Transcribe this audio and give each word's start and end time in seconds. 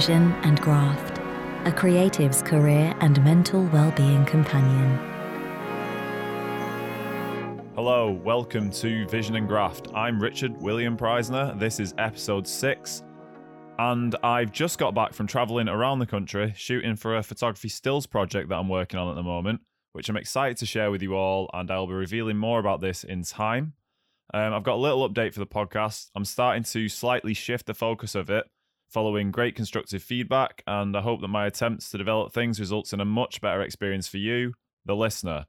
Vision 0.00 0.32
and 0.44 0.58
Graft, 0.62 1.18
a 1.66 1.70
creative's 1.70 2.40
career 2.40 2.96
and 3.02 3.22
mental 3.22 3.66
well-being 3.66 4.24
companion. 4.24 4.98
Hello, 7.74 8.10
welcome 8.10 8.70
to 8.70 9.06
Vision 9.08 9.36
and 9.36 9.46
Graft. 9.46 9.88
I'm 9.94 10.18
Richard 10.18 10.58
William 10.58 10.96
Preisner. 10.96 11.58
This 11.58 11.78
is 11.78 11.92
episode 11.98 12.48
six, 12.48 13.02
and 13.78 14.16
I've 14.22 14.52
just 14.52 14.78
got 14.78 14.94
back 14.94 15.12
from 15.12 15.26
traveling 15.26 15.68
around 15.68 15.98
the 15.98 16.06
country 16.06 16.54
shooting 16.56 16.96
for 16.96 17.18
a 17.18 17.22
photography 17.22 17.68
stills 17.68 18.06
project 18.06 18.48
that 18.48 18.56
I'm 18.56 18.70
working 18.70 18.98
on 18.98 19.10
at 19.10 19.16
the 19.16 19.22
moment, 19.22 19.60
which 19.92 20.08
I'm 20.08 20.16
excited 20.16 20.56
to 20.56 20.64
share 20.64 20.90
with 20.90 21.02
you 21.02 21.14
all, 21.14 21.50
and 21.52 21.70
I'll 21.70 21.86
be 21.86 21.92
revealing 21.92 22.38
more 22.38 22.58
about 22.58 22.80
this 22.80 23.04
in 23.04 23.22
time. 23.22 23.74
Um, 24.32 24.54
I've 24.54 24.62
got 24.62 24.76
a 24.76 24.80
little 24.80 25.06
update 25.06 25.34
for 25.34 25.40
the 25.40 25.46
podcast. 25.46 26.08
I'm 26.14 26.24
starting 26.24 26.62
to 26.62 26.88
slightly 26.88 27.34
shift 27.34 27.66
the 27.66 27.74
focus 27.74 28.14
of 28.14 28.30
it 28.30 28.46
following 28.90 29.30
great 29.30 29.54
constructive 29.54 30.02
feedback, 30.02 30.62
and 30.66 30.96
I 30.96 31.00
hope 31.00 31.20
that 31.20 31.28
my 31.28 31.46
attempts 31.46 31.90
to 31.90 31.98
develop 31.98 32.32
things 32.32 32.58
results 32.58 32.92
in 32.92 33.00
a 33.00 33.04
much 33.04 33.40
better 33.40 33.62
experience 33.62 34.08
for 34.08 34.18
you, 34.18 34.54
the 34.84 34.96
listener. 34.96 35.46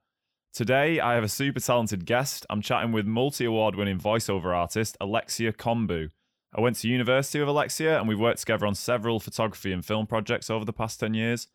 Today, 0.53 0.99
I 0.99 1.16
have 1.16 1.23
a 1.23 1.29
super 1.29 1.59
talented 1.59 2.05
guest. 2.05 2.45
I'm 2.49 2.61
chatting 2.61 2.91
with 2.91 3.05
multi 3.05 3.45
award 3.45 3.75
winning 3.75 3.97
voiceover 3.97 4.55
artist 4.55 4.95
Alexia 5.01 5.53
Kombu. 5.53 6.09
I 6.53 6.61
went 6.61 6.75
to 6.77 6.89
university 6.89 7.39
with 7.39 7.49
Alexia, 7.49 7.97
and 7.97 8.07
we've 8.07 8.19
worked 8.19 8.41
together 8.41 8.66
on 8.66 8.75
several 8.75 9.19
photography 9.19 9.71
and 9.71 9.85
film 9.85 10.05
projects 10.05 10.49
over 10.49 10.66
the 10.66 10.73
past 10.73 10.99
10 10.99 11.13
years. 11.13 11.47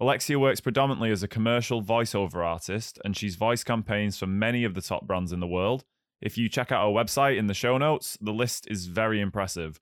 Alexia 0.00 0.38
works 0.38 0.60
predominantly 0.60 1.10
as 1.10 1.22
a 1.22 1.28
commercial 1.28 1.82
voiceover 1.82 2.44
artist, 2.44 2.98
and 3.04 3.16
she's 3.16 3.36
voiced 3.36 3.64
campaigns 3.64 4.18
for 4.18 4.26
many 4.26 4.64
of 4.64 4.74
the 4.74 4.82
top 4.82 5.06
brands 5.06 5.32
in 5.32 5.40
the 5.40 5.46
world. 5.46 5.84
If 6.20 6.36
you 6.36 6.48
check 6.48 6.70
out 6.70 6.84
our 6.84 6.92
website 6.92 7.38
in 7.38 7.46
the 7.46 7.54
show 7.54 7.78
notes, 7.78 8.18
the 8.20 8.32
list 8.32 8.66
is 8.70 8.86
very 8.86 9.20
impressive. 9.20 9.80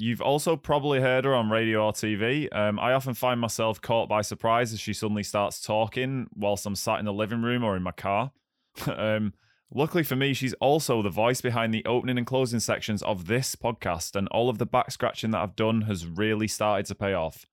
You've 0.00 0.22
also 0.22 0.56
probably 0.56 1.02
heard 1.02 1.26
her 1.26 1.34
on 1.34 1.50
radio 1.50 1.84
or 1.84 1.92
TV. 1.92 2.48
Um, 2.56 2.78
I 2.78 2.94
often 2.94 3.12
find 3.12 3.38
myself 3.38 3.82
caught 3.82 4.08
by 4.08 4.22
surprise 4.22 4.72
as 4.72 4.80
she 4.80 4.94
suddenly 4.94 5.22
starts 5.22 5.60
talking 5.60 6.26
whilst 6.34 6.64
I'm 6.64 6.74
sat 6.74 7.00
in 7.00 7.04
the 7.04 7.12
living 7.12 7.42
room 7.42 7.62
or 7.62 7.76
in 7.76 7.82
my 7.82 7.92
car. 7.92 8.32
um, 8.86 9.34
luckily 9.70 10.02
for 10.02 10.16
me, 10.16 10.32
she's 10.32 10.54
also 10.54 11.02
the 11.02 11.10
voice 11.10 11.42
behind 11.42 11.74
the 11.74 11.84
opening 11.84 12.16
and 12.16 12.26
closing 12.26 12.60
sections 12.60 13.02
of 13.02 13.26
this 13.26 13.54
podcast, 13.54 14.16
and 14.16 14.26
all 14.28 14.48
of 14.48 14.56
the 14.56 14.64
back 14.64 14.90
scratching 14.90 15.32
that 15.32 15.42
I've 15.42 15.54
done 15.54 15.82
has 15.82 16.06
really 16.06 16.48
started 16.48 16.86
to 16.86 16.94
pay 16.94 17.12
off. 17.12 17.44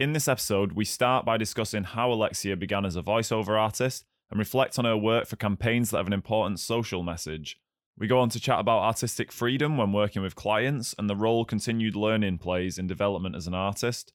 In 0.00 0.12
this 0.12 0.26
episode, 0.26 0.72
we 0.72 0.84
start 0.84 1.24
by 1.24 1.36
discussing 1.36 1.84
how 1.84 2.10
Alexia 2.10 2.56
began 2.56 2.84
as 2.84 2.96
a 2.96 3.02
voiceover 3.02 3.56
artist 3.56 4.04
and 4.28 4.40
reflect 4.40 4.76
on 4.76 4.86
her 4.86 4.96
work 4.96 5.28
for 5.28 5.36
campaigns 5.36 5.90
that 5.90 5.98
have 5.98 6.08
an 6.08 6.12
important 6.12 6.58
social 6.58 7.04
message. 7.04 7.60
We 7.98 8.06
go 8.06 8.20
on 8.20 8.30
to 8.30 8.40
chat 8.40 8.58
about 8.58 8.82
artistic 8.82 9.30
freedom 9.30 9.76
when 9.76 9.92
working 9.92 10.22
with 10.22 10.34
clients 10.34 10.94
and 10.98 11.08
the 11.08 11.16
role 11.16 11.44
continued 11.44 11.94
learning 11.94 12.38
plays 12.38 12.78
in 12.78 12.86
development 12.86 13.36
as 13.36 13.46
an 13.46 13.54
artist. 13.54 14.12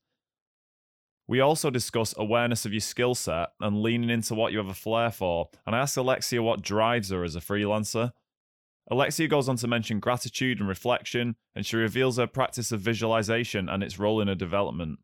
We 1.28 1.42
also 1.42 1.70
discuss 1.70 2.14
awareness 2.18 2.66
of 2.66 2.72
your 2.72 2.82
skill 2.82 3.14
set 3.14 3.50
and 3.60 3.82
leaning 3.82 4.10
into 4.10 4.34
what 4.34 4.52
you 4.52 4.60
have 4.60 4.70
a 4.70 4.74
flair 4.74 5.12
for, 5.12 5.50
and 5.66 5.76
I 5.76 5.80
ask 5.80 5.98
Alexia 5.98 6.42
what 6.42 6.62
drives 6.62 7.10
her 7.12 7.24
as 7.24 7.36
a 7.36 7.42
freelancer. 7.42 8.12
Alexia 8.90 9.28
goes 9.28 9.50
on 9.50 9.58
to 9.58 9.68
mention 9.68 10.00
gratitude 10.00 10.60
and 10.60 10.70
reflection, 10.70 11.36
and 11.54 11.66
she 11.66 11.76
reveals 11.76 12.18
her 12.18 12.28
practice 12.28 12.72
of 12.72 12.80
visualization 12.80 13.68
and 13.68 13.84
its 13.84 14.00
role 14.00 14.22
in 14.22 14.30
her 14.30 14.36
development. 14.36 15.00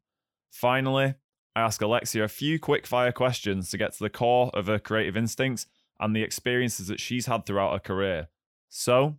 Finally, 0.50 1.16
I 1.56 1.62
ask 1.62 1.82
Alexia 1.82 2.24
a 2.24 2.30
few 2.30 2.58
quick 2.58 2.88
fire 2.88 3.12
questions 3.12 3.70
to 3.70 3.78
get 3.78 3.92
to 3.94 4.00
the 4.00 4.10
core 4.10 4.50
of 4.54 4.68
her 4.68 4.80
creative 4.80 5.18
instincts 5.18 5.68
and 6.00 6.16
the 6.16 6.24
experiences 6.24 6.88
that 6.88 7.02
she's 7.02 7.26
had 7.26 7.46
throughout 7.46 7.74
her 7.74 7.80
career. 7.80 8.30
So, 8.76 9.18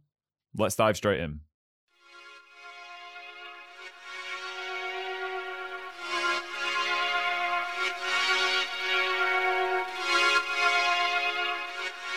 let's 0.58 0.74
dive 0.74 0.96
straight 0.96 1.20
in. 1.20 1.38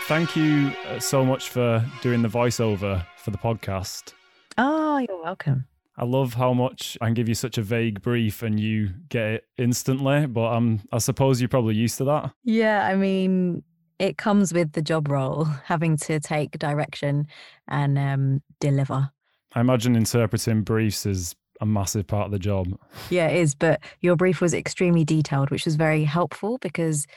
Thank 0.07 0.35
you 0.35 0.71
uh, 0.87 0.99
so 0.99 1.23
much 1.23 1.49
for 1.49 1.85
doing 2.01 2.23
the 2.23 2.27
voiceover 2.27 3.05
for 3.17 3.29
the 3.29 3.37
podcast. 3.37 4.13
Oh, 4.57 4.97
you're 4.97 5.21
welcome. 5.21 5.67
I 5.95 6.05
love 6.05 6.33
how 6.33 6.53
much 6.53 6.97
I 7.01 7.05
can 7.05 7.13
give 7.13 7.29
you 7.29 7.35
such 7.35 7.59
a 7.59 7.61
vague 7.61 8.01
brief 8.01 8.41
and 8.41 8.59
you 8.59 8.89
get 9.09 9.25
it 9.25 9.43
instantly, 9.59 10.25
but 10.25 10.53
um, 10.53 10.81
I 10.91 10.97
suppose 10.97 11.39
you're 11.39 11.49
probably 11.49 11.75
used 11.75 11.99
to 11.99 12.03
that. 12.05 12.31
Yeah, 12.43 12.87
I 12.87 12.95
mean, 12.95 13.61
it 13.99 14.17
comes 14.17 14.53
with 14.53 14.73
the 14.73 14.81
job 14.81 15.09
role, 15.09 15.45
having 15.65 15.97
to 15.97 16.19
take 16.19 16.57
direction 16.59 17.27
and 17.67 17.97
um, 17.97 18.41
deliver. 18.59 19.11
I 19.53 19.61
imagine 19.61 19.95
interpreting 19.95 20.61
briefs 20.61 21.05
is 21.05 21.35
a 21.59 21.65
massive 21.65 22.05
part 22.05 22.25
of 22.25 22.31
the 22.31 22.39
job. 22.39 22.67
Yeah, 23.09 23.27
it 23.27 23.37
is. 23.37 23.55
But 23.55 23.81
your 24.01 24.15
brief 24.15 24.41
was 24.41 24.53
extremely 24.53 25.03
detailed, 25.03 25.49
which 25.49 25.65
was 25.65 25.75
very 25.75 26.03
helpful 26.03 26.57
because 26.59 27.07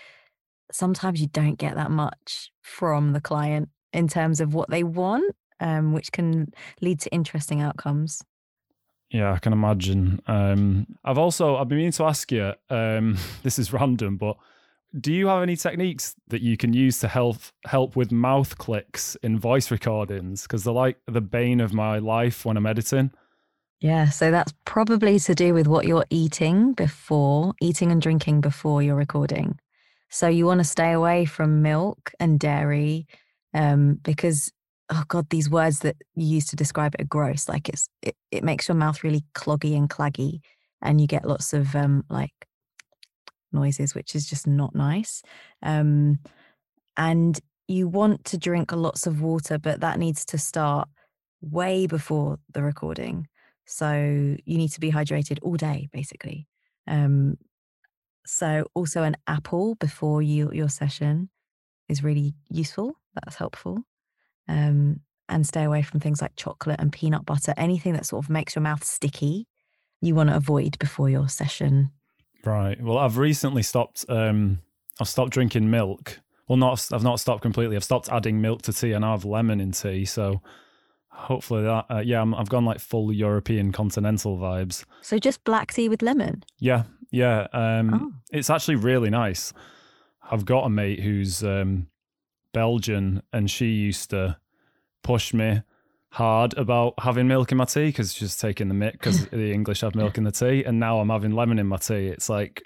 sometimes 0.73 1.21
you 1.21 1.27
don't 1.27 1.59
get 1.59 1.75
that 1.75 1.91
much 1.91 2.51
from 2.63 3.13
the 3.13 3.21
client 3.21 3.69
in 3.93 4.09
terms 4.09 4.41
of 4.41 4.55
what 4.55 4.71
they 4.71 4.85
want, 4.85 5.35
um, 5.59 5.93
which 5.93 6.13
can 6.13 6.53
lead 6.81 7.01
to 7.01 7.13
interesting 7.13 7.61
outcomes. 7.61 8.23
Yeah, 9.11 9.33
I 9.33 9.39
can 9.39 9.53
imagine. 9.53 10.21
Um, 10.27 10.87
I've 11.05 11.19
also 11.19 11.57
I've 11.57 11.69
been 11.69 11.79
meaning 11.79 11.93
to 11.93 12.05
ask 12.05 12.31
you. 12.31 12.53
Um, 12.71 13.19
this 13.43 13.59
is 13.59 13.73
random, 13.73 14.17
but 14.17 14.37
do 14.99 15.13
you 15.13 15.29
have 15.29 15.43
any 15.43 15.57
techniques 15.57 16.17
that 16.29 16.43
you 16.43 16.57
can 16.57 16.73
use 16.73 16.99
to 17.01 17.09
help 17.09 17.37
help 17.65 17.97
with 17.97 18.11
mouth 18.11 18.59
clicks 18.59 19.17
in 19.23 19.39
voice 19.39 19.71
recordings? 19.71 20.43
Because 20.43 20.65
they're 20.65 20.75
like 20.75 20.99
the 21.07 21.21
bane 21.21 21.61
of 21.61 21.73
my 21.73 21.99
life 21.99 22.45
when 22.45 22.57
I'm 22.57 22.67
editing. 22.67 23.13
Yeah, 23.81 24.11
so 24.11 24.31
that's 24.31 24.53
probably 24.67 25.19
to 25.21 25.35
do 25.35 25.55
with 25.55 25.67
what 25.67 25.87
you're 25.87 26.05
eating 26.11 26.75
before, 26.75 27.55
eating 27.63 27.91
and 27.91 28.03
drinking 28.03 28.43
before 28.43 28.83
you're 28.83 28.97
recording. 28.97 29.59
So 30.11 30.29
you 30.29 30.45
want 30.45 30.61
to 30.61 30.65
stay 30.65 30.93
away 30.93 31.25
from 31.25 31.63
milk 31.63 32.13
and 32.19 32.39
dairy, 32.39 33.07
um, 33.55 33.95
because 34.03 34.53
oh 34.91 35.05
god, 35.09 35.31
these 35.31 35.49
words 35.49 35.81
that 35.81 35.97
you 36.15 36.27
use 36.27 36.47
to 36.47 36.57
describe 36.57 36.95
it 36.95 37.03
are 37.03 37.05
gross. 37.05 37.49
Like 37.49 37.69
it's 37.69 37.89
it, 38.03 38.17
it 38.31 38.45
makes 38.45 38.69
your 38.69 38.75
mouth 38.75 39.05
really 39.05 39.25
cloggy 39.35 39.77
and 39.77 39.89
claggy, 39.89 40.41
and 40.83 41.01
you 41.01 41.07
get 41.07 41.27
lots 41.27 41.53
of 41.53 41.75
um 41.77 42.05
like 42.11 42.33
noises, 43.53 43.95
which 43.95 44.15
is 44.15 44.29
just 44.29 44.47
not 44.47 44.75
nice. 44.75 45.23
Um, 45.63 46.19
and 46.97 47.39
you 47.69 47.89
want 47.89 48.25
to 48.27 48.39
drink 48.39 48.73
lots 48.73 49.07
of 49.07 49.23
water, 49.23 49.59
but 49.59 49.81
that 49.81 49.99
needs 49.99 50.25
to 50.27 50.39
start 50.39 50.89
way 51.41 51.87
before 51.87 52.39
the 52.53 52.63
recording. 52.63 53.29
So 53.65 53.93
you 54.45 54.59
need 54.59 54.73
to 54.73 54.81
be 54.81 54.91
hydrated 54.91 55.39
all 55.43 55.57
day, 55.57 55.89
basically. 55.93 56.49
Um, 56.87 57.39
so 58.27 58.67
also 58.75 59.03
an 59.03 59.17
apple 59.27 59.77
before 59.77 60.23
you, 60.23 60.51
your 60.53 60.69
session 60.69 61.31
is 61.89 62.03
really 62.03 62.35
useful. 62.49 62.97
That's 63.15 63.37
helpful. 63.37 63.79
Um, 64.49 65.01
and 65.29 65.47
stay 65.47 65.63
away 65.63 65.83
from 65.83 66.01
things 66.01 66.21
like 66.21 66.35
chocolate 66.37 66.81
and 66.81 66.93
peanut 66.93 67.25
butter. 67.25 67.55
Anything 67.57 67.93
that 67.93 68.07
sort 68.07 68.25
of 68.25 68.31
makes 68.31 68.57
your 68.57 68.63
mouth 68.63 68.83
sticky, 68.83 69.47
you 70.01 70.15
want 70.15 70.29
to 70.29 70.37
avoid 70.37 70.79
before 70.79 71.09
your 71.09 71.29
session 71.29 71.93
Right. 72.45 72.81
Well, 72.81 72.99
I've 72.99 73.19
recently 73.19 73.63
stopped. 73.63 74.05
Um, 74.09 74.61
I've 75.01 75.09
stopped 75.09 75.33
drinking 75.33 75.71
milk. 75.71 76.21
Well, 76.49 76.57
not. 76.57 76.89
I've 76.93 77.03
not 77.03 77.21
stopped 77.21 77.43
completely. 77.43 77.77
I've 77.77 77.85
stopped 77.85 78.09
adding 78.11 78.41
milk 78.41 78.63
to 78.63 78.73
tea, 78.73 78.93
and 78.93 79.05
I 79.05 79.13
have 79.13 79.25
lemon 79.25 79.61
in 79.61 79.73
tea. 79.73 80.05
So 80.05 80.41
hopefully 81.09 81.63
that. 81.63 81.87
Uh, 81.91 82.03
yeah, 82.05 82.23
i 82.23 82.39
have 82.39 82.49
gone 82.49 82.65
like 82.65 82.81
full 82.81 83.13
European 83.13 83.73
continental 83.73 84.39
vibes. 84.39 84.85
So 85.03 85.19
just 85.19 85.45
black 85.45 85.73
tea 85.73 85.89
with 85.89 86.03
lemon. 86.03 86.45
Yeah, 86.59 86.85
yeah. 87.11 87.47
Um, 87.53 87.95
oh. 87.95 88.13
It's 88.33 88.51
actually 88.51 88.77
really 88.77 89.11
nice. 89.11 89.53
I've 90.31 90.45
got 90.45 90.65
a 90.65 90.71
mate 90.71 91.01
who's 91.01 91.43
um, 91.43 91.89
Belgian, 92.53 93.23
and 93.33 93.51
she 93.51 93.67
used 93.67 94.11
to 94.11 94.39
push 95.03 95.35
me 95.35 95.63
hard 96.13 96.55
about 96.57 96.95
having 96.99 97.29
milk 97.29 97.53
in 97.53 97.59
my 97.59 97.65
tea 97.65 97.87
because 97.87 98.13
she's 98.13 98.37
taking 98.37 98.69
the 98.69 98.75
mick 98.75 98.93
because 98.93 99.27
the 99.29 99.53
English 99.53 99.81
have 99.83 99.95
milk 99.95 100.19
in 100.19 100.25
the 100.25 100.33
tea, 100.33 100.65
and 100.65 100.81
now 100.81 101.01
I'm 101.01 101.09
having 101.09 101.33
lemon 101.33 101.59
in 101.59 101.67
my 101.67 101.77
tea. 101.77 102.09
It's 102.09 102.29
like, 102.29 102.63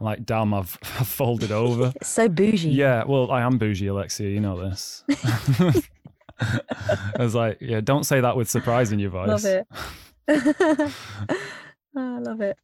like 0.00 0.24
damn, 0.24 0.54
I've, 0.54 0.78
I've 0.98 1.08
folded 1.08 1.52
over. 1.52 1.92
It's 1.96 2.08
so 2.12 2.28
bougie. 2.28 2.70
Yeah, 2.70 3.04
well, 3.04 3.30
I 3.30 3.42
am 3.42 3.58
bougie, 3.58 3.88
Alexia. 3.88 4.28
You 4.28 4.40
know 4.40 4.68
this. 4.68 5.04
I 6.38 7.18
was 7.18 7.34
like, 7.34 7.58
yeah, 7.60 7.80
don't 7.80 8.04
say 8.04 8.20
that 8.20 8.36
with 8.36 8.48
surprise 8.48 8.92
in 8.92 8.98
your 8.98 9.10
voice. 9.10 9.28
I 9.28 9.32
love 9.32 9.44
it. 9.46 10.92
oh, 11.96 12.16
I 12.16 12.18
love 12.18 12.40
it. 12.40 12.58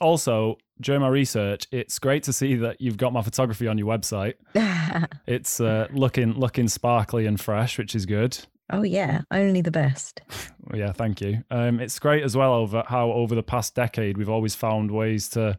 Also, 0.00 0.56
during 0.80 1.00
my 1.00 1.08
research, 1.08 1.66
it's 1.72 1.98
great 1.98 2.22
to 2.24 2.32
see 2.32 2.54
that 2.56 2.80
you've 2.80 2.98
got 2.98 3.12
my 3.12 3.22
photography 3.22 3.66
on 3.66 3.78
your 3.78 3.88
website. 3.88 4.34
it's 5.26 5.60
uh, 5.60 5.88
looking 5.92 6.34
looking 6.34 6.68
sparkly 6.68 7.26
and 7.26 7.40
fresh, 7.40 7.76
which 7.78 7.94
is 7.94 8.06
good. 8.06 8.38
Oh 8.70 8.82
yeah, 8.82 9.22
only 9.30 9.60
the 9.62 9.70
best. 9.70 10.20
yeah, 10.74 10.92
thank 10.92 11.20
you. 11.20 11.42
Um, 11.50 11.80
it's 11.80 11.98
great 11.98 12.22
as 12.22 12.36
well 12.36 12.52
over 12.54 12.84
how 12.86 13.10
over 13.12 13.34
the 13.34 13.42
past 13.42 13.74
decade 13.74 14.18
we've 14.18 14.28
always 14.28 14.54
found 14.54 14.90
ways 14.90 15.28
to 15.30 15.58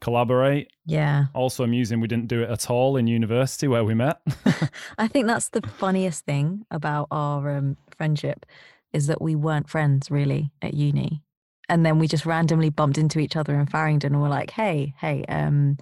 collaborate. 0.00 0.70
Yeah. 0.86 1.26
Also 1.34 1.64
amusing 1.64 2.00
we 2.00 2.08
didn't 2.08 2.28
do 2.28 2.42
it 2.42 2.50
at 2.50 2.70
all 2.70 2.96
in 2.96 3.06
university 3.06 3.68
where 3.68 3.84
we 3.84 3.94
met. 3.94 4.20
I 4.98 5.08
think 5.08 5.26
that's 5.26 5.50
the 5.50 5.62
funniest 5.62 6.24
thing 6.24 6.64
about 6.70 7.08
our 7.10 7.56
um, 7.56 7.76
friendship 7.96 8.46
is 8.92 9.06
that 9.06 9.22
we 9.22 9.34
weren't 9.34 9.68
friends 9.68 10.10
really 10.10 10.50
at 10.62 10.74
uni. 10.74 11.22
and 11.68 11.86
then 11.86 11.98
we 11.98 12.08
just 12.08 12.26
randomly 12.26 12.70
bumped 12.70 12.98
into 12.98 13.20
each 13.20 13.36
other 13.36 13.58
in 13.58 13.66
Farringdon 13.66 14.12
and 14.12 14.22
were 14.22 14.28
like, 14.28 14.50
"Hey, 14.50 14.94
hey, 14.98 15.24
um, 15.28 15.76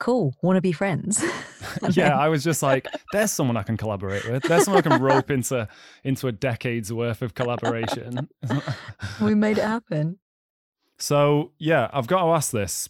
cool, 0.00 0.34
want 0.42 0.56
to 0.56 0.60
be 0.60 0.72
friends?" 0.72 1.24
yeah, 1.90 2.18
I 2.18 2.28
was 2.28 2.42
just 2.42 2.62
like, 2.62 2.88
"There's 3.12 3.30
someone 3.30 3.56
I 3.56 3.62
can 3.62 3.76
collaborate 3.76 4.28
with. 4.28 4.42
There's 4.42 4.64
someone 4.64 4.84
I 4.84 4.88
can 4.88 5.02
rope 5.02 5.30
into 5.36 5.68
into 6.02 6.26
a 6.26 6.32
decade's 6.32 6.92
worth 6.92 7.22
of 7.22 7.34
collaboration." 7.34 8.28
we 9.20 9.34
made 9.34 9.58
it 9.58 9.64
happen. 9.64 10.18
So 10.98 11.52
yeah, 11.58 11.88
I've 11.92 12.06
got 12.06 12.24
to 12.24 12.30
ask 12.32 12.50
this 12.50 12.88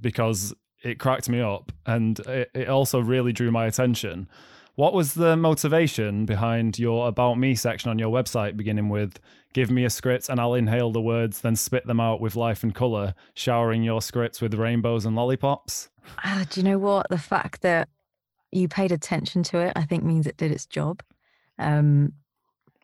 because 0.00 0.54
it 0.82 0.98
cracked 0.98 1.28
me 1.28 1.40
up 1.40 1.72
and 1.84 2.18
it, 2.20 2.50
it 2.54 2.68
also 2.68 3.00
really 3.00 3.32
drew 3.32 3.50
my 3.50 3.66
attention. 3.66 4.28
What 4.76 4.94
was 4.94 5.12
the 5.12 5.36
motivation 5.36 6.24
behind 6.24 6.78
your 6.78 7.08
About 7.08 7.34
Me 7.34 7.54
section 7.54 7.90
on 7.90 7.98
your 7.98 8.10
website, 8.10 8.56
beginning 8.56 8.88
with 8.88 9.18
Give 9.52 9.70
me 9.70 9.84
a 9.84 9.90
script 9.90 10.28
and 10.28 10.40
I'll 10.40 10.54
inhale 10.54 10.92
the 10.92 11.00
words, 11.00 11.40
then 11.40 11.56
spit 11.56 11.86
them 11.86 11.98
out 11.98 12.20
with 12.20 12.36
life 12.36 12.62
and 12.62 12.72
colour, 12.72 13.14
showering 13.34 13.82
your 13.82 14.00
scripts 14.00 14.40
with 14.40 14.54
rainbows 14.54 15.04
and 15.04 15.16
lollipops? 15.16 15.89
Ah, 16.18 16.44
do 16.48 16.60
you 16.60 16.64
know 16.64 16.78
what? 16.78 17.06
The 17.10 17.18
fact 17.18 17.62
that 17.62 17.88
you 18.52 18.68
paid 18.68 18.92
attention 18.92 19.42
to 19.44 19.58
it, 19.58 19.72
I 19.76 19.84
think 19.84 20.02
means 20.02 20.26
it 20.26 20.36
did 20.36 20.50
its 20.50 20.66
job. 20.66 21.02
Um, 21.58 22.14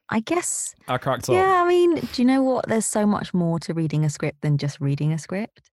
I 0.09 0.21
guess. 0.21 0.75
I 0.89 0.99
cracked 0.99 1.29
up. 1.29 1.35
Yeah, 1.35 1.63
I 1.65 1.69
mean, 1.69 1.97
do 1.97 2.23
you 2.23 2.25
know 2.25 2.43
what? 2.43 2.69
There's 2.69 2.87
so 2.87 3.07
much 3.07 3.35
more 3.35 3.59
to 3.61 3.75
reading 3.75 4.05
a 4.05 4.11
script 4.11 4.43
than 4.43 4.59
just 4.59 4.81
reading 4.81 5.13
a 5.13 5.19
script. 5.19 5.71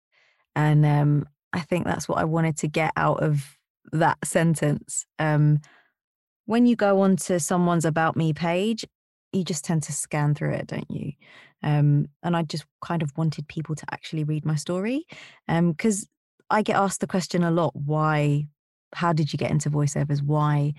And 0.55 0.87
um, 0.87 1.27
I 1.53 1.61
think 1.61 1.85
that's 1.85 2.09
what 2.09 2.19
I 2.19 2.25
wanted 2.25 2.57
to 2.59 2.69
get 2.69 2.93
out 2.97 3.23
of 3.23 3.57
that 3.93 4.19
sentence. 4.25 5.07
Um, 5.19 5.61
when 6.47 6.67
you 6.67 6.77
go 6.77 7.01
onto 7.01 7.39
someone's 7.39 7.85
About 7.85 8.17
Me 8.17 8.33
page, 8.33 8.85
you 9.33 9.45
just 9.45 9.65
tend 9.65 9.83
to 9.85 9.93
scan 9.93 10.35
through 10.35 10.53
it, 10.53 10.67
don't 10.67 10.91
you? 10.91 11.13
Um, 11.63 12.09
and 12.23 12.37
I 12.37 12.43
just 12.43 12.65
kind 12.83 13.03
of 13.03 13.13
wanted 13.17 13.47
people 13.49 13.75
to 13.75 13.85
actually 13.93 14.25
read 14.25 14.45
my 14.45 14.57
story 14.57 15.07
because 15.47 16.03
um, 16.03 16.09
I 16.51 16.63
get 16.63 16.77
asked 16.77 17.01
the 17.01 17.07
question 17.07 17.43
a 17.43 17.51
lot 17.51 17.75
why, 17.75 18.47
how 18.95 19.13
did 19.13 19.33
you 19.33 19.39
get 19.39 19.51
into 19.51 19.71
voiceovers? 19.71 20.23
Why 20.23 20.75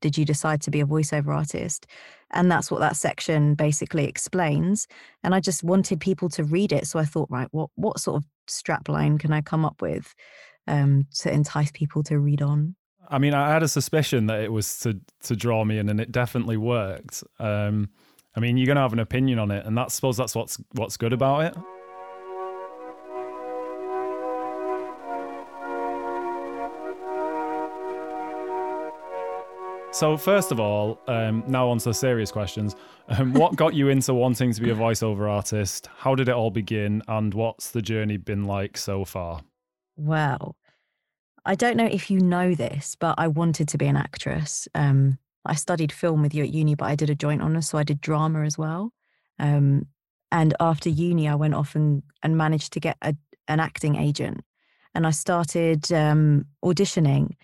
did 0.00 0.18
you 0.18 0.24
decide 0.24 0.60
to 0.62 0.70
be 0.70 0.80
a 0.80 0.86
voiceover 0.86 1.28
artist? 1.28 1.86
And 2.32 2.50
that's 2.50 2.70
what 2.70 2.80
that 2.80 2.96
section 2.96 3.54
basically 3.54 4.06
explains. 4.06 4.88
And 5.22 5.34
I 5.34 5.40
just 5.40 5.62
wanted 5.62 6.00
people 6.00 6.28
to 6.30 6.44
read 6.44 6.72
it. 6.72 6.86
So 6.86 6.98
I 6.98 7.04
thought, 7.04 7.30
right, 7.30 7.48
what, 7.52 7.70
what 7.76 8.00
sort 8.00 8.16
of 8.16 8.28
strapline 8.48 9.20
can 9.20 9.32
I 9.32 9.40
come 9.40 9.64
up 9.64 9.80
with 9.80 10.14
um, 10.66 11.06
to 11.20 11.32
entice 11.32 11.70
people 11.70 12.02
to 12.04 12.18
read 12.18 12.42
on? 12.42 12.74
I 13.08 13.18
mean, 13.18 13.34
I 13.34 13.50
had 13.50 13.62
a 13.62 13.68
suspicion 13.68 14.26
that 14.26 14.40
it 14.40 14.52
was 14.52 14.78
to 14.80 14.98
to 15.24 15.36
draw 15.36 15.64
me 15.64 15.78
in, 15.78 15.88
and 15.88 16.00
it 16.00 16.12
definitely 16.12 16.56
worked. 16.56 17.22
Um, 17.38 17.90
I 18.34 18.40
mean, 18.40 18.56
you're 18.56 18.66
gonna 18.66 18.80
have 18.80 18.94
an 18.94 19.00
opinion 19.00 19.38
on 19.38 19.50
it, 19.50 19.66
and 19.66 19.76
that's 19.76 19.94
I 19.94 19.96
suppose 19.96 20.16
that's 20.16 20.34
what's 20.34 20.58
what's 20.72 20.96
good 20.96 21.12
about 21.12 21.44
it. 21.44 21.56
So 29.92 30.16
first 30.16 30.52
of 30.52 30.58
all, 30.58 30.98
um, 31.06 31.44
now 31.46 31.68
on 31.68 31.76
to 31.76 31.90
the 31.90 31.94
serious 31.94 32.32
questions. 32.32 32.74
Um, 33.08 33.34
what 33.34 33.56
got 33.56 33.74
you 33.74 33.90
into 33.90 34.14
wanting 34.14 34.50
to 34.54 34.60
be 34.62 34.70
a 34.70 34.74
voiceover 34.74 35.30
artist? 35.30 35.90
How 35.98 36.14
did 36.14 36.30
it 36.30 36.34
all 36.34 36.50
begin, 36.50 37.02
and 37.08 37.34
what's 37.34 37.72
the 37.72 37.82
journey 37.82 38.16
been 38.16 38.44
like 38.44 38.78
so 38.78 39.04
far? 39.04 39.42
Well, 39.96 40.56
I 41.44 41.56
don't 41.56 41.76
know 41.76 41.84
if 41.84 42.10
you 42.10 42.20
know 42.20 42.54
this, 42.54 42.96
but 42.98 43.16
I 43.18 43.28
wanted 43.28 43.68
to 43.68 43.78
be 43.78 43.86
an 43.86 43.96
actress. 43.96 44.66
Um, 44.74 45.18
I 45.44 45.54
studied 45.56 45.92
film 45.92 46.22
with 46.22 46.34
you 46.34 46.44
at 46.44 46.54
uni, 46.54 46.74
but 46.74 46.86
I 46.86 46.94
did 46.94 47.10
a 47.10 47.14
joint 47.14 47.42
honours, 47.42 47.68
so 47.68 47.76
I 47.76 47.84
did 47.84 48.00
drama 48.00 48.44
as 48.44 48.56
well. 48.56 48.94
Um, 49.38 49.88
and 50.30 50.54
after 50.58 50.88
uni, 50.88 51.28
I 51.28 51.34
went 51.34 51.54
off 51.54 51.74
and, 51.74 52.02
and 52.22 52.38
managed 52.38 52.72
to 52.72 52.80
get 52.80 52.96
a, 53.02 53.14
an 53.46 53.60
acting 53.60 53.96
agent. 53.96 54.40
And 54.94 55.06
I 55.06 55.10
started 55.10 55.92
um, 55.92 56.46
auditioning, 56.64 57.34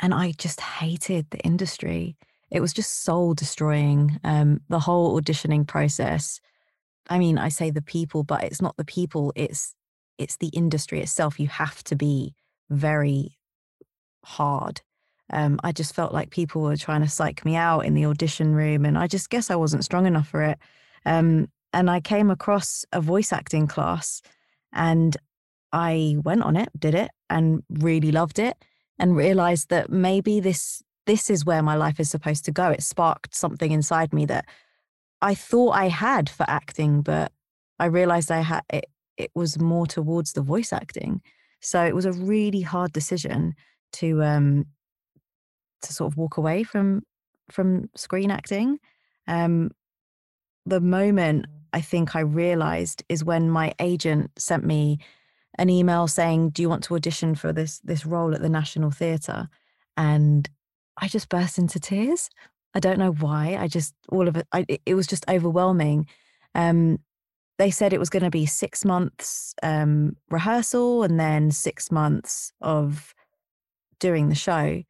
and 0.00 0.12
I 0.14 0.32
just 0.32 0.60
hated 0.60 1.26
the 1.30 1.38
industry. 1.38 2.16
It 2.50 2.60
was 2.60 2.72
just 2.72 3.04
soul 3.04 3.34
destroying. 3.34 4.20
Um, 4.24 4.60
the 4.68 4.80
whole 4.80 5.20
auditioning 5.20 5.66
process. 5.66 6.40
I 7.08 7.18
mean, 7.18 7.38
I 7.38 7.48
say 7.48 7.70
the 7.70 7.82
people, 7.82 8.22
but 8.22 8.44
it's 8.44 8.62
not 8.62 8.76
the 8.76 8.84
people. 8.84 9.32
It's 9.36 9.74
it's 10.18 10.36
the 10.36 10.48
industry 10.48 11.00
itself. 11.00 11.40
You 11.40 11.48
have 11.48 11.82
to 11.84 11.96
be 11.96 12.34
very 12.70 13.36
hard. 14.24 14.80
Um, 15.32 15.58
I 15.64 15.72
just 15.72 15.94
felt 15.94 16.12
like 16.12 16.30
people 16.30 16.62
were 16.62 16.76
trying 16.76 17.02
to 17.02 17.08
psych 17.08 17.44
me 17.44 17.56
out 17.56 17.80
in 17.80 17.94
the 17.94 18.06
audition 18.06 18.54
room, 18.54 18.84
and 18.84 18.96
I 18.98 19.06
just 19.06 19.30
guess 19.30 19.50
I 19.50 19.56
wasn't 19.56 19.84
strong 19.84 20.06
enough 20.06 20.28
for 20.28 20.42
it. 20.42 20.58
Um, 21.06 21.48
and 21.72 21.90
I 21.90 22.00
came 22.00 22.30
across 22.30 22.84
a 22.92 23.00
voice 23.00 23.32
acting 23.32 23.66
class, 23.66 24.22
and 24.72 25.16
I 25.72 26.16
went 26.22 26.42
on 26.42 26.56
it, 26.56 26.68
did 26.78 26.94
it, 26.94 27.10
and 27.30 27.62
really 27.68 28.12
loved 28.12 28.38
it, 28.38 28.56
and 28.98 29.16
realized 29.16 29.68
that 29.70 29.90
maybe 29.90 30.40
this 30.40 30.82
this 31.06 31.28
is 31.28 31.44
where 31.44 31.62
my 31.62 31.76
life 31.76 32.00
is 32.00 32.08
supposed 32.08 32.44
to 32.46 32.52
go. 32.52 32.70
It 32.70 32.82
sparked 32.82 33.34
something 33.34 33.72
inside 33.72 34.12
me 34.12 34.24
that 34.26 34.46
I 35.20 35.34
thought 35.34 35.72
I 35.72 35.88
had 35.88 36.30
for 36.30 36.46
acting, 36.48 37.02
but 37.02 37.30
I 37.78 37.86
realized 37.86 38.30
I 38.30 38.40
had 38.40 38.62
it. 38.70 38.86
It 39.16 39.30
was 39.34 39.58
more 39.58 39.86
towards 39.86 40.32
the 40.32 40.42
voice 40.42 40.72
acting. 40.72 41.20
So 41.60 41.84
it 41.84 41.94
was 41.94 42.04
a 42.04 42.12
really 42.12 42.62
hard 42.62 42.92
decision 42.92 43.54
to 43.94 44.22
um 44.22 44.66
to 45.82 45.92
sort 45.92 46.12
of 46.12 46.16
walk 46.16 46.36
away 46.36 46.62
from 46.62 47.02
from 47.50 47.90
screen 47.94 48.30
acting. 48.30 48.78
Um, 49.26 49.70
the 50.66 50.80
moment 50.80 51.46
I 51.72 51.80
think 51.80 52.16
I 52.16 52.20
realized 52.20 53.02
is 53.08 53.24
when 53.24 53.50
my 53.50 53.74
agent 53.78 54.30
sent 54.38 54.64
me 54.64 54.98
an 55.56 55.70
email 55.70 56.06
saying, 56.08 56.50
"Do 56.50 56.62
you 56.62 56.68
want 56.68 56.84
to 56.84 56.94
audition 56.94 57.34
for 57.34 57.52
this 57.52 57.80
this 57.80 58.06
role 58.06 58.34
at 58.34 58.42
the 58.42 58.48
National 58.48 58.90
Theatre?" 58.90 59.48
And 59.96 60.48
I 61.00 61.08
just 61.08 61.28
burst 61.28 61.58
into 61.58 61.80
tears. 61.80 62.30
I 62.74 62.80
don't 62.80 62.98
know 62.98 63.12
why. 63.12 63.56
I 63.58 63.68
just 63.68 63.94
all 64.08 64.28
of 64.28 64.36
it. 64.36 64.46
I, 64.52 64.66
it 64.84 64.94
was 64.94 65.06
just 65.06 65.24
overwhelming. 65.28 66.06
Um, 66.54 66.98
they 67.58 67.70
said 67.70 67.92
it 67.92 68.00
was 68.00 68.10
going 68.10 68.24
to 68.24 68.30
be 68.30 68.46
six 68.46 68.84
months 68.84 69.54
um, 69.62 70.16
rehearsal 70.30 71.04
and 71.04 71.20
then 71.20 71.50
six 71.50 71.92
months 71.92 72.52
of 72.60 73.14
doing 74.00 74.28
the 74.28 74.34
show. 74.34 74.82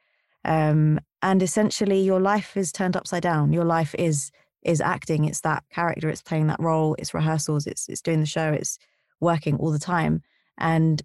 Um, 0.44 1.00
and 1.22 1.42
essentially 1.42 2.00
your 2.00 2.20
life 2.20 2.56
is 2.56 2.72
turned 2.72 2.96
upside 2.96 3.22
down. 3.22 3.52
Your 3.52 3.64
life 3.64 3.94
is 3.98 4.30
is 4.62 4.80
acting. 4.80 5.26
It's 5.26 5.42
that 5.42 5.62
character, 5.70 6.08
it's 6.08 6.22
playing 6.22 6.46
that 6.46 6.60
role, 6.60 6.96
it's 6.98 7.12
rehearsals, 7.12 7.66
it's 7.66 7.88
it's 7.88 8.00
doing 8.00 8.20
the 8.20 8.26
show, 8.26 8.50
it's 8.52 8.78
working 9.20 9.56
all 9.56 9.70
the 9.70 9.78
time. 9.78 10.22
And 10.58 11.02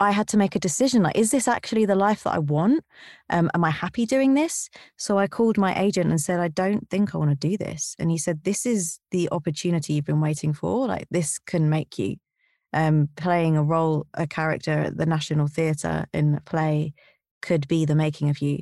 I 0.00 0.12
had 0.12 0.28
to 0.28 0.36
make 0.36 0.54
a 0.54 0.60
decision 0.60 1.02
like, 1.02 1.16
is 1.16 1.32
this 1.32 1.48
actually 1.48 1.84
the 1.84 1.96
life 1.96 2.22
that 2.22 2.34
I 2.34 2.38
want? 2.38 2.84
Um, 3.30 3.50
am 3.54 3.64
I 3.64 3.70
happy 3.70 4.06
doing 4.06 4.34
this? 4.34 4.70
So 4.96 5.18
I 5.18 5.26
called 5.26 5.58
my 5.58 5.76
agent 5.78 6.10
and 6.10 6.20
said, 6.20 6.38
I 6.38 6.48
don't 6.48 6.88
think 6.88 7.14
I 7.14 7.18
want 7.18 7.30
to 7.30 7.48
do 7.48 7.56
this. 7.56 7.96
And 7.98 8.10
he 8.10 8.18
said, 8.18 8.44
This 8.44 8.64
is 8.64 9.00
the 9.10 9.28
opportunity 9.32 9.94
you've 9.94 10.04
been 10.04 10.20
waiting 10.20 10.52
for. 10.52 10.86
Like, 10.86 11.06
this 11.10 11.38
can 11.38 11.68
make 11.68 11.98
you. 11.98 12.16
Um, 12.74 13.08
playing 13.16 13.56
a 13.56 13.62
role, 13.62 14.06
a 14.12 14.26
character 14.26 14.72
at 14.72 14.96
the 14.98 15.06
National 15.06 15.48
Theatre 15.48 16.04
in 16.12 16.34
a 16.34 16.40
play 16.42 16.92
could 17.40 17.66
be 17.66 17.86
the 17.86 17.94
making 17.94 18.28
of 18.28 18.42
you. 18.42 18.58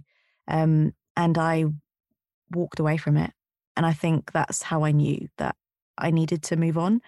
Um, 0.46 0.92
and 1.16 1.37
I 1.37 1.64
walked 2.52 2.78
away 2.78 2.96
from 2.96 3.16
it. 3.16 3.32
And 3.76 3.85
I 3.85 3.92
think 3.92 4.32
that's 4.32 4.62
how 4.62 4.85
I 4.85 4.92
knew 4.92 5.28
that 5.38 5.56
I 5.99 6.11
needed 6.11 6.42
to 6.44 6.56
move 6.56 6.78
on. 6.78 7.00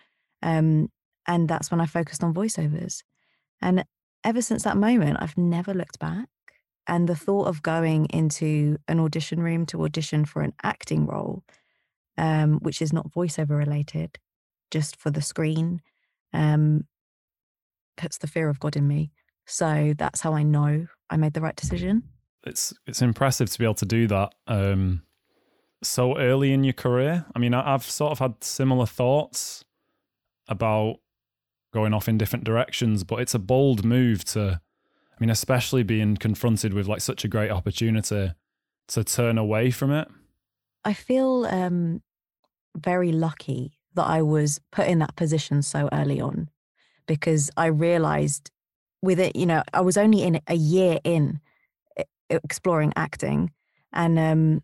Um, 0.43 0.91
and 1.29 1.47
that's 1.47 1.71
when 1.71 1.81
I 1.81 1.87
focused 1.87 2.25
on 2.25 2.35
voiceovers. 2.35 3.03
And 3.61 3.85
ever 4.25 4.43
since 4.43 4.65
that 4.65 4.77
moment, 4.77 5.19
I've 5.21 5.37
never 5.37 5.75
looked 5.75 5.99
back. 5.99 6.29
And 6.87 7.07
the 7.07 7.15
thought 7.15 7.47
of 7.47 7.63
going 7.63 8.07
into 8.07 8.79
an 8.89 8.99
audition 8.99 9.41
room 9.41 9.67
to 9.67 9.85
audition 9.85 10.25
for 10.25 10.41
an 10.41 10.55
acting 10.63 11.07
role, 11.07 11.45
um, 12.17 12.59
which 12.61 12.81
is 12.81 12.95
not 12.95 13.13
voiceover 13.13 13.59
related, 13.59 14.19
just 14.71 14.97
for 14.97 15.11
the 15.11 15.21
screen, 15.21 15.83
um, 16.33 16.87
puts 17.99 18.17
the 18.17 18.27
fear 18.27 18.49
of 18.49 18.59
God 18.59 18.75
in 18.75 18.89
me. 18.89 19.11
So 19.47 19.93
that's 19.99 20.23
how 20.23 20.33
I 20.33 20.43
know 20.43 20.87
I 21.11 21.19
made 21.19 21.35
the 21.35 21.43
right 21.43 21.57
decision. 21.57 22.05
It's 22.45 22.73
it's 22.87 23.03
impressive 23.03 23.51
to 23.51 23.59
be 23.59 23.65
able 23.65 23.75
to 23.75 23.87
do 23.87 24.07
that 24.07 24.35
um, 24.47 25.03
so 25.83 26.17
early 26.17 26.53
in 26.53 26.65
your 26.65 26.73
career. 26.73 27.27
I 27.35 27.39
mean, 27.39 27.53
I've 27.53 27.85
sort 27.85 28.13
of 28.13 28.19
had 28.19 28.43
similar 28.43 28.87
thoughts 28.87 29.65
about 30.49 31.01
going 31.79 31.95
off 31.95 32.09
in 32.09 32.19
different 32.19 32.45
directions, 32.45 33.05
but 33.05 33.21
it's 33.21 33.35
a 33.35 33.39
bold 33.39 33.85
move 33.85 34.25
to. 34.25 34.61
I 35.13 35.17
mean, 35.21 35.31
especially 35.31 35.83
being 35.83 36.17
confronted 36.17 36.73
with 36.73 36.87
like 36.87 37.01
such 37.01 37.25
a 37.25 37.29
great 37.29 37.51
opportunity 37.51 38.33
to 38.89 39.05
turn 39.05 39.37
away 39.39 39.71
from 39.71 39.91
it. 39.93 40.09
I 40.85 40.93
feel 40.93 41.45
um, 41.47 42.03
very 42.77 43.13
lucky 43.13 43.79
that 43.95 44.07
I 44.07 44.23
was 44.23 44.61
put 44.71 44.87
in 44.87 45.01
that 45.01 45.17
position 45.17 45.63
so 45.63 45.89
early 45.93 46.21
on 46.21 46.51
because 47.07 47.51
I 47.57 47.67
realized 47.67 48.51
with 49.03 49.19
it, 49.19 49.35
you 49.35 49.47
know, 49.47 49.63
I 49.73 49.81
was 49.81 49.97
only 49.97 50.23
in 50.23 50.41
a 50.47 50.55
year 50.55 50.99
in 51.03 51.41
exploring 52.31 52.93
acting, 52.97 53.51
and 53.93 54.19
um, 54.19 54.63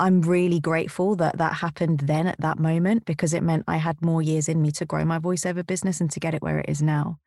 I'm 0.00 0.22
really 0.22 0.60
grateful 0.60 1.14
that 1.16 1.36
that 1.36 1.52
happened 1.52 2.00
then 2.00 2.26
at 2.26 2.40
that 2.40 2.58
moment 2.58 3.04
because 3.04 3.34
it 3.34 3.42
meant 3.42 3.64
I 3.68 3.76
had 3.76 4.00
more 4.00 4.22
years 4.22 4.48
in 4.48 4.62
me 4.62 4.70
to 4.72 4.86
grow 4.86 5.04
my 5.04 5.18
voiceover 5.18 5.64
business 5.64 6.00
and 6.00 6.10
to 6.12 6.18
get 6.18 6.32
it 6.32 6.42
where 6.42 6.58
it 6.58 6.70
is 6.70 6.80
now. 6.80 7.18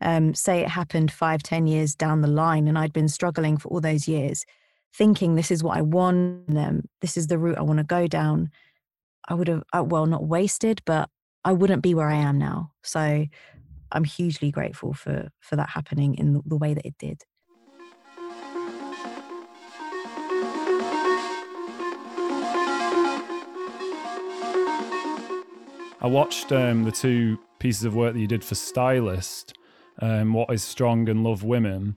Um, 0.00 0.32
say 0.32 0.60
it 0.60 0.68
happened 0.68 1.10
five, 1.10 1.42
ten 1.42 1.66
years 1.66 1.96
down 1.96 2.20
the 2.20 2.28
line, 2.28 2.68
and 2.68 2.78
I'd 2.78 2.92
been 2.92 3.08
struggling 3.08 3.56
for 3.56 3.68
all 3.68 3.80
those 3.80 4.06
years, 4.06 4.44
thinking 4.94 5.34
this 5.34 5.50
is 5.50 5.64
what 5.64 5.76
I 5.76 5.82
want, 5.82 6.56
um, 6.56 6.82
this 7.00 7.16
is 7.16 7.26
the 7.26 7.36
route 7.36 7.58
I 7.58 7.62
want 7.62 7.78
to 7.78 7.84
go 7.84 8.06
down. 8.06 8.50
I 9.28 9.34
would 9.34 9.48
have, 9.48 9.64
uh, 9.76 9.84
well, 9.84 10.06
not 10.06 10.24
wasted, 10.24 10.82
but 10.86 11.10
I 11.44 11.52
wouldn't 11.52 11.82
be 11.82 11.94
where 11.94 12.08
I 12.10 12.16
am 12.16 12.38
now. 12.38 12.70
So 12.84 13.26
I'm 13.90 14.04
hugely 14.04 14.52
grateful 14.52 14.94
for 14.94 15.30
for 15.40 15.56
that 15.56 15.70
happening 15.70 16.14
in 16.14 16.34
the, 16.34 16.42
the 16.46 16.56
way 16.56 16.74
that 16.74 16.86
it 16.86 16.94
did. 16.96 17.24
I 26.02 26.06
watched 26.06 26.50
um, 26.50 26.84
the 26.84 26.92
two 26.92 27.38
pieces 27.58 27.84
of 27.84 27.94
work 27.94 28.14
that 28.14 28.20
you 28.20 28.26
did 28.26 28.42
for 28.42 28.54
Stylist, 28.54 29.52
um, 30.00 30.32
What 30.32 30.50
is 30.50 30.62
Strong 30.62 31.10
and 31.10 31.22
Love 31.22 31.44
Women. 31.44 31.96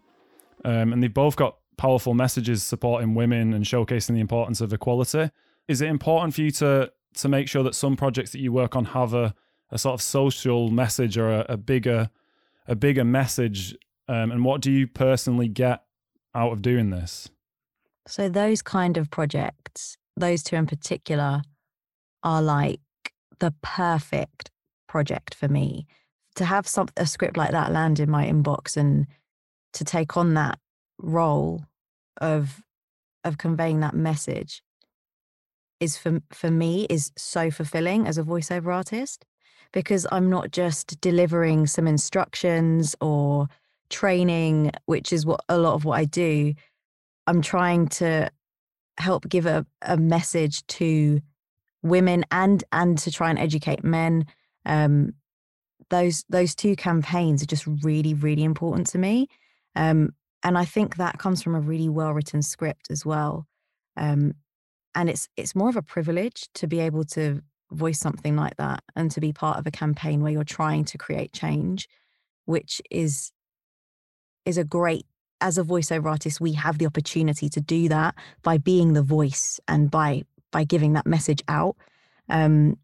Um, 0.65 0.91
and 0.91 1.01
they've 1.01 1.13
both 1.13 1.38
got 1.38 1.55
powerful 1.77 2.13
messages 2.13 2.63
supporting 2.63 3.15
women 3.15 3.53
and 3.53 3.63
showcasing 3.63 4.15
the 4.15 4.19
importance 4.19 4.60
of 4.60 4.74
equality. 4.74 5.31
Is 5.69 5.81
it 5.81 5.88
important 5.88 6.33
for 6.33 6.41
you 6.41 6.51
to 6.51 6.91
to 7.15 7.29
make 7.29 7.48
sure 7.48 7.62
that 7.63 7.75
some 7.75 7.95
projects 7.95 8.31
that 8.31 8.39
you 8.39 8.51
work 8.51 8.75
on 8.75 8.86
have 8.86 9.13
a, 9.13 9.36
a 9.69 9.77
sort 9.77 9.93
of 9.93 10.01
social 10.01 10.72
message 10.72 11.15
or 11.17 11.29
a, 11.29 11.45
a 11.50 11.57
bigger 11.57 12.10
a 12.67 12.75
bigger 12.75 13.05
message? 13.05 13.74
Um, 14.10 14.31
and 14.31 14.43
what 14.43 14.60
do 14.60 14.69
you 14.69 14.86
personally 14.86 15.48
get 15.48 15.83
out 16.36 16.51
of 16.51 16.62
doing 16.62 16.89
this? 16.89 17.29
So 18.05 18.27
those 18.27 18.62
kind 18.62 18.98
of 18.98 19.10
projects, 19.10 19.98
those 20.17 20.43
two 20.43 20.57
in 20.57 20.65
particular, 20.65 21.43
are 22.22 22.41
like 22.41 22.81
the 23.40 23.54
perfect 23.62 24.52
project 24.88 25.34
for 25.36 25.48
me. 25.48 25.88
To 26.36 26.46
have 26.46 26.68
some 26.68 26.88
a 26.98 27.06
script 27.06 27.38
like 27.38 27.52
that 27.52 27.72
land 27.72 28.00
in 28.00 28.10
my 28.10 28.25
inbox 28.25 28.75
and 28.75 29.06
to 29.74 29.84
take 29.84 30.18
on 30.18 30.34
that 30.34 30.60
role 30.98 31.66
of 32.20 32.62
of 33.24 33.38
conveying 33.38 33.80
that 33.82 33.94
message 33.94 34.63
is 35.80 35.98
for 35.98 36.22
for 36.32 36.50
me 36.50 36.86
is 36.90 37.12
so 37.18 37.52
fulfilling 37.52 38.08
as 38.08 38.18
a 38.18 38.24
voiceover 38.24 38.74
artist 38.74 39.25
because 39.74 40.08
I'm 40.12 40.30
not 40.30 40.52
just 40.52 41.02
delivering 41.02 41.68
some 41.68 41.88
instructions 41.88 42.96
or 43.02 43.48
training, 43.90 44.72
which 44.86 45.12
is 45.12 45.25
what 45.25 45.42
a 45.50 45.58
lot 45.58 45.74
of 45.74 45.84
what 45.84 46.00
I 46.00 46.06
do. 46.06 46.54
I'm 47.28 47.42
trying 47.42 47.88
to 48.00 48.30
help 48.98 49.28
give 49.28 49.46
a, 49.46 49.66
a 49.82 49.98
message 49.98 50.66
to 50.68 51.22
women 51.84 52.25
and 52.32 52.63
and 52.72 52.98
to 53.00 53.12
try 53.12 53.30
and 53.30 53.40
educate 53.40 53.84
men. 53.84 54.25
Um, 54.66 55.13
those 55.90 56.25
those 56.30 56.56
two 56.56 56.75
campaigns 56.75 57.44
are 57.44 57.48
just 57.48 57.68
really 57.84 58.13
really 58.13 58.44
important 58.44 58.88
to 58.88 58.98
me, 58.98 59.28
um, 59.75 60.13
and 60.44 60.58
I 60.58 60.66
think 60.66 60.96
that 60.96 61.20
comes 61.20 61.44
from 61.44 61.56
a 61.56 61.60
really 61.60 61.90
well 61.90 62.13
written 62.13 62.42
script 62.42 62.88
as 62.90 63.06
well. 63.06 63.46
Um, 63.98 64.34
and 64.96 65.10
it's 65.10 65.28
it's 65.38 65.56
more 65.56 65.70
of 65.70 65.75
a 65.75 65.82
privilege 65.82 66.48
to 66.56 66.68
be 66.68 66.80
able 66.80 67.04
to 67.06 67.42
voice 67.72 68.00
something 68.00 68.36
like 68.36 68.56
that 68.58 68.84
and 68.96 69.12
to 69.12 69.20
be 69.20 69.34
part 69.34 69.58
of 69.58 69.68
a 69.68 69.72
campaign 69.72 70.22
where 70.22 70.32
you're 70.32 70.44
trying 70.44 70.86
to 70.86 70.98
create 70.98 71.34
change, 71.34 71.88
which 72.46 72.82
is 72.90 73.32
is 74.46 74.58
a 74.58 74.63
great 74.63 75.06
as 75.42 75.58
a 75.58 75.63
voiceover 75.63 76.06
artist, 76.06 76.40
we 76.40 76.54
have 76.54 76.78
the 76.78 76.86
opportunity 76.86 77.50
to 77.50 77.60
do 77.60 77.90
that 77.90 78.16
by 78.44 78.58
being 78.58 78.94
the 78.94 79.04
voice 79.04 79.60
and 79.68 79.92
by 79.92 80.24
by 80.53 80.63
giving 80.63 80.93
that 80.93 81.05
message 81.05 81.43
out. 81.50 81.75
Um, 82.29 82.77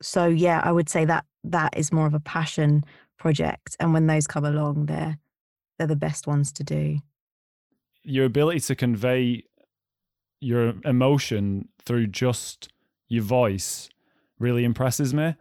so 0.00 0.26
yeah, 0.26 0.62
I 0.64 0.72
would 0.72 0.88
say 0.88 1.04
that 1.04 1.26
that 1.44 1.76
is 1.76 1.92
more 1.92 2.06
of 2.06 2.14
a 2.14 2.20
passion 2.20 2.84
project, 3.18 3.76
and 3.78 3.92
when 3.92 4.06
those 4.06 4.26
come 4.26 4.46
along, 4.46 4.86
they're 4.86 5.18
they're 5.76 5.86
the 5.86 5.96
best 5.96 6.26
ones 6.26 6.50
to 6.52 6.64
do. 6.64 6.98
Your 8.02 8.24
ability 8.24 8.60
to 8.60 8.74
convey 8.74 9.44
your 10.40 10.74
emotion 10.84 11.68
through 11.84 12.06
just 12.06 12.68
your 13.08 13.22
voice 13.22 13.88
really 14.38 14.64
impresses 14.64 15.12
me. 15.12 15.34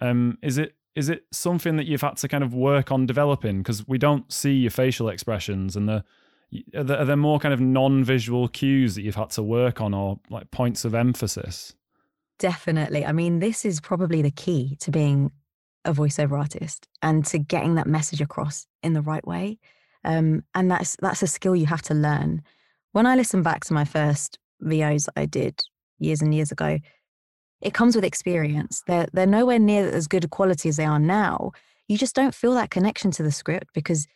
Um, 0.00 0.38
is 0.42 0.58
it 0.58 0.74
is 0.94 1.08
it 1.08 1.24
something 1.30 1.76
that 1.76 1.86
you've 1.86 2.02
had 2.02 2.16
to 2.18 2.28
kind 2.28 2.44
of 2.44 2.52
work 2.54 2.92
on 2.92 3.06
developing 3.06 3.58
because 3.58 3.86
we 3.88 3.98
don't 3.98 4.30
see 4.30 4.52
your 4.52 4.70
facial 4.70 5.08
expressions 5.08 5.74
and 5.74 5.88
the 5.88 6.04
are 6.74 6.84
there, 6.84 6.98
are 6.98 7.04
there 7.04 7.16
more 7.16 7.38
kind 7.38 7.54
of 7.54 7.60
non-visual 7.60 8.48
cues 8.48 8.94
that 8.94 9.02
you've 9.02 9.14
had 9.14 9.30
to 9.30 9.42
work 9.42 9.80
on 9.80 9.94
or 9.94 10.18
like 10.30 10.50
points 10.50 10.84
of 10.84 10.94
emphasis? 10.94 11.74
Definitely. 12.38 13.04
I 13.06 13.12
mean, 13.12 13.38
this 13.38 13.64
is 13.64 13.80
probably 13.80 14.22
the 14.22 14.30
key 14.30 14.76
to 14.80 14.90
being 14.90 15.30
a 15.84 15.92
voiceover 15.92 16.38
artist 16.38 16.88
and 17.00 17.24
to 17.26 17.38
getting 17.38 17.74
that 17.76 17.86
message 17.86 18.20
across 18.20 18.66
in 18.82 18.92
the 18.92 19.02
right 19.02 19.26
way. 19.26 19.58
Um, 20.04 20.44
and 20.54 20.70
that's 20.70 20.96
that's 21.00 21.22
a 21.22 21.26
skill 21.26 21.54
you 21.54 21.66
have 21.66 21.82
to 21.82 21.94
learn. 21.94 22.42
When 22.92 23.06
I 23.06 23.14
listen 23.14 23.42
back 23.42 23.64
to 23.64 23.74
my 23.74 23.84
first 23.84 24.38
VOs 24.60 25.08
I 25.16 25.26
did 25.26 25.60
years 25.98 26.20
and 26.20 26.34
years 26.34 26.50
ago, 26.52 26.78
it 27.60 27.74
comes 27.74 27.94
with 27.94 28.04
experience. 28.04 28.82
They're 28.86 29.06
they're 29.12 29.26
nowhere 29.26 29.58
near 29.58 29.88
as 29.88 30.08
good 30.08 30.24
a 30.24 30.28
quality 30.28 30.68
as 30.68 30.76
they 30.76 30.84
are 30.84 30.98
now. 30.98 31.52
You 31.88 31.96
just 31.96 32.14
don't 32.14 32.34
feel 32.34 32.54
that 32.54 32.70
connection 32.70 33.10
to 33.12 33.22
the 33.22 33.32
script 33.32 33.68
because 33.74 34.06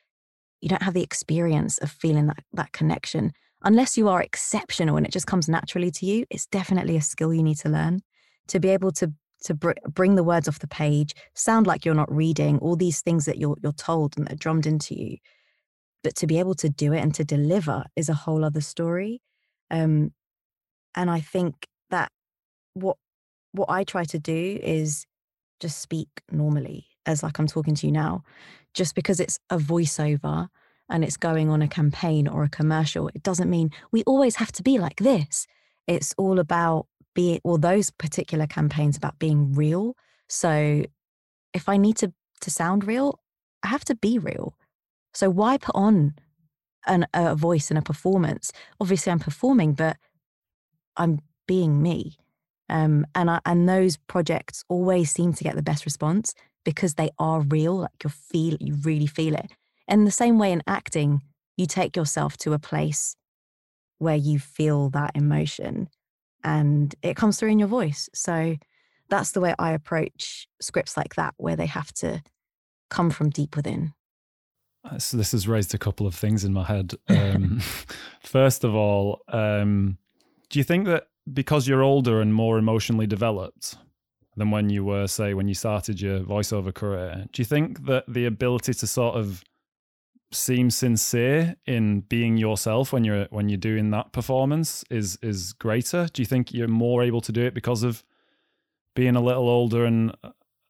you 0.66 0.68
don't 0.68 0.82
have 0.82 0.94
the 0.94 1.02
experience 1.02 1.78
of 1.78 1.92
feeling 1.92 2.26
that, 2.26 2.42
that 2.52 2.73
connection. 2.73 3.30
Unless 3.62 3.96
you 3.96 4.08
are 4.08 4.20
exceptional 4.20 4.96
and 4.96 5.06
it 5.06 5.12
just 5.12 5.28
comes 5.28 5.49
naturally 5.49 5.92
to 5.92 6.04
you, 6.04 6.25
it's 6.28 6.49
definitely 6.49 6.96
a 6.96 7.00
skill 7.00 7.32
you 7.32 7.44
need 7.44 7.58
to 7.58 7.68
learn 7.68 8.00
to 8.49 8.58
be 8.58 8.70
able 8.70 8.90
to 8.90 9.12
to 9.44 9.54
br- 9.54 9.78
bring 9.88 10.16
the 10.16 10.25
words 10.25 10.49
off 10.49 10.58
the 10.58 10.66
page, 10.66 11.14
sound 11.35 11.68
like 11.68 11.85
you're 11.85 11.94
not 11.94 12.12
reading, 12.12 12.58
all 12.58 12.75
these 12.75 13.00
things 13.00 13.26
that 13.26 13.38
you're 13.38 13.56
you're 13.62 13.70
told 13.75 14.16
and 14.16 14.26
they're 14.26 14.35
drummed 14.35 14.66
into 14.66 15.00
you. 15.00 15.18
But 16.02 16.16
to 16.16 16.26
be 16.26 16.40
able 16.40 16.56
to 16.56 16.68
do 16.68 16.92
it 16.92 16.99
and 16.99 17.14
to 17.14 17.25
deliver 17.25 17.85
is 17.94 18.08
a 18.08 18.14
whole 18.14 18.44
other 18.44 18.61
story. 18.61 19.23
Um, 19.70 20.11
and 20.96 21.08
I 21.08 21.20
think 21.20 21.68
that 21.90 22.11
what 22.75 22.96
what 23.52 23.70
I 23.70 23.85
try 23.85 24.02
to 24.02 24.18
do 24.18 24.58
is 24.61 25.06
just 25.61 25.80
speak 25.80 26.08
normally 26.28 26.88
as 27.07 27.23
like 27.23 27.39
I'm 27.39 27.47
talking 27.47 27.75
to 27.77 27.87
you 27.87 27.93
now 27.93 28.23
just 28.77 28.95
because 28.95 29.19
it's 29.19 29.41
a 29.51 29.59
voiceover 29.59 30.49
and 30.89 31.03
it's 31.03 31.17
going 31.17 31.49
on 31.49 31.63
a 31.63 31.69
campaign 31.69 32.29
or 32.29 32.45
a 32.45 32.49
commercial, 32.49 33.09
it 33.09 33.23
doesn't 33.25 33.51
mean 33.51 33.71
we 33.91 34.05
always 34.05 34.37
have 34.37 34.53
to 34.53 34.63
be 34.63 34.79
like 34.79 34.99
this. 34.99 35.47
It's 35.89 36.15
all 36.17 36.39
about 36.39 36.87
being, 37.15 37.41
well, 37.43 37.59
those 37.59 37.91
particular 37.91 38.47
campaigns 38.47 38.97
about 38.97 39.19
being 39.19 39.55
real. 39.55 39.97
So 40.29 40.85
if 41.53 41.69
I 41.69 41.77
need 41.77 41.97
to 41.97 42.13
to 42.43 42.51
sound 42.51 42.87
real, 42.87 43.19
I 43.63 43.69
have 43.69 43.85
to 43.87 43.97
be 43.97 44.19
real. 44.19 44.55
So 45.15 45.31
why 45.31 45.57
put 45.57 45.75
on 45.75 46.15
an, 46.87 47.07
a 47.15 47.35
voice 47.35 47.71
and 47.71 47.79
a 47.79 47.83
performance? 47.83 48.53
Obviously, 48.79 49.11
I'm 49.11 49.19
performing, 49.19 49.73
but 49.73 49.97
I'm 50.99 51.21
being 51.49 51.83
me. 51.83 52.17
Um, 52.69 53.07
and 53.15 53.31
I, 53.31 53.41
and 53.47 53.67
those 53.67 53.97
projects 53.97 54.65
always 54.69 55.11
seem 55.11 55.33
to 55.33 55.45
get 55.45 55.57
the 55.57 55.63
best 55.63 55.87
response 55.87 56.35
because 56.66 56.94
they 56.94 57.11
are 57.18 57.40
real, 57.42 57.76
like 57.76 58.02
you 58.02 58.11
feel, 58.11 58.56
you 58.61 58.75
really 58.82 59.06
feel 59.06 59.37
it. 59.37 59.52
And 59.87 60.04
the 60.04 60.11
same 60.11 60.37
way 60.37 60.50
in 60.50 60.64
acting, 60.66 61.23
you 61.56 61.64
take 61.64 61.96
yourself 61.96 62.37
to 62.38 62.52
a 62.52 62.58
place 62.58 63.16
where 63.99 64.16
you 64.16 64.40
feel 64.40 64.90
that 64.90 65.12
emotion 65.14 65.88
and 66.42 66.92
it 67.02 67.16
comes 67.16 67.38
through 67.38 67.50
in 67.50 67.61
your 67.61 67.68
voice. 67.68 68.11
So 68.12 68.56
that's 69.08 69.30
the 69.30 69.40
way 69.40 69.54
I 69.61 69.70
approach 69.73 70.49
scripts 70.61 70.96
like 70.96 71.14
that, 71.14 71.35
where 71.37 71.54
they 71.54 71.66
have 71.66 71.92
to 71.94 72.20
come 72.90 73.11
from 73.11 73.30
deep 73.30 73.54
within. 73.54 73.94
Uh, 74.85 74.99
so 74.99 75.16
this 75.16 75.30
has 75.32 75.46
raised 75.46 75.73
a 75.73 75.78
couple 75.78 76.06
of 76.06 76.16
things 76.16 76.44
in 76.44 76.52
my 76.52 76.64
head. 76.64 76.94
Um, 77.08 77.61
first 78.20 78.64
of 78.64 78.75
all, 78.75 79.23
um, 79.28 79.99
do 80.50 80.58
you 80.58 80.64
think 80.64 80.87
that 80.87 81.04
because 81.32 81.68
you're 81.68 81.82
older 81.82 82.20
and 82.20 82.35
more 82.35 82.58
emotionally 82.58 83.06
developed, 83.06 83.76
than 84.37 84.50
when 84.50 84.71
you 84.71 84.85
were, 84.85 85.07
say, 85.07 85.35
when 85.35 85.49
you 85.49 85.55
started 85.55 86.00
your 86.00 86.21
voiceover 86.21 86.73
career. 86.73 87.26
Do 87.33 87.40
you 87.40 87.47
think 87.47 87.87
that 87.87 88.05
the 88.07 88.26
ability 88.26 88.75
to 88.75 88.87
sort 88.87 89.16
of 89.16 89.43
seem 90.33 90.71
sincere 90.71 91.55
in 91.66 92.00
being 92.00 92.37
yourself 92.37 92.93
when 92.93 93.05
you're 93.05 93.26
when 93.31 93.49
you're 93.49 93.57
doing 93.57 93.90
that 93.90 94.12
performance 94.12 94.85
is 94.90 95.19
is 95.23 95.52
greater? 95.52 96.09
Do 96.12 96.23
you 96.23 96.26
think 96.26 96.52
you're 96.52 96.69
more 96.69 97.02
able 97.02 97.21
to 97.23 97.33
do 97.33 97.43
it 97.43 97.55
because 97.55 97.83
of 97.83 98.05
being 98.95 99.16
a 99.16 99.23
little 99.23 99.49
older 99.49 99.85
and 99.85 100.14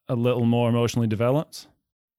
a 0.09 0.15
little 0.15 0.45
more 0.45 0.69
emotionally 0.69 1.09
developed? 1.09 1.69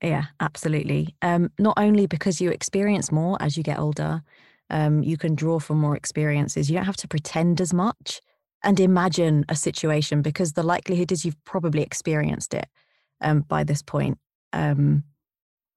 Yeah, 0.02 0.26
absolutely. 0.40 1.16
Um, 1.22 1.52
not 1.58 1.76
only 1.78 2.06
because 2.06 2.40
you 2.40 2.52
experience 2.52 3.12
more 3.12 3.38
as 3.40 3.58
you 3.58 3.64
get 3.64 3.80
older, 3.80 4.22
um, 4.70 5.02
you 5.04 5.18
can 5.18 5.34
draw 5.34 5.60
from 5.60 5.80
more 5.80 5.96
experiences. 5.96 6.70
You 6.70 6.76
don't 6.76 6.86
have 6.86 6.98
to 6.98 7.08
pretend 7.08 7.62
as 7.62 7.74
much 7.74 8.22
and 8.64 8.80
imagine 8.80 9.46
a 9.50 9.56
situation 9.56 10.22
because 10.22 10.54
the 10.54 10.64
likelihood 10.64 11.12
is 11.12 11.26
you've 11.26 11.44
probably 11.44 11.84
experienced 11.84 12.54
it 12.54 12.68
um, 13.22 13.42
by 13.42 13.64
this 13.64 13.82
point. 13.82 14.18
Um, 14.54 15.04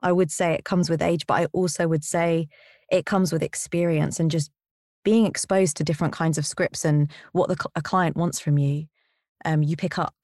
I 0.03 0.13
would 0.13 0.31
say 0.31 0.53
it 0.53 0.65
comes 0.65 0.89
with 0.89 1.03
age, 1.03 1.27
but 1.27 1.35
I 1.35 1.47
also 1.53 1.87
would 1.87 2.05
say 2.05 2.49
it 2.91 3.07
comes 3.07 3.33
with 3.33 3.43
experience 3.43 4.19
and 4.19 4.31
just 4.31 4.51
being 5.05 5.27
exposed 5.27 5.77
to 5.77 5.85
different 5.85 6.13
kinds 6.13 6.39
of 6.39 6.47
scripts 6.47 6.85
and 6.85 7.11
what 7.33 7.49
the, 7.49 7.57
a 7.75 7.83
client 7.83 8.17
wants 8.17 8.41
from 8.41 8.59
you, 8.59 8.87
um, 9.45 9.63
you 9.63 9.77
pick 9.77 9.99
up 9.99 10.15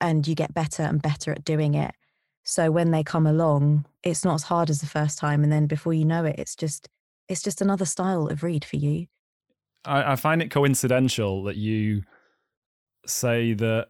and 0.00 0.26
you 0.26 0.34
get 0.34 0.54
better 0.54 0.82
and 0.82 1.02
better 1.02 1.32
at 1.32 1.44
doing 1.44 1.74
it. 1.74 1.94
So 2.44 2.70
when 2.70 2.90
they 2.90 3.02
come 3.02 3.26
along, 3.26 3.86
it's 4.02 4.24
not 4.24 4.34
as 4.34 4.42
hard 4.44 4.70
as 4.70 4.80
the 4.80 4.86
first 4.86 5.18
time, 5.18 5.42
and 5.42 5.52
then 5.52 5.66
before 5.66 5.94
you 5.94 6.04
know 6.04 6.24
it, 6.24 6.36
it's 6.38 6.54
just 6.54 6.88
it's 7.26 7.42
just 7.42 7.62
another 7.62 7.86
style 7.86 8.26
of 8.26 8.42
read 8.42 8.64
for 8.66 8.76
you. 8.76 9.06
I, 9.84 10.12
I 10.12 10.16
find 10.16 10.42
it 10.42 10.50
coincidental 10.50 11.44
that 11.44 11.56
you 11.56 12.02
say 13.06 13.52
that 13.54 13.88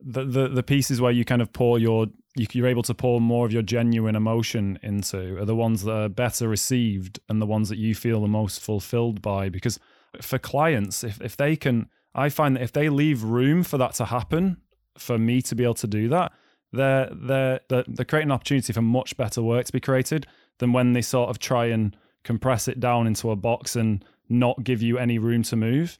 the, 0.00 0.24
the 0.24 0.48
the 0.48 0.62
pieces 0.62 1.00
where 1.00 1.12
you 1.12 1.24
kind 1.24 1.40
of 1.40 1.52
pour 1.52 1.78
your 1.78 2.06
you're 2.36 2.66
able 2.66 2.82
to 2.82 2.94
pour 2.94 3.20
more 3.20 3.46
of 3.46 3.52
your 3.52 3.62
genuine 3.62 4.16
emotion 4.16 4.78
into 4.82 5.38
are 5.40 5.44
the 5.44 5.54
ones 5.54 5.84
that 5.84 5.92
are 5.92 6.08
better 6.08 6.48
received 6.48 7.20
and 7.28 7.40
the 7.40 7.46
ones 7.46 7.68
that 7.68 7.78
you 7.78 7.94
feel 7.94 8.20
the 8.20 8.28
most 8.28 8.60
fulfilled 8.60 9.22
by. 9.22 9.48
Because 9.48 9.78
for 10.20 10.38
clients 10.38 11.04
if, 11.04 11.20
if 11.20 11.36
they 11.36 11.56
can 11.56 11.88
i 12.14 12.28
find 12.28 12.56
that 12.56 12.62
if 12.62 12.72
they 12.72 12.88
leave 12.88 13.22
room 13.22 13.62
for 13.62 13.78
that 13.78 13.94
to 13.94 14.04
happen 14.04 14.56
for 14.98 15.18
me 15.18 15.42
to 15.42 15.54
be 15.54 15.64
able 15.64 15.74
to 15.74 15.86
do 15.86 16.08
that 16.08 16.32
they're 16.72 17.08
they're 17.12 17.60
they're, 17.68 17.84
they're 17.86 18.04
creating 18.04 18.28
an 18.28 18.32
opportunity 18.32 18.72
for 18.72 18.82
much 18.82 19.16
better 19.16 19.42
work 19.42 19.66
to 19.66 19.72
be 19.72 19.80
created 19.80 20.26
than 20.58 20.72
when 20.72 20.92
they 20.92 21.02
sort 21.02 21.30
of 21.30 21.38
try 21.38 21.66
and 21.66 21.96
compress 22.22 22.68
it 22.68 22.80
down 22.80 23.06
into 23.06 23.30
a 23.30 23.36
box 23.36 23.76
and 23.76 24.04
not 24.34 24.62
give 24.64 24.82
you 24.82 24.98
any 24.98 25.18
room 25.18 25.42
to 25.44 25.56
move 25.56 25.98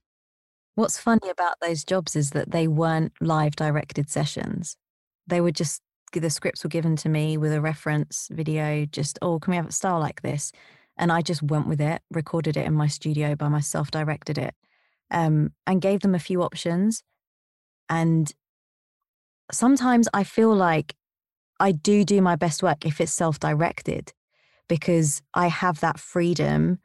What's 0.76 0.98
funny 0.98 1.28
about 1.30 1.60
those 1.60 1.84
jobs 1.84 2.16
is 2.16 2.30
that 2.30 2.50
they 2.50 2.66
weren't 2.66 3.12
live 3.20 3.54
directed 3.54 4.10
sessions. 4.10 4.76
They 5.26 5.40
were 5.40 5.52
just 5.52 5.82
the 6.12 6.30
scripts 6.30 6.62
were 6.62 6.70
given 6.70 6.94
to 6.94 7.08
me 7.08 7.36
with 7.36 7.52
a 7.52 7.60
reference 7.60 8.28
video, 8.30 8.84
just, 8.84 9.18
oh, 9.20 9.40
can 9.40 9.50
we 9.50 9.56
have 9.56 9.68
a 9.68 9.72
style 9.72 9.98
like 9.98 10.22
this? 10.22 10.52
And 10.96 11.10
I 11.10 11.22
just 11.22 11.42
went 11.42 11.66
with 11.66 11.80
it, 11.80 12.02
recorded 12.12 12.56
it 12.56 12.66
in 12.66 12.74
my 12.74 12.86
studio 12.86 13.34
by 13.34 13.48
myself, 13.48 13.90
directed 13.90 14.38
it, 14.38 14.54
um, 15.10 15.52
and 15.66 15.82
gave 15.82 16.00
them 16.00 16.14
a 16.14 16.20
few 16.20 16.42
options. 16.42 17.02
And 17.88 18.30
sometimes 19.50 20.08
I 20.14 20.22
feel 20.22 20.54
like 20.54 20.94
I 21.58 21.72
do 21.72 22.04
do 22.04 22.22
my 22.22 22.36
best 22.36 22.62
work 22.62 22.86
if 22.86 23.00
it's 23.00 23.12
self 23.12 23.40
directed 23.40 24.12
because 24.68 25.20
I 25.34 25.48
have 25.48 25.80
that 25.80 25.98
freedom 25.98 26.78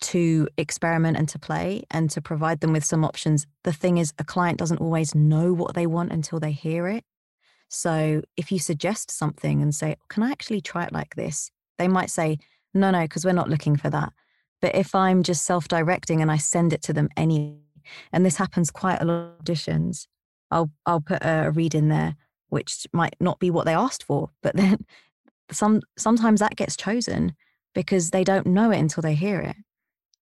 to 0.00 0.48
experiment 0.58 1.16
and 1.16 1.28
to 1.28 1.38
play 1.38 1.84
and 1.90 2.10
to 2.10 2.20
provide 2.20 2.60
them 2.60 2.72
with 2.72 2.84
some 2.84 3.04
options. 3.04 3.46
The 3.64 3.72
thing 3.72 3.98
is, 3.98 4.12
a 4.18 4.24
client 4.24 4.58
doesn't 4.58 4.80
always 4.80 5.14
know 5.14 5.52
what 5.52 5.74
they 5.74 5.86
want 5.86 6.12
until 6.12 6.38
they 6.38 6.52
hear 6.52 6.86
it. 6.88 7.04
So 7.68 8.22
if 8.36 8.52
you 8.52 8.58
suggest 8.58 9.10
something 9.10 9.62
and 9.62 9.74
say, 9.74 9.96
Can 10.08 10.22
I 10.22 10.30
actually 10.30 10.60
try 10.60 10.84
it 10.84 10.92
like 10.92 11.14
this? 11.16 11.50
They 11.78 11.88
might 11.88 12.10
say, 12.10 12.38
No, 12.74 12.90
no, 12.90 13.02
because 13.02 13.24
we're 13.24 13.32
not 13.32 13.50
looking 13.50 13.76
for 13.76 13.90
that. 13.90 14.12
But 14.60 14.74
if 14.74 14.94
I'm 14.94 15.22
just 15.22 15.44
self 15.44 15.68
directing 15.68 16.22
and 16.22 16.30
I 16.30 16.36
send 16.36 16.72
it 16.72 16.82
to 16.82 16.92
them 16.92 17.08
anyway, 17.16 17.58
and 18.12 18.24
this 18.24 18.36
happens 18.36 18.70
quite 18.70 19.00
a 19.00 19.04
lot 19.04 19.14
of 19.14 19.44
auditions, 19.44 20.06
I'll, 20.50 20.70
I'll 20.84 21.00
put 21.00 21.22
a, 21.22 21.50
read 21.52 21.74
in 21.74 21.88
there, 21.88 22.16
which 22.48 22.86
might 22.92 23.16
not 23.20 23.38
be 23.38 23.50
what 23.50 23.66
they 23.66 23.74
asked 23.74 24.04
for. 24.04 24.30
But 24.42 24.56
then 24.56 24.84
some, 25.50 25.82
sometimes 25.96 26.40
that 26.40 26.56
gets 26.56 26.76
chosen 26.76 27.34
because 27.74 28.10
they 28.10 28.24
don't 28.24 28.46
know 28.46 28.70
it 28.70 28.78
until 28.78 29.02
they 29.02 29.14
hear 29.14 29.40
it. 29.40 29.56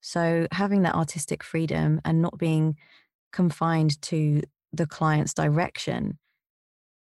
So 0.02 0.48
having 0.52 0.82
that 0.82 0.96
artistic 0.96 1.44
freedom 1.44 2.02
and 2.04 2.22
not 2.22 2.38
being 2.38 2.76
confined 3.32 4.02
to 4.04 4.42
the 4.74 4.88
client's 4.88 5.34
direction 5.34 6.18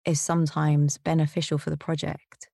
is 0.05 0.21
sometimes 0.21 0.97
beneficial 0.97 1.57
for 1.57 1.69
the 1.69 1.77
project. 1.77 2.49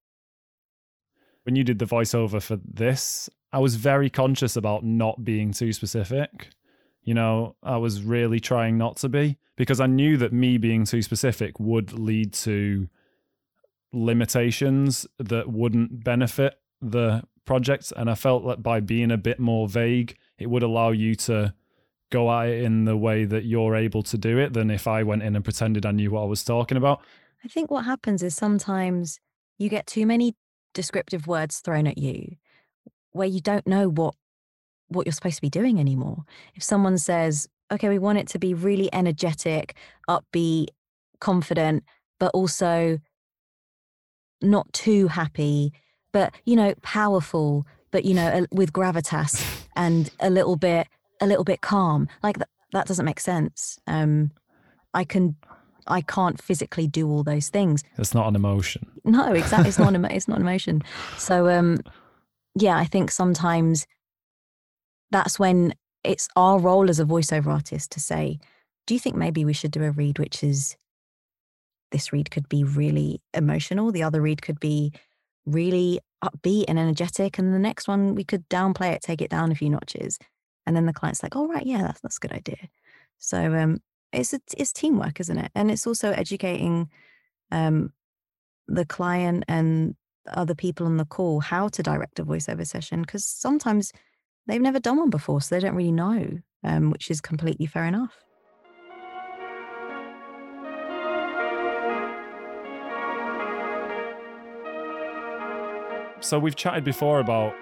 When 1.43 1.55
you 1.55 1.63
did 1.63 1.79
the 1.79 1.85
voiceover 1.85 2.41
for 2.41 2.59
this, 2.63 3.29
I 3.51 3.59
was 3.59 3.75
very 3.75 4.09
conscious 4.09 4.55
about 4.55 4.83
not 4.83 5.23
being 5.23 5.51
too 5.51 5.73
specific. 5.73 6.49
You 7.03 7.13
know, 7.15 7.55
I 7.63 7.77
was 7.77 8.03
really 8.03 8.39
trying 8.39 8.77
not 8.77 8.97
to 8.97 9.09
be 9.09 9.37
because 9.55 9.79
I 9.79 9.87
knew 9.87 10.15
that 10.17 10.31
me 10.31 10.57
being 10.57 10.85
too 10.85 11.01
specific 11.01 11.59
would 11.59 11.91
lead 11.93 12.33
to 12.33 12.87
limitations 13.91 15.07
that 15.17 15.51
wouldn't 15.51 16.03
benefit 16.03 16.59
the 16.81 17.23
project. 17.45 17.91
And 17.97 18.09
I 18.09 18.15
felt 18.15 18.45
that 18.47 18.61
by 18.61 18.79
being 18.79 19.09
a 19.09 19.17
bit 19.17 19.39
more 19.39 19.67
vague, 19.67 20.15
it 20.39 20.49
would 20.49 20.63
allow 20.63 20.89
you 20.91 21.15
to 21.15 21.53
go 22.11 22.31
at 22.31 22.49
it 22.49 22.63
in 22.63 22.85
the 22.85 22.97
way 22.97 23.25
that 23.25 23.45
you're 23.45 23.75
able 23.75 24.01
to 24.03 24.17
do 24.17 24.39
it 24.39 24.53
than 24.53 24.71
if 24.71 24.87
I 24.87 25.03
went 25.03 25.21
in 25.21 25.35
and 25.35 25.43
pretended 25.43 25.85
I 25.85 25.91
knew 25.91 26.11
what 26.11 26.21
I 26.21 26.25
was 26.25 26.43
talking 26.43 26.77
about. 26.77 27.01
I 27.43 27.47
think 27.47 27.69
what 27.69 27.85
happens 27.85 28.23
is 28.23 28.35
sometimes 28.35 29.19
you 29.57 29.69
get 29.69 29.85
too 29.85 30.05
many 30.05 30.35
descriptive 30.73 31.27
words 31.27 31.59
thrown 31.59 31.87
at 31.87 31.97
you 31.97 32.35
where 33.11 33.27
you 33.27 33.41
don't 33.41 33.67
know 33.67 33.89
what 33.89 34.15
what 34.87 35.05
you're 35.05 35.13
supposed 35.13 35.35
to 35.35 35.41
be 35.41 35.49
doing 35.49 35.79
anymore. 35.79 36.23
If 36.55 36.63
someone 36.63 36.97
says, 36.97 37.47
"Okay, 37.71 37.89
we 37.89 37.99
want 37.99 38.17
it 38.17 38.27
to 38.29 38.39
be 38.39 38.55
really 38.55 38.91
energetic, 38.91 39.75
upbeat, 40.09 40.69
confident, 41.19 41.83
but 42.19 42.31
also 42.33 42.99
not 44.41 44.71
too 44.73 45.07
happy, 45.07 45.73
but 46.11 46.33
you 46.45 46.55
know, 46.55 46.73
powerful, 46.81 47.67
but 47.91 48.03
you 48.03 48.15
know, 48.15 48.47
with 48.51 48.73
gravitas 48.73 49.58
and 49.75 50.09
a 50.19 50.29
little 50.29 50.55
bit 50.55 50.87
a 51.21 51.27
little 51.27 51.43
bit 51.43 51.61
calm." 51.61 52.07
Like 52.23 52.37
that 52.39 52.49
that 52.73 52.87
doesn't 52.87 53.05
make 53.05 53.19
sense. 53.19 53.79
Um 53.87 54.31
I 54.93 55.03
can 55.03 55.35
I 55.87 56.01
can't 56.01 56.41
physically 56.41 56.87
do 56.87 57.09
all 57.09 57.23
those 57.23 57.49
things. 57.49 57.83
It's 57.97 58.13
not 58.13 58.27
an 58.27 58.35
emotion. 58.35 58.85
No, 59.03 59.33
exactly. 59.33 59.69
It's 59.69 59.79
not. 59.79 59.95
An, 59.95 60.05
it's 60.11 60.27
not 60.27 60.37
an 60.37 60.43
emotion. 60.43 60.83
So, 61.17 61.49
um, 61.49 61.79
yeah, 62.55 62.77
I 62.77 62.85
think 62.85 63.09
sometimes 63.09 63.87
that's 65.09 65.39
when 65.39 65.73
it's 66.03 66.27
our 66.35 66.59
role 66.59 66.89
as 66.89 66.99
a 66.99 67.05
voiceover 67.05 67.47
artist 67.47 67.91
to 67.93 67.99
say, 67.99 68.39
"Do 68.85 68.93
you 68.93 68.99
think 68.99 69.15
maybe 69.15 69.43
we 69.45 69.53
should 69.53 69.71
do 69.71 69.83
a 69.83 69.91
read 69.91 70.19
which 70.19 70.43
is 70.43 70.77
this 71.91 72.13
read 72.13 72.31
could 72.31 72.47
be 72.49 72.63
really 72.63 73.21
emotional, 73.33 73.91
the 73.91 74.03
other 74.03 74.21
read 74.21 74.41
could 74.41 74.59
be 74.59 74.93
really 75.45 75.99
upbeat 76.23 76.65
and 76.67 76.79
energetic, 76.79 77.37
and 77.39 77.53
the 77.53 77.59
next 77.59 77.87
one 77.87 78.15
we 78.15 78.23
could 78.23 78.47
downplay 78.49 78.93
it, 78.93 79.01
take 79.01 79.21
it 79.21 79.29
down 79.29 79.51
a 79.51 79.55
few 79.55 79.69
notches." 79.69 80.19
And 80.65 80.75
then 80.75 80.85
the 80.85 80.93
client's 80.93 81.23
like, 81.23 81.35
"Oh 81.35 81.47
right, 81.47 81.65
yeah, 81.65 81.81
that's 81.81 82.01
that's 82.01 82.17
a 82.17 82.19
good 82.19 82.33
idea." 82.33 82.69
So 83.17 83.53
um, 83.55 83.81
it's 84.13 84.33
a, 84.33 84.39
it's 84.57 84.73
teamwork, 84.73 85.19
isn't 85.19 85.37
it? 85.37 85.51
And 85.55 85.69
it's 85.71 85.87
also 85.87 86.11
educating 86.11 86.89
um, 87.51 87.93
the 88.67 88.85
client 88.85 89.43
and 89.47 89.95
other 90.27 90.55
people 90.55 90.85
on 90.85 90.97
the 90.97 91.05
call 91.05 91.39
how 91.39 91.67
to 91.69 91.83
direct 91.83 92.19
a 92.19 92.25
voiceover 92.25 92.65
session 92.65 93.01
because 93.01 93.25
sometimes 93.25 93.91
they've 94.47 94.61
never 94.61 94.79
done 94.79 94.97
one 94.97 95.09
before, 95.09 95.41
so 95.41 95.55
they 95.55 95.61
don't 95.61 95.75
really 95.75 95.91
know, 95.91 96.39
um, 96.63 96.91
which 96.91 97.09
is 97.09 97.21
completely 97.21 97.65
fair 97.65 97.85
enough. 97.85 98.15
So 106.29 106.37
we've 106.37 106.55
chatted 106.55 106.83
before 106.83 107.21
about 107.21 107.55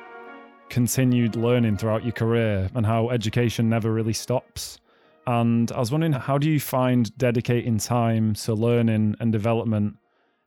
continued 0.67 1.38
learning 1.38 1.77
throughout 1.77 2.03
your 2.03 2.12
career 2.12 2.69
and 2.75 2.86
how 2.86 3.12
education 3.12 3.69
never 3.69 3.93
really 3.93 4.12
stops. 4.12 4.77
And 5.25 5.71
I 5.71 5.80
was 5.80 5.89
wondering, 5.89 6.12
how 6.12 6.38
do 6.38 6.49
you 6.49 6.60
find 6.60 7.17
dedicating 7.17 7.77
time 7.77 8.34
to 8.34 8.53
learning 8.53 9.15
and 9.21 9.32
development 9.32 9.95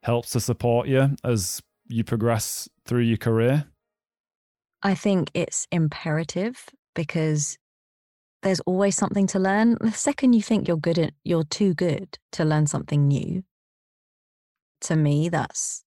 helps 0.02 0.32
to 0.32 0.40
support 0.40 0.86
you 0.86 1.16
as 1.24 1.62
you 1.88 2.04
progress 2.04 2.68
through 2.84 3.04
your 3.04 3.16
career? 3.16 3.64
I 4.82 4.94
think 4.94 5.30
it's 5.32 5.66
imperative 5.72 6.68
because 6.94 7.56
there's 8.42 8.60
always 8.66 8.96
something 8.96 9.28
to 9.28 9.38
learn. 9.38 9.78
The 9.80 9.92
second 9.92 10.34
you 10.34 10.42
think 10.42 10.68
you're 10.68 10.76
good 10.76 10.98
at, 10.98 11.14
you're 11.24 11.44
too 11.44 11.72
good 11.72 12.18
to 12.32 12.44
learn 12.44 12.66
something 12.66 13.08
new. 13.08 13.44
To 14.82 14.96
me, 14.96 15.30
that's 15.30 15.84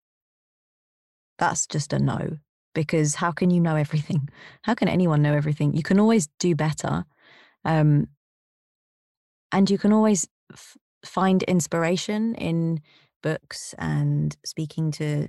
that's 1.37 1.67
just 1.67 1.93
a 1.93 1.99
no 1.99 2.37
because 2.73 3.15
how 3.15 3.31
can 3.31 3.49
you 3.49 3.59
know 3.59 3.75
everything? 3.75 4.29
How 4.63 4.73
can 4.73 4.87
anyone 4.87 5.21
know 5.21 5.33
everything? 5.33 5.73
You 5.73 5.83
can 5.83 5.99
always 5.99 6.27
do 6.39 6.55
better. 6.55 7.05
Um, 7.65 8.07
and 9.51 9.69
you 9.69 9.77
can 9.77 9.93
always 9.93 10.27
f- 10.51 10.77
find 11.05 11.43
inspiration 11.43 12.35
in 12.35 12.81
books 13.21 13.75
and 13.77 14.35
speaking 14.43 14.91
to 14.91 15.27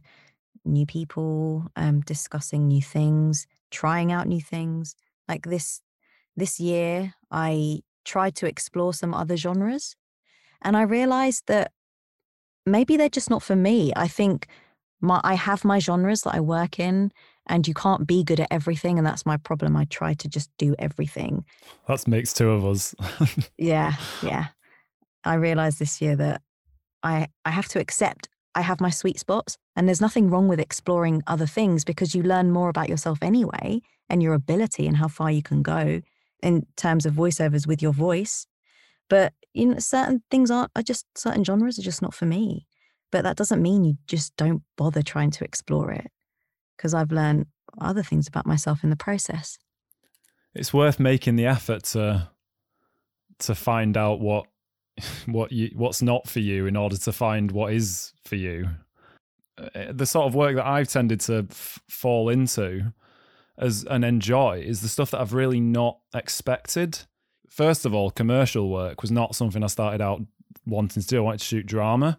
new 0.64 0.86
people, 0.86 1.66
um, 1.76 2.00
discussing 2.00 2.66
new 2.66 2.82
things, 2.82 3.46
trying 3.70 4.10
out 4.10 4.26
new 4.26 4.40
things. 4.40 4.96
Like 5.28 5.46
this 5.46 5.80
this 6.36 6.58
year, 6.58 7.14
I 7.30 7.80
tried 8.04 8.34
to 8.36 8.46
explore 8.46 8.92
some 8.92 9.14
other 9.14 9.36
genres, 9.36 9.94
and 10.62 10.76
I 10.76 10.82
realized 10.82 11.44
that 11.46 11.70
maybe 12.66 12.96
they're 12.96 13.08
just 13.08 13.30
not 13.30 13.42
for 13.42 13.56
me. 13.56 13.92
I 13.94 14.08
think 14.08 14.48
my 15.04 15.20
I 15.24 15.34
have 15.34 15.64
my 15.64 15.78
genres 15.78 16.22
that 16.22 16.34
I 16.34 16.40
work 16.40 16.78
in, 16.78 17.12
and 17.46 17.68
you 17.68 17.74
can't 17.74 18.06
be 18.06 18.24
good 18.24 18.40
at 18.40 18.48
everything 18.50 18.96
and 18.96 19.06
that's 19.06 19.26
my 19.26 19.36
problem 19.36 19.76
i 19.76 19.84
try 19.84 20.14
to 20.14 20.26
just 20.28 20.48
do 20.56 20.74
everything 20.78 21.44
that 21.86 22.08
makes 22.08 22.32
two 22.32 22.48
of 22.48 22.64
us 22.64 22.94
yeah 23.58 23.92
yeah 24.22 24.46
i 25.24 25.34
realized 25.34 25.78
this 25.78 26.00
year 26.00 26.16
that 26.16 26.40
i 27.02 27.28
i 27.44 27.50
have 27.50 27.68
to 27.68 27.78
accept 27.78 28.30
i 28.54 28.62
have 28.62 28.80
my 28.80 28.88
sweet 28.88 29.18
spots 29.18 29.58
and 29.76 29.86
there's 29.86 30.00
nothing 30.00 30.30
wrong 30.30 30.48
with 30.48 30.58
exploring 30.58 31.22
other 31.26 31.46
things 31.46 31.84
because 31.84 32.14
you 32.14 32.22
learn 32.22 32.50
more 32.50 32.70
about 32.70 32.88
yourself 32.88 33.18
anyway 33.20 33.82
and 34.08 34.22
your 34.22 34.34
ability 34.34 34.86
and 34.86 34.96
how 34.96 35.08
far 35.08 35.30
you 35.30 35.42
can 35.42 35.62
go 35.62 36.00
in 36.42 36.66
terms 36.76 37.06
of 37.06 37.14
voiceovers 37.14 37.66
with 37.66 37.82
your 37.82 37.92
voice. 37.92 38.46
But 39.08 39.32
you 39.52 39.66
know, 39.66 39.78
certain 39.78 40.22
things 40.30 40.50
aren't 40.50 40.70
are 40.76 40.82
just 40.82 41.06
certain 41.16 41.44
genres 41.44 41.78
are 41.78 41.82
just 41.82 42.02
not 42.02 42.14
for 42.14 42.26
me. 42.26 42.66
But 43.14 43.22
that 43.22 43.36
doesn't 43.36 43.62
mean 43.62 43.84
you 43.84 43.96
just 44.08 44.36
don't 44.36 44.64
bother 44.76 45.00
trying 45.00 45.30
to 45.30 45.44
explore 45.44 45.92
it. 45.92 46.10
Because 46.76 46.94
I've 46.94 47.12
learned 47.12 47.46
other 47.80 48.02
things 48.02 48.26
about 48.26 48.44
myself 48.44 48.82
in 48.82 48.90
the 48.90 48.96
process. 48.96 49.56
It's 50.52 50.74
worth 50.74 50.98
making 50.98 51.36
the 51.36 51.46
effort 51.46 51.84
to 51.92 52.28
to 53.38 53.54
find 53.54 53.96
out 53.96 54.18
what 54.18 54.46
what 55.26 55.52
you 55.52 55.70
what's 55.76 56.02
not 56.02 56.26
for 56.28 56.40
you 56.40 56.66
in 56.66 56.76
order 56.76 56.96
to 56.96 57.12
find 57.12 57.52
what 57.52 57.72
is 57.72 58.12
for 58.24 58.34
you. 58.34 58.70
Uh, 59.56 59.92
the 59.92 60.06
sort 60.06 60.26
of 60.26 60.34
work 60.34 60.56
that 60.56 60.66
I've 60.66 60.88
tended 60.88 61.20
to 61.20 61.46
f- 61.48 61.78
fall 61.88 62.28
into 62.28 62.92
as 63.56 63.84
and 63.84 64.04
enjoy 64.04 64.64
is 64.66 64.80
the 64.80 64.88
stuff 64.88 65.12
that 65.12 65.20
I've 65.20 65.34
really 65.34 65.60
not 65.60 66.00
expected. 66.12 66.98
First 67.48 67.86
of 67.86 67.94
all, 67.94 68.10
commercial 68.10 68.70
work 68.70 69.02
was 69.02 69.12
not 69.12 69.36
something 69.36 69.62
I 69.62 69.68
started 69.68 70.00
out 70.00 70.20
wanting 70.66 71.00
to 71.00 71.08
do. 71.08 71.18
I 71.18 71.20
wanted 71.20 71.38
to 71.38 71.44
shoot 71.44 71.66
drama, 71.66 72.18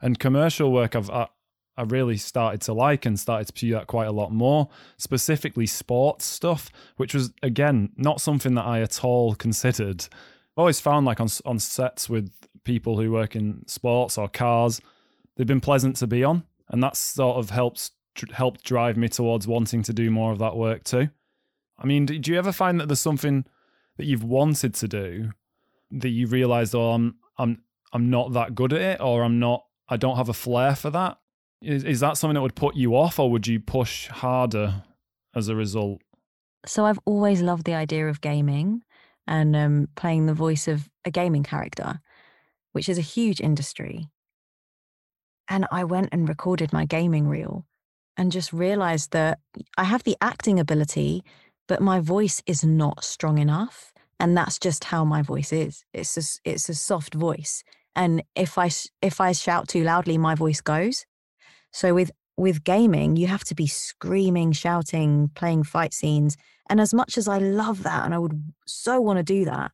and 0.00 0.18
commercial 0.18 0.72
work 0.72 0.94
I've 0.94 1.10
I, 1.10 1.28
I 1.76 1.82
really 1.82 2.16
started 2.16 2.60
to 2.62 2.72
like 2.72 3.04
and 3.04 3.18
started 3.18 3.46
to 3.48 3.52
pursue 3.52 3.72
that 3.72 3.88
quite 3.88 4.06
a 4.06 4.12
lot 4.12 4.32
more. 4.32 4.68
Specifically, 4.96 5.66
sports 5.66 6.24
stuff, 6.24 6.70
which 6.96 7.14
was 7.14 7.32
again 7.42 7.90
not 7.96 8.20
something 8.20 8.54
that 8.54 8.64
I 8.64 8.80
at 8.80 9.04
all 9.04 9.34
considered. 9.34 10.02
I've 10.02 10.58
always 10.58 10.80
found 10.80 11.06
like 11.06 11.20
on 11.20 11.28
on 11.44 11.58
sets 11.58 12.08
with 12.08 12.32
people 12.64 12.98
who 12.98 13.12
work 13.12 13.36
in 13.36 13.66
sports 13.66 14.16
or 14.16 14.28
cars, 14.28 14.80
they've 15.36 15.46
been 15.46 15.60
pleasant 15.60 15.96
to 15.96 16.06
be 16.06 16.22
on, 16.22 16.44
and 16.68 16.82
that 16.82 16.96
sort 16.96 17.36
of 17.38 17.50
helps 17.50 17.90
helped 18.32 18.62
drive 18.62 18.96
me 18.96 19.08
towards 19.08 19.48
wanting 19.48 19.82
to 19.82 19.92
do 19.92 20.10
more 20.10 20.30
of 20.30 20.38
that 20.38 20.56
work 20.56 20.84
too. 20.84 21.10
I 21.78 21.86
mean, 21.86 22.06
do 22.06 22.30
you 22.30 22.38
ever 22.38 22.52
find 22.52 22.78
that 22.80 22.86
there's 22.86 23.00
something 23.00 23.44
that 23.96 24.06
you've 24.06 24.22
wanted 24.22 24.74
to 24.74 24.88
do 24.88 25.30
that 25.90 26.08
you 26.08 26.26
realized, 26.26 26.74
oh, 26.74 26.92
I'm 26.92 27.16
I'm 27.38 27.62
I'm 27.92 28.10
not 28.10 28.32
that 28.32 28.54
good 28.54 28.72
at 28.72 28.80
it, 28.80 29.00
or 29.00 29.22
I'm 29.22 29.38
not, 29.38 29.63
I 29.88 29.96
don't 29.96 30.16
have 30.16 30.28
a 30.28 30.34
flair 30.34 30.74
for 30.74 30.90
that? 30.90 31.18
Is 31.60 31.84
is 31.84 32.00
that 32.00 32.16
something 32.16 32.34
that 32.34 32.42
would 32.42 32.54
put 32.54 32.76
you 32.76 32.96
off, 32.96 33.18
or 33.18 33.30
would 33.30 33.46
you 33.46 33.60
push 33.60 34.08
harder 34.08 34.82
as 35.34 35.48
a 35.48 35.54
result? 35.54 36.02
So 36.66 36.86
I've 36.86 37.00
always 37.04 37.42
loved 37.42 37.64
the 37.64 37.74
idea 37.74 38.08
of 38.08 38.20
gaming 38.20 38.82
and 39.26 39.54
um, 39.56 39.88
playing 39.96 40.26
the 40.26 40.34
voice 40.34 40.68
of 40.68 40.88
a 41.04 41.10
gaming 41.10 41.42
character, 41.42 42.00
which 42.72 42.88
is 42.88 42.98
a 42.98 43.02
huge 43.02 43.40
industry. 43.40 44.08
And 45.48 45.66
I 45.70 45.84
went 45.84 46.08
and 46.12 46.28
recorded 46.28 46.72
my 46.72 46.86
gaming 46.86 47.28
reel 47.28 47.66
and 48.16 48.32
just 48.32 48.52
realized 48.52 49.12
that 49.12 49.40
I 49.76 49.84
have 49.84 50.04
the 50.04 50.16
acting 50.20 50.58
ability, 50.58 51.22
but 51.68 51.82
my 51.82 52.00
voice 52.00 52.42
is 52.46 52.64
not 52.64 53.04
strong 53.04 53.38
enough. 53.38 53.92
And 54.20 54.36
that's 54.36 54.58
just 54.58 54.84
how 54.84 55.04
my 55.04 55.22
voice 55.22 55.52
is. 55.52 55.84
It's 55.92 56.16
a, 56.16 56.50
it's 56.50 56.68
a 56.68 56.74
soft 56.74 57.14
voice. 57.14 57.64
And 57.96 58.22
if 58.34 58.58
I, 58.58 58.70
if 59.02 59.20
I 59.20 59.32
shout 59.32 59.68
too 59.68 59.84
loudly, 59.84 60.18
my 60.18 60.34
voice 60.34 60.60
goes. 60.60 61.06
So 61.72 61.94
with, 61.94 62.10
with 62.36 62.64
gaming, 62.64 63.16
you 63.16 63.26
have 63.28 63.44
to 63.44 63.54
be 63.54 63.66
screaming, 63.66 64.52
shouting, 64.52 65.30
playing 65.34 65.64
fight 65.64 65.94
scenes. 65.94 66.36
And 66.68 66.80
as 66.80 66.94
much 66.94 67.18
as 67.18 67.28
I 67.28 67.38
love 67.38 67.82
that 67.82 68.04
and 68.04 68.14
I 68.14 68.18
would 68.18 68.52
so 68.66 69.00
want 69.00 69.18
to 69.18 69.22
do 69.22 69.44
that, 69.44 69.70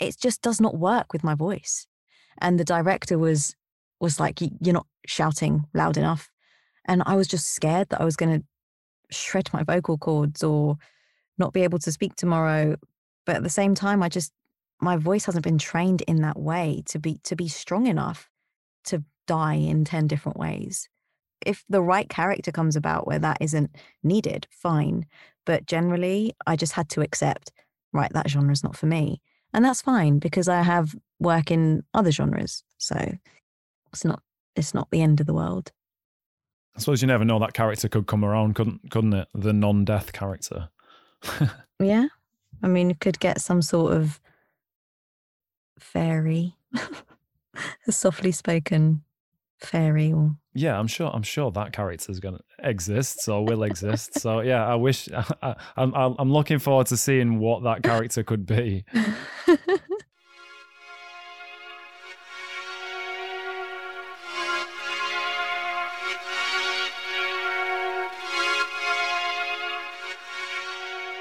it 0.00 0.16
just 0.20 0.42
does 0.42 0.60
not 0.60 0.76
work 0.76 1.12
with 1.12 1.24
my 1.24 1.34
voice. 1.34 1.86
And 2.40 2.58
the 2.58 2.64
director 2.64 3.18
was 3.18 3.54
was 4.00 4.20
like, 4.20 4.40
"You're 4.40 4.74
not 4.74 4.86
shouting 5.06 5.66
loud 5.74 5.96
enough." 5.96 6.30
And 6.84 7.02
I 7.04 7.16
was 7.16 7.26
just 7.26 7.52
scared 7.52 7.88
that 7.88 8.00
I 8.00 8.04
was 8.04 8.14
going 8.14 8.40
to 8.40 8.46
shred 9.10 9.50
my 9.52 9.62
vocal 9.62 9.98
cords 9.98 10.42
or 10.42 10.76
not 11.36 11.52
be 11.52 11.62
able 11.62 11.78
to 11.80 11.92
speak 11.92 12.14
tomorrow. 12.14 12.76
But 13.26 13.36
at 13.36 13.42
the 13.42 13.50
same 13.50 13.74
time, 13.74 14.02
I 14.02 14.08
just, 14.08 14.32
my 14.80 14.96
voice 14.96 15.24
hasn't 15.24 15.44
been 15.44 15.58
trained 15.58 16.02
in 16.02 16.22
that 16.22 16.38
way 16.38 16.82
to 16.86 16.98
be, 16.98 17.18
to 17.24 17.36
be 17.36 17.48
strong 17.48 17.86
enough 17.86 18.30
to 18.84 19.02
die 19.26 19.54
in 19.54 19.84
10 19.84 20.06
different 20.06 20.38
ways. 20.38 20.88
If 21.44 21.64
the 21.68 21.82
right 21.82 22.08
character 22.08 22.50
comes 22.50 22.76
about 22.76 23.06
where 23.06 23.18
that 23.18 23.38
isn't 23.40 23.74
needed, 24.02 24.46
fine. 24.50 25.06
But 25.44 25.66
generally, 25.66 26.34
I 26.46 26.56
just 26.56 26.72
had 26.72 26.88
to 26.90 27.00
accept, 27.00 27.52
right, 27.92 28.12
that 28.12 28.28
genre 28.28 28.52
is 28.52 28.64
not 28.64 28.76
for 28.76 28.86
me. 28.86 29.20
And 29.52 29.64
that's 29.64 29.82
fine 29.82 30.18
because 30.18 30.48
I 30.48 30.62
have 30.62 30.94
work 31.20 31.50
in 31.50 31.84
other 31.94 32.10
genres. 32.10 32.64
So 32.78 33.16
it's 33.92 34.04
not, 34.04 34.22
it's 34.56 34.74
not 34.74 34.90
the 34.90 35.00
end 35.00 35.20
of 35.20 35.26
the 35.26 35.34
world. 35.34 35.72
I 36.76 36.80
suppose 36.80 37.02
you 37.02 37.08
never 37.08 37.24
know 37.24 37.40
that 37.40 37.54
character 37.54 37.88
could 37.88 38.06
come 38.06 38.24
around, 38.24 38.54
couldn't 38.54 38.90
couldn't 38.90 39.12
it? 39.12 39.28
The 39.34 39.52
non-death 39.52 40.12
character. 40.12 40.68
yeah, 41.80 42.06
I 42.62 42.68
mean, 42.68 42.94
could 42.94 43.18
get 43.18 43.40
some 43.40 43.62
sort 43.62 43.94
of 43.94 44.20
fairy, 45.78 46.56
a 47.86 47.92
softly 47.92 48.32
spoken 48.32 49.02
fairy, 49.58 50.12
or 50.12 50.36
yeah, 50.54 50.78
I'm 50.78 50.86
sure. 50.86 51.10
I'm 51.12 51.22
sure 51.22 51.50
that 51.52 51.72
character 51.72 52.10
is 52.10 52.20
going 52.20 52.36
to 52.36 52.68
exist 52.68 53.28
or 53.28 53.44
will 53.44 53.62
exist. 53.62 54.18
so 54.20 54.40
yeah, 54.40 54.66
I 54.66 54.74
wish. 54.74 55.08
I, 55.42 55.54
I'm 55.76 55.94
I'm 55.94 56.32
looking 56.32 56.58
forward 56.58 56.88
to 56.88 56.96
seeing 56.96 57.38
what 57.38 57.62
that 57.62 57.82
character 57.82 58.22
could 58.22 58.46
be. 58.46 58.84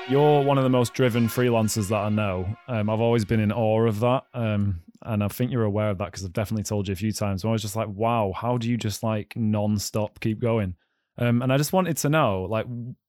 You're 0.10 0.42
one 0.42 0.58
of 0.58 0.64
the 0.64 0.70
most 0.70 0.94
driven 0.94 1.28
freelancers 1.28 1.90
that 1.90 1.98
I 1.98 2.08
know. 2.08 2.48
Um, 2.70 2.90
I've 2.90 3.02
always 3.02 3.26
been 3.26 3.42
in 3.42 3.52
awe 3.52 3.86
of 3.86 4.00
that. 4.00 4.24
Um, 4.34 4.80
and 5.02 5.22
I 5.22 5.28
think 5.28 5.52
you're 5.52 5.64
aware 5.64 5.90
of 5.90 5.98
that 5.98 6.06
because 6.06 6.24
I've 6.24 6.32
definitely 6.32 6.64
told 6.64 6.88
you 6.88 6.94
a 6.94 6.96
few 6.96 7.12
times. 7.12 7.44
I 7.44 7.50
was 7.50 7.62
just 7.62 7.76
like, 7.76 7.90
wow, 7.90 8.32
how 8.34 8.58
do 8.58 8.70
you 8.70 8.78
just 8.78 9.04
like 9.04 9.34
non-stop 9.36 10.22
keep 10.22 10.40
going? 10.40 10.76
Um, 11.18 11.42
and 11.42 11.52
I 11.52 11.58
just 11.58 11.74
wanted 11.74 11.98
to 11.98 12.10
know, 12.10 12.48
like, 12.50 12.66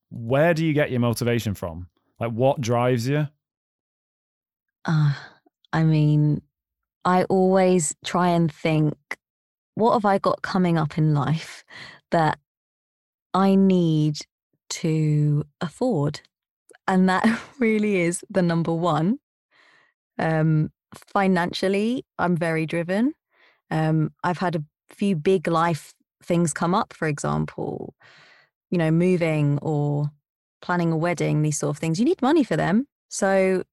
where 0.09 0.53
do 0.53 0.65
you 0.65 0.73
get 0.73 0.91
your 0.91 0.99
motivation 0.99 1.53
from? 1.53 1.87
Like, 2.19 2.31
what 2.31 2.59
drives 2.59 3.07
you? 3.07 3.29
Uh, 4.83 5.13
I 5.71 5.83
mean, 5.83 6.41
I 7.05 7.23
always 7.25 7.95
try 8.03 8.29
and 8.29 8.51
think, 8.51 8.97
what 9.75 9.93
have 9.93 10.05
I 10.05 10.17
got 10.17 10.41
coming 10.41 10.77
up 10.77 10.97
in 10.97 11.13
life 11.13 11.63
that 12.11 12.39
I 13.33 13.55
need 13.55 14.17
to 14.69 15.45
afford? 15.61 16.21
And 16.89 17.07
that 17.07 17.23
really 17.59 18.01
is 18.01 18.25
the 18.29 18.41
number 18.41 18.73
one. 18.73 19.19
Um, 20.17 20.71
financially, 20.93 22.03
I'm 22.17 22.35
very 22.35 22.65
driven. 22.65 23.13
Um, 23.71 24.11
I've 24.23 24.39
had 24.39 24.55
a 24.55 24.63
few 24.89 25.15
big 25.15 25.47
life 25.47 25.93
things 26.23 26.51
come 26.51 26.73
up, 26.73 26.91
for 26.91 27.07
example, 27.07 27.93
you 28.71 28.77
know, 28.77 28.91
moving 28.91 29.59
or 29.61 30.09
planning 30.61 30.91
a 30.91 30.97
wedding, 30.97 31.43
these 31.43 31.59
sort 31.59 31.75
of 31.75 31.77
things. 31.77 31.99
You 31.99 32.05
need 32.05 32.21
money 32.21 32.43
for 32.43 32.57
them. 32.57 32.87
So 33.07 33.63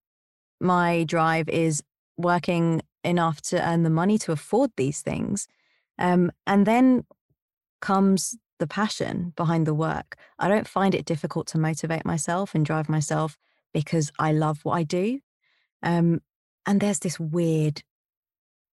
my 0.60 1.04
drive 1.04 1.48
is 1.48 1.82
working 2.18 2.82
enough 3.02 3.40
to 3.40 3.66
earn 3.66 3.82
the 3.82 3.90
money 3.90 4.18
to 4.18 4.32
afford 4.32 4.70
these 4.76 5.00
things. 5.00 5.48
Um, 5.98 6.30
and 6.46 6.66
then 6.66 7.06
comes 7.80 8.36
the 8.58 8.66
passion 8.66 9.32
behind 9.36 9.66
the 9.66 9.74
work. 9.74 10.16
I 10.38 10.48
don't 10.48 10.68
find 10.68 10.94
it 10.94 11.04
difficult 11.04 11.46
to 11.48 11.58
motivate 11.58 12.04
myself 12.04 12.54
and 12.54 12.64
drive 12.64 12.88
myself 12.88 13.36
because 13.72 14.10
I 14.18 14.32
love 14.32 14.60
what 14.64 14.72
I 14.74 14.82
do. 14.82 15.20
Um, 15.82 16.20
and 16.64 16.80
there's 16.80 17.00
this 17.00 17.20
weird, 17.20 17.82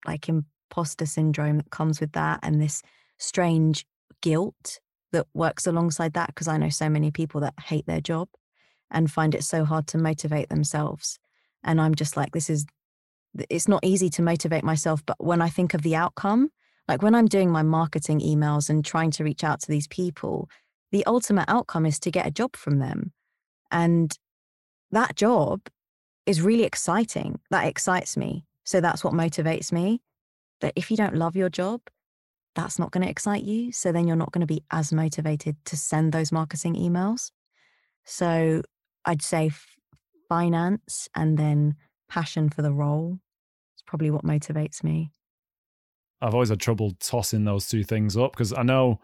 like, 0.05 0.29
imposter 0.29 1.05
syndrome 1.05 1.57
that 1.57 1.69
comes 1.69 1.99
with 1.99 2.13
that, 2.13 2.39
and 2.41 2.61
this 2.61 2.81
strange 3.17 3.85
guilt 4.21 4.79
that 5.11 5.27
works 5.33 5.67
alongside 5.67 6.13
that 6.13 6.27
because 6.27 6.47
I 6.47 6.57
know 6.57 6.69
so 6.69 6.89
many 6.89 7.11
people 7.11 7.41
that 7.41 7.53
hate 7.65 7.85
their 7.85 8.01
job 8.01 8.29
and 8.89 9.11
find 9.11 9.35
it 9.35 9.43
so 9.43 9.65
hard 9.65 9.87
to 9.87 9.97
motivate 9.97 10.49
themselves. 10.49 11.19
And 11.63 11.79
I'm 11.79 11.95
just 11.95 12.17
like, 12.17 12.31
this 12.31 12.49
is, 12.49 12.65
it's 13.49 13.67
not 13.67 13.83
easy 13.83 14.09
to 14.11 14.21
motivate 14.21 14.63
myself. 14.63 15.05
But 15.05 15.23
when 15.23 15.41
I 15.41 15.49
think 15.49 15.73
of 15.73 15.81
the 15.81 15.95
outcome, 15.95 16.49
like 16.87 17.01
when 17.01 17.15
I'm 17.15 17.27
doing 17.27 17.49
my 17.49 17.63
marketing 17.63 18.19
emails 18.19 18.69
and 18.69 18.83
trying 18.83 19.11
to 19.11 19.23
reach 19.23 19.43
out 19.43 19.61
to 19.61 19.67
these 19.67 19.87
people, 19.87 20.49
the 20.91 21.05
ultimate 21.05 21.45
outcome 21.47 21.85
is 21.85 21.99
to 22.01 22.11
get 22.11 22.27
a 22.27 22.31
job 22.31 22.55
from 22.55 22.79
them. 22.79 23.13
And 23.71 24.15
that 24.91 25.15
job 25.15 25.61
is 26.25 26.41
really 26.41 26.63
exciting. 26.63 27.39
That 27.49 27.65
excites 27.65 28.15
me. 28.17 28.45
So 28.63 28.81
that's 28.81 29.03
what 29.03 29.13
motivates 29.13 29.71
me. 29.71 30.01
That 30.61 30.73
if 30.75 30.91
you 30.91 30.97
don't 30.97 31.15
love 31.15 31.35
your 31.35 31.49
job, 31.49 31.81
that's 32.55 32.77
not 32.77 32.91
going 32.91 33.03
to 33.03 33.09
excite 33.09 33.43
you. 33.43 33.71
So 33.71 33.91
then 33.91 34.07
you're 34.07 34.15
not 34.15 34.31
going 34.31 34.45
to 34.45 34.53
be 34.53 34.63
as 34.71 34.93
motivated 34.93 35.55
to 35.65 35.77
send 35.77 36.11
those 36.11 36.31
marketing 36.31 36.75
emails. 36.75 37.31
So 38.05 38.61
I'd 39.05 39.21
say 39.21 39.51
finance 40.29 41.09
and 41.15 41.37
then 41.37 41.75
passion 42.09 42.49
for 42.49 42.61
the 42.61 42.71
role 42.71 43.19
is 43.75 43.83
probably 43.85 44.11
what 44.11 44.23
motivates 44.23 44.83
me. 44.83 45.11
I've 46.23 46.33
always 46.33 46.49
had 46.49 46.59
trouble 46.59 46.91
tossing 46.99 47.43
those 47.43 47.67
two 47.67 47.83
things 47.83 48.15
up 48.15 48.31
because 48.31 48.53
I 48.53 48.63
know 48.63 48.99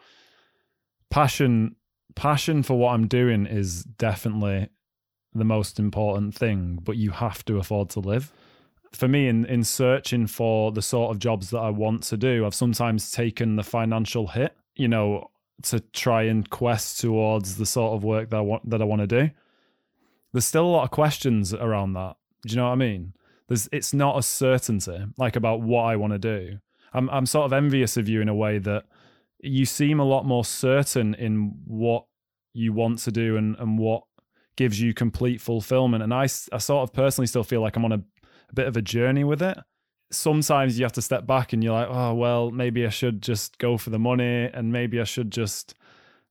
passion 1.10 1.76
passion 2.16 2.64
for 2.64 2.78
what 2.78 2.94
I'm 2.94 3.08
doing 3.08 3.46
is 3.46 3.84
definitely 3.84 4.70
the 5.34 5.44
most 5.44 5.80
important 5.80 6.34
thing, 6.34 6.80
but 6.82 6.98
you 6.98 7.12
have 7.12 7.46
to 7.46 7.58
afford 7.58 7.90
to 7.92 8.00
live. 8.00 8.32
For 8.92 9.08
me, 9.08 9.28
in, 9.28 9.46
in 9.46 9.64
searching 9.64 10.26
for 10.26 10.72
the 10.72 10.82
sort 10.82 11.12
of 11.12 11.20
jobs 11.20 11.52
that 11.52 11.60
I 11.60 11.70
want 11.70 12.04
to 12.04 12.18
do, 12.18 12.46
I've 12.46 12.56
sometimes 12.56 13.12
taken 13.12 13.56
the 13.56 13.64
financial 13.64 14.28
hit, 14.28 14.56
you 14.76 14.88
know, 14.88 15.30
to 15.64 15.80
try 15.80 16.24
and 16.24 16.50
quest 16.50 17.00
towards 17.00 17.58
the 17.58 17.66
sort 17.66 17.94
of 17.94 18.04
work 18.04 18.30
that 18.32 18.38
I 18.38 18.42
want 18.42 18.70
that 18.70 18.82
I 18.82 18.86
want 18.86 19.02
to 19.02 19.08
do. 19.08 19.30
There's 20.32 20.46
still 20.46 20.66
a 20.66 20.68
lot 20.68 20.84
of 20.84 20.92
questions 20.92 21.54
around 21.54 21.94
that. 21.94 22.16
Do 22.46 22.52
you 22.52 22.58
know 22.58 22.66
what 22.66 22.74
I 22.74 22.76
mean? 22.76 23.14
There's 23.48 23.68
it's 23.72 23.94
not 23.94 24.18
a 24.18 24.24
certainty 24.24 25.06
like 25.18 25.36
about 25.36 25.62
what 25.62 25.84
I 25.84 25.96
want 25.96 26.14
to 26.14 26.20
do. 26.20 26.60
I'm 26.94 27.10
I'm 27.10 27.26
sort 27.26 27.46
of 27.46 27.54
envious 27.54 27.98
of 27.98 28.08
you 28.10 28.22
in 28.22 28.30
a 28.30 28.36
way 28.36 28.58
that 28.60 28.86
you 29.42 29.66
seem 29.66 30.00
a 30.00 30.06
lot 30.06 30.26
more 30.26 30.44
certain 30.44 31.14
in 31.14 31.54
what 31.66 32.06
you 32.54 32.74
want 32.74 33.00
to 33.00 33.12
do 33.12 33.38
and, 33.38 33.56
and 33.58 33.78
what 33.78 34.04
gives 34.58 34.82
you 34.82 34.94
complete 34.94 35.40
fulfillment. 35.40 36.04
And 36.04 36.14
I, 36.14 36.24
I 36.24 36.58
sort 36.58 36.84
of 36.84 36.94
personally 36.94 37.28
still 37.28 37.44
feel 37.44 37.62
like 37.62 37.78
I'm 37.78 37.86
on 37.86 37.94
a, 37.94 38.04
a 38.50 38.54
bit 38.54 38.68
of 38.68 38.76
a 38.76 38.82
journey 38.82 39.24
with 39.24 39.42
it. 39.42 39.58
Sometimes 40.12 40.78
you 40.78 40.84
have 40.84 40.92
to 40.94 41.02
step 41.02 41.26
back 41.26 41.54
and 41.54 41.64
you're 41.64 41.74
like, 41.74 41.88
oh, 41.90 42.14
well, 42.16 42.52
maybe 42.52 42.86
I 42.86 42.90
should 42.90 43.22
just 43.22 43.58
go 43.60 43.78
for 43.78 43.92
the 43.92 44.00
money 44.00 44.50
and 44.54 44.72
maybe 44.74 45.00
I 45.00 45.06
should 45.06 45.32
just 45.32 45.76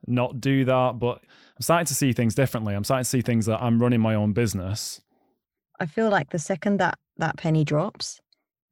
not 0.06 0.40
do 0.40 0.64
that. 0.66 0.98
But 0.98 1.22
I'm 1.56 1.62
starting 1.62 1.86
to 1.86 1.94
see 1.94 2.12
things 2.12 2.34
differently. 2.34 2.74
I'm 2.74 2.84
starting 2.84 3.04
to 3.04 3.08
see 3.10 3.22
things 3.22 3.46
that 3.46 3.62
I'm 3.62 3.80
running 3.80 4.00
my 4.00 4.14
own 4.14 4.32
business. 4.32 5.00
I 5.80 5.86
feel 5.86 6.10
like 6.10 6.30
the 6.30 6.38
second 6.38 6.78
that 6.78 6.98
that 7.16 7.36
penny 7.36 7.64
drops, 7.64 8.20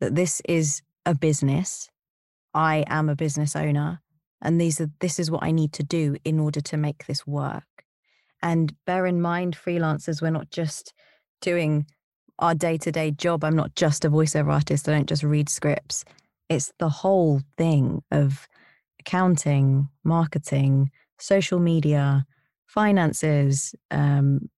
that 0.01 0.15
this 0.15 0.43
is 0.49 0.83
a 1.07 1.15
business. 1.15 1.89
I 2.53 2.85
am 2.89 3.09
a 3.09 3.17
business 3.17 3.57
owner 3.57 4.03
and 4.43 4.61
these 4.61 4.81
are 4.81 4.91
this 5.01 5.19
is 5.19 5.31
what 5.31 5.43
I 5.43 5.51
need 5.51 5.73
to 5.75 5.83
do 5.83 6.17
in 6.25 6.39
order 6.39 6.61
to 6.61 6.77
make 6.77 7.07
this 7.07 7.27
work. 7.27 7.65
And 8.43 8.75
bear 8.85 9.07
in 9.07 9.21
mind, 9.21 9.57
freelancers, 9.57 10.21
we're 10.21 10.31
not 10.31 10.51
just 10.51 10.93
doing 11.41 11.87
our 12.39 12.55
day 12.55 12.77
to 12.79 12.93
day 12.93 13.11
job. 13.11 13.45
I'm 13.45 13.57
not 13.57 13.75
just 13.75 14.05
a 14.05 14.11
voiceover 14.11 14.53
artist. 14.53 14.89
I 14.89 14.93
don't 14.93 15.09
just 15.09 15.23
read 15.23 15.49
scripts. 15.49 16.05
It's 16.49 16.73
the 16.79 16.89
whole 16.89 17.41
thing 17.57 18.03
of 18.11 18.47
accounting, 19.01 19.89
marketing, 20.05 20.91
social 21.19 21.59
media, 21.59 22.27
finances, 22.67 23.75
um, 23.91 24.51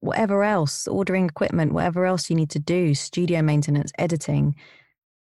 whatever 0.00 0.42
else, 0.42 0.88
ordering 0.88 1.26
equipment, 1.26 1.72
whatever 1.72 2.04
else 2.04 2.28
you 2.28 2.36
need 2.36 2.50
to 2.50 2.58
do, 2.58 2.94
studio 2.94 3.42
maintenance, 3.42 3.92
editing. 3.98 4.56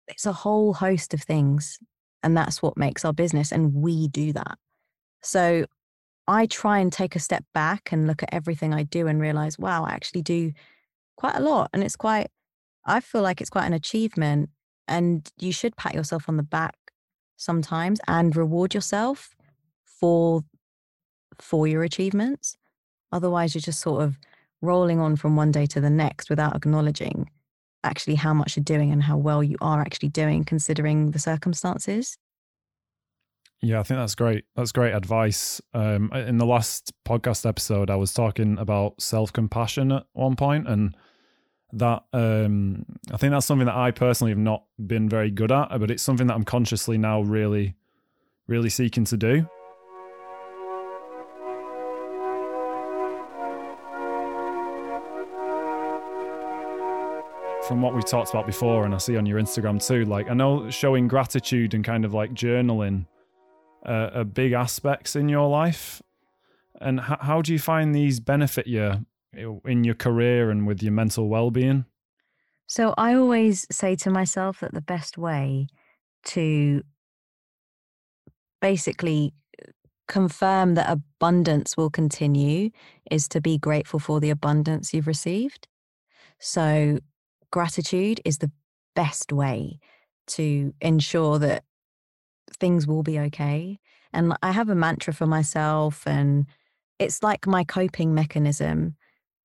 It's 0.09 0.27
a 0.27 0.33
whole 0.33 0.75
host 0.75 1.15
of 1.15 1.23
things. 1.23 1.79
And 2.23 2.37
that's 2.37 2.61
what 2.61 2.77
makes 2.77 3.05
our 3.05 3.13
business. 3.13 3.53
And 3.53 3.73
we 3.75 4.09
do 4.09 4.33
that. 4.33 4.59
So 5.23 5.67
I 6.27 6.47
try 6.47 6.79
and 6.79 6.93
take 6.93 7.15
a 7.15 7.21
step 7.21 7.45
back 7.55 7.93
and 7.93 8.07
look 8.07 8.23
at 8.23 8.31
everything 8.33 8.75
I 8.75 8.83
do 8.83 9.07
and 9.07 9.21
realize, 9.21 9.59
wow, 9.59 9.85
I 9.85 9.91
actually 9.91 10.23
do 10.23 10.53
quite 11.17 11.37
a 11.37 11.41
lot. 11.41 11.71
And 11.73 11.83
it's 11.83 11.97
quite, 11.97 12.29
I 12.85 13.01
feel 13.01 13.23
like 13.23 13.41
it's 13.41 13.51
quite 13.51 13.67
an 13.67 13.73
achievement. 13.73 14.51
And 14.89 15.29
you 15.39 15.53
should 15.53 15.77
pat 15.77 15.95
yourself 15.95 16.29
on 16.29 16.37
the 16.37 16.43
back 16.43 16.75
sometimes 17.39 18.01
and 18.07 18.37
reward 18.37 18.75
yourself 18.75 19.35
for 19.85 20.43
for 21.39 21.67
your 21.69 21.85
achievements 21.85 22.57
otherwise 23.13 23.55
you're 23.55 23.63
just 23.63 23.81
sort 23.81 24.03
of 24.03 24.19
rolling 24.61 24.99
on 24.99 25.15
from 25.15 25.37
one 25.37 25.53
day 25.53 25.65
to 25.65 25.81
the 25.81 25.89
next 25.89 26.29
without 26.29 26.55
acknowledging 26.57 27.31
actually 27.85 28.17
how 28.17 28.35
much 28.35 28.57
you're 28.57 28.65
doing 28.65 28.91
and 28.91 29.03
how 29.03 29.17
well 29.17 29.43
you 29.43 29.57
are 29.61 29.81
actually 29.81 30.09
doing 30.09 30.45
considering 30.45 31.13
the 31.13 31.19
circumstances. 31.19 32.19
Yeah, 33.61 33.81
I 33.81 33.83
think 33.83 33.99
that's 33.99 34.15
great. 34.15 34.45
That's 34.55 34.71
great 34.71 34.95
advice. 34.95 35.61
Um, 35.75 36.13
in 36.13 36.39
the 36.39 36.47
last 36.47 36.93
podcast 37.07 37.45
episode, 37.47 37.91
I 37.91 37.97
was 37.97 38.13
talking 38.13 38.57
about 38.57 39.01
self 39.01 39.33
compassion 39.33 39.91
at 39.91 40.05
one 40.13 40.37
point, 40.37 40.69
and 40.69 40.97
that 41.73 42.05
um, 42.13 42.87
I 43.13 43.17
think 43.17 43.33
that's 43.33 43.47
something 43.47 43.67
that 43.67 43.75
I 43.75 43.91
personally 43.91 44.31
have 44.31 44.39
not 44.39 44.65
been 44.85 45.09
very 45.09 45.31
good 45.31 45.51
at, 45.51 45.69
but 45.81 45.91
it's 45.91 46.03
something 46.03 46.29
that 46.29 46.35
I'm 46.35 46.45
consciously 46.45 46.99
now 46.99 47.23
really, 47.23 47.75
really 48.47 48.71
seeking 48.71 49.05
to 49.07 49.17
do. 49.17 49.49
From 57.69 57.83
what 57.83 57.95
we've 57.95 58.05
talked 58.05 58.31
about 58.31 58.47
before, 58.47 58.87
and 58.87 58.95
I 58.95 58.99
see 58.99 59.19
on 59.19 59.27
your 59.27 59.39
Instagram 59.39 59.85
too, 59.87 60.07
like 60.07 60.31
I 60.31 60.35
know 60.35 60.71
showing 60.71 61.07
gratitude 61.07 61.75
and 61.75 61.85
kind 61.85 62.07
of 62.07 62.15
like 62.15 62.33
journaling 62.33 63.07
uh, 63.85 64.11
are 64.15 64.25
big 64.25 64.53
aspects 64.53 65.15
in 65.15 65.29
your 65.29 65.49
life. 65.49 66.01
And 66.81 66.99
h- 66.99 67.19
how 67.21 67.43
do 67.43 67.53
you 67.53 67.59
find 67.59 67.95
these 67.95 68.21
benefit 68.21 68.67
you 68.67 69.05
in 69.67 69.85
your 69.85 69.95
career 69.95 70.51
and 70.51 70.67
with 70.67 70.83
your 70.83 70.93
mental 70.93 71.29
well 71.29 71.51
being? 71.51 71.85
So 72.67 72.95
I 72.97 73.15
always 73.15 73.67
say 73.71 73.97
to 73.97 74.11
myself 74.11 74.61
that 74.61 74.73
the 74.73 74.81
best 74.81 75.19
way 75.19 75.69
to 76.27 76.83
basically 78.63 79.35
confirm 80.07 80.75
that 80.75 80.91
abundance 80.91 81.77
will 81.77 81.91
continue 81.91 82.71
is 83.11 83.29
to 83.29 83.43
be 83.43 83.59
grateful 83.59 84.01
for 84.01 84.21
the 84.21 84.31
abundance 84.31 84.95
you've 84.95 85.07
received. 85.07 85.69
So 86.41 87.01
gratitude 87.51 88.21
is 88.25 88.39
the 88.39 88.51
best 88.95 89.33
way 89.33 89.79
to 90.29 90.75
ensure 90.81 91.39
that 91.39 91.65
things 92.59 92.87
will 92.87 93.03
be 93.03 93.19
okay. 93.19 93.79
And 94.13 94.37
I 94.43 94.53
have 94.53 94.69
a 94.69 94.75
mantra 94.75 95.13
for 95.13 95.27
myself, 95.27 96.07
and 96.07 96.47
it's 96.99 97.23
like 97.23 97.47
my 97.47 97.65
coping 97.65 98.15
mechanism 98.15 98.97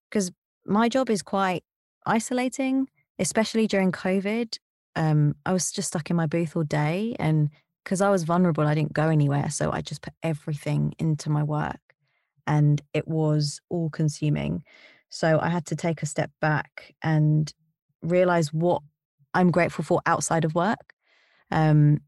because 0.09 0.31
my 0.65 0.89
job 0.89 1.09
is 1.09 1.21
quite 1.21 1.63
isolating, 2.05 2.87
especially 3.19 3.67
during 3.67 3.91
COVID. 3.91 4.57
Um, 4.95 5.35
I 5.45 5.53
was 5.53 5.71
just 5.71 5.89
stuck 5.89 6.09
in 6.09 6.15
my 6.15 6.27
booth 6.27 6.55
all 6.55 6.63
day, 6.63 7.15
and 7.19 7.49
because 7.83 7.99
I 7.99 8.09
was 8.09 8.23
vulnerable, 8.23 8.65
I 8.65 8.75
didn't 8.75 8.93
go 8.93 9.09
anywhere. 9.09 9.49
So 9.49 9.71
I 9.71 9.81
just 9.81 10.01
put 10.01 10.13
everything 10.23 10.93
into 10.97 11.29
my 11.29 11.43
work, 11.43 11.81
and 12.47 12.81
it 12.93 13.07
was 13.07 13.59
all 13.69 13.89
consuming. 13.89 14.63
So 15.09 15.39
I 15.41 15.49
had 15.49 15.65
to 15.67 15.75
take 15.75 16.01
a 16.01 16.07
step 16.07 16.31
back 16.41 16.95
and 17.03 17.53
realize 18.03 18.53
what 18.53 18.81
I'm 19.33 19.51
grateful 19.51 19.83
for 19.83 20.01
outside 20.05 20.45
of 20.45 20.55
work. 20.55 20.93
Um, 21.51 22.01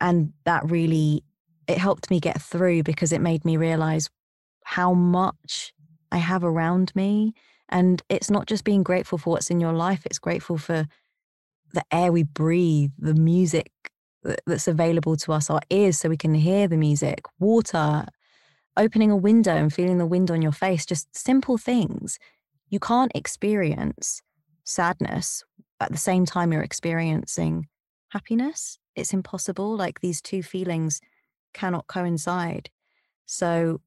and 0.00 0.32
that 0.44 0.70
really 0.70 1.24
it 1.66 1.78
helped 1.78 2.10
me 2.10 2.18
get 2.18 2.40
through 2.40 2.82
because 2.82 3.12
it 3.12 3.20
made 3.20 3.44
me 3.44 3.56
realize 3.56 4.08
how 4.64 4.94
much 4.94 5.72
I 6.10 6.16
have 6.16 6.42
around 6.42 6.92
me. 6.94 7.34
And 7.68 8.02
it's 8.08 8.30
not 8.30 8.46
just 8.46 8.64
being 8.64 8.82
grateful 8.82 9.18
for 9.18 9.30
what's 9.30 9.50
in 9.50 9.60
your 9.60 9.74
life, 9.74 10.06
it's 10.06 10.18
grateful 10.18 10.56
for 10.56 10.86
the 11.74 11.82
air 11.92 12.10
we 12.10 12.22
breathe, 12.22 12.92
the 12.98 13.14
music 13.14 13.70
that's 14.46 14.66
available 14.66 15.16
to 15.16 15.32
us, 15.32 15.50
our 15.50 15.60
ears 15.68 15.98
so 15.98 16.08
we 16.08 16.16
can 16.16 16.34
hear 16.34 16.66
the 16.66 16.78
music, 16.78 17.20
water, 17.38 18.06
opening 18.76 19.10
a 19.10 19.16
window 19.16 19.54
and 19.54 19.72
feeling 19.72 19.98
the 19.98 20.06
wind 20.06 20.30
on 20.30 20.40
your 20.40 20.52
face, 20.52 20.86
just 20.86 21.14
simple 21.14 21.58
things. 21.58 22.18
You 22.70 22.80
can't 22.80 23.12
experience 23.14 24.22
sadness 24.68 25.42
at 25.80 25.90
the 25.90 25.98
same 25.98 26.26
time 26.26 26.52
you're 26.52 26.62
experiencing 26.62 27.66
happiness. 28.10 28.78
It's 28.94 29.12
impossible. 29.12 29.76
Like 29.76 30.00
these 30.00 30.20
two 30.20 30.42
feelings 30.42 31.00
cannot 31.54 31.86
coincide. 31.86 32.68
So 33.26 33.80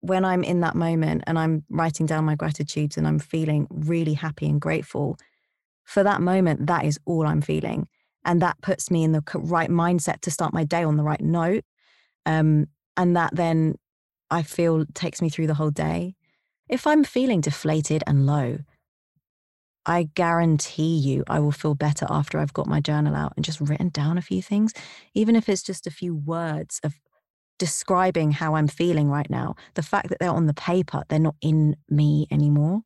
when 0.00 0.24
I'm 0.24 0.42
in 0.42 0.60
that 0.60 0.74
moment 0.74 1.24
and 1.26 1.38
I'm 1.38 1.64
writing 1.68 2.06
down 2.06 2.24
my 2.24 2.34
gratitudes 2.34 2.96
and 2.96 3.06
I'm 3.06 3.18
feeling 3.18 3.66
really 3.70 4.14
happy 4.14 4.46
and 4.46 4.60
grateful, 4.60 5.16
for 5.84 6.02
that 6.02 6.20
moment, 6.20 6.66
that 6.66 6.84
is 6.84 6.98
all 7.04 7.26
I'm 7.26 7.42
feeling. 7.42 7.86
And 8.24 8.42
that 8.42 8.60
puts 8.62 8.90
me 8.90 9.04
in 9.04 9.12
the 9.12 9.22
right 9.34 9.70
mindset 9.70 10.20
to 10.22 10.30
start 10.30 10.52
my 10.52 10.64
day 10.64 10.82
on 10.82 10.96
the 10.96 11.02
right 11.02 11.20
note. 11.20 11.64
Um, 12.26 12.66
and 12.96 13.16
that 13.16 13.34
then 13.34 13.76
I 14.30 14.42
feel 14.42 14.84
takes 14.94 15.22
me 15.22 15.28
through 15.28 15.46
the 15.46 15.54
whole 15.54 15.70
day. 15.70 16.14
If 16.68 16.86
I'm 16.86 17.02
feeling 17.04 17.40
deflated 17.40 18.02
and 18.06 18.26
low, 18.26 18.58
I 19.86 20.08
guarantee 20.14 20.96
you 20.96 21.24
I 21.28 21.40
will 21.40 21.52
feel 21.52 21.74
better 21.74 22.06
after 22.08 22.38
I've 22.38 22.52
got 22.52 22.66
my 22.66 22.80
journal 22.80 23.14
out 23.14 23.32
and 23.36 23.44
just 23.44 23.60
written 23.60 23.88
down 23.88 24.18
a 24.18 24.22
few 24.22 24.42
things, 24.42 24.74
even 25.14 25.36
if 25.36 25.48
it's 25.48 25.62
just 25.62 25.86
a 25.86 25.90
few 25.90 26.14
words 26.14 26.80
of 26.84 26.94
describing 27.58 28.32
how 28.32 28.54
I'm 28.54 28.68
feeling 28.68 29.08
right 29.08 29.28
now. 29.30 29.54
The 29.74 29.82
fact 29.82 30.08
that 30.08 30.18
they're 30.18 30.30
on 30.30 30.46
the 30.46 30.54
paper, 30.54 31.04
they're 31.08 31.18
not 31.18 31.36
in 31.40 31.76
me 31.88 32.26
anymore. 32.30 32.82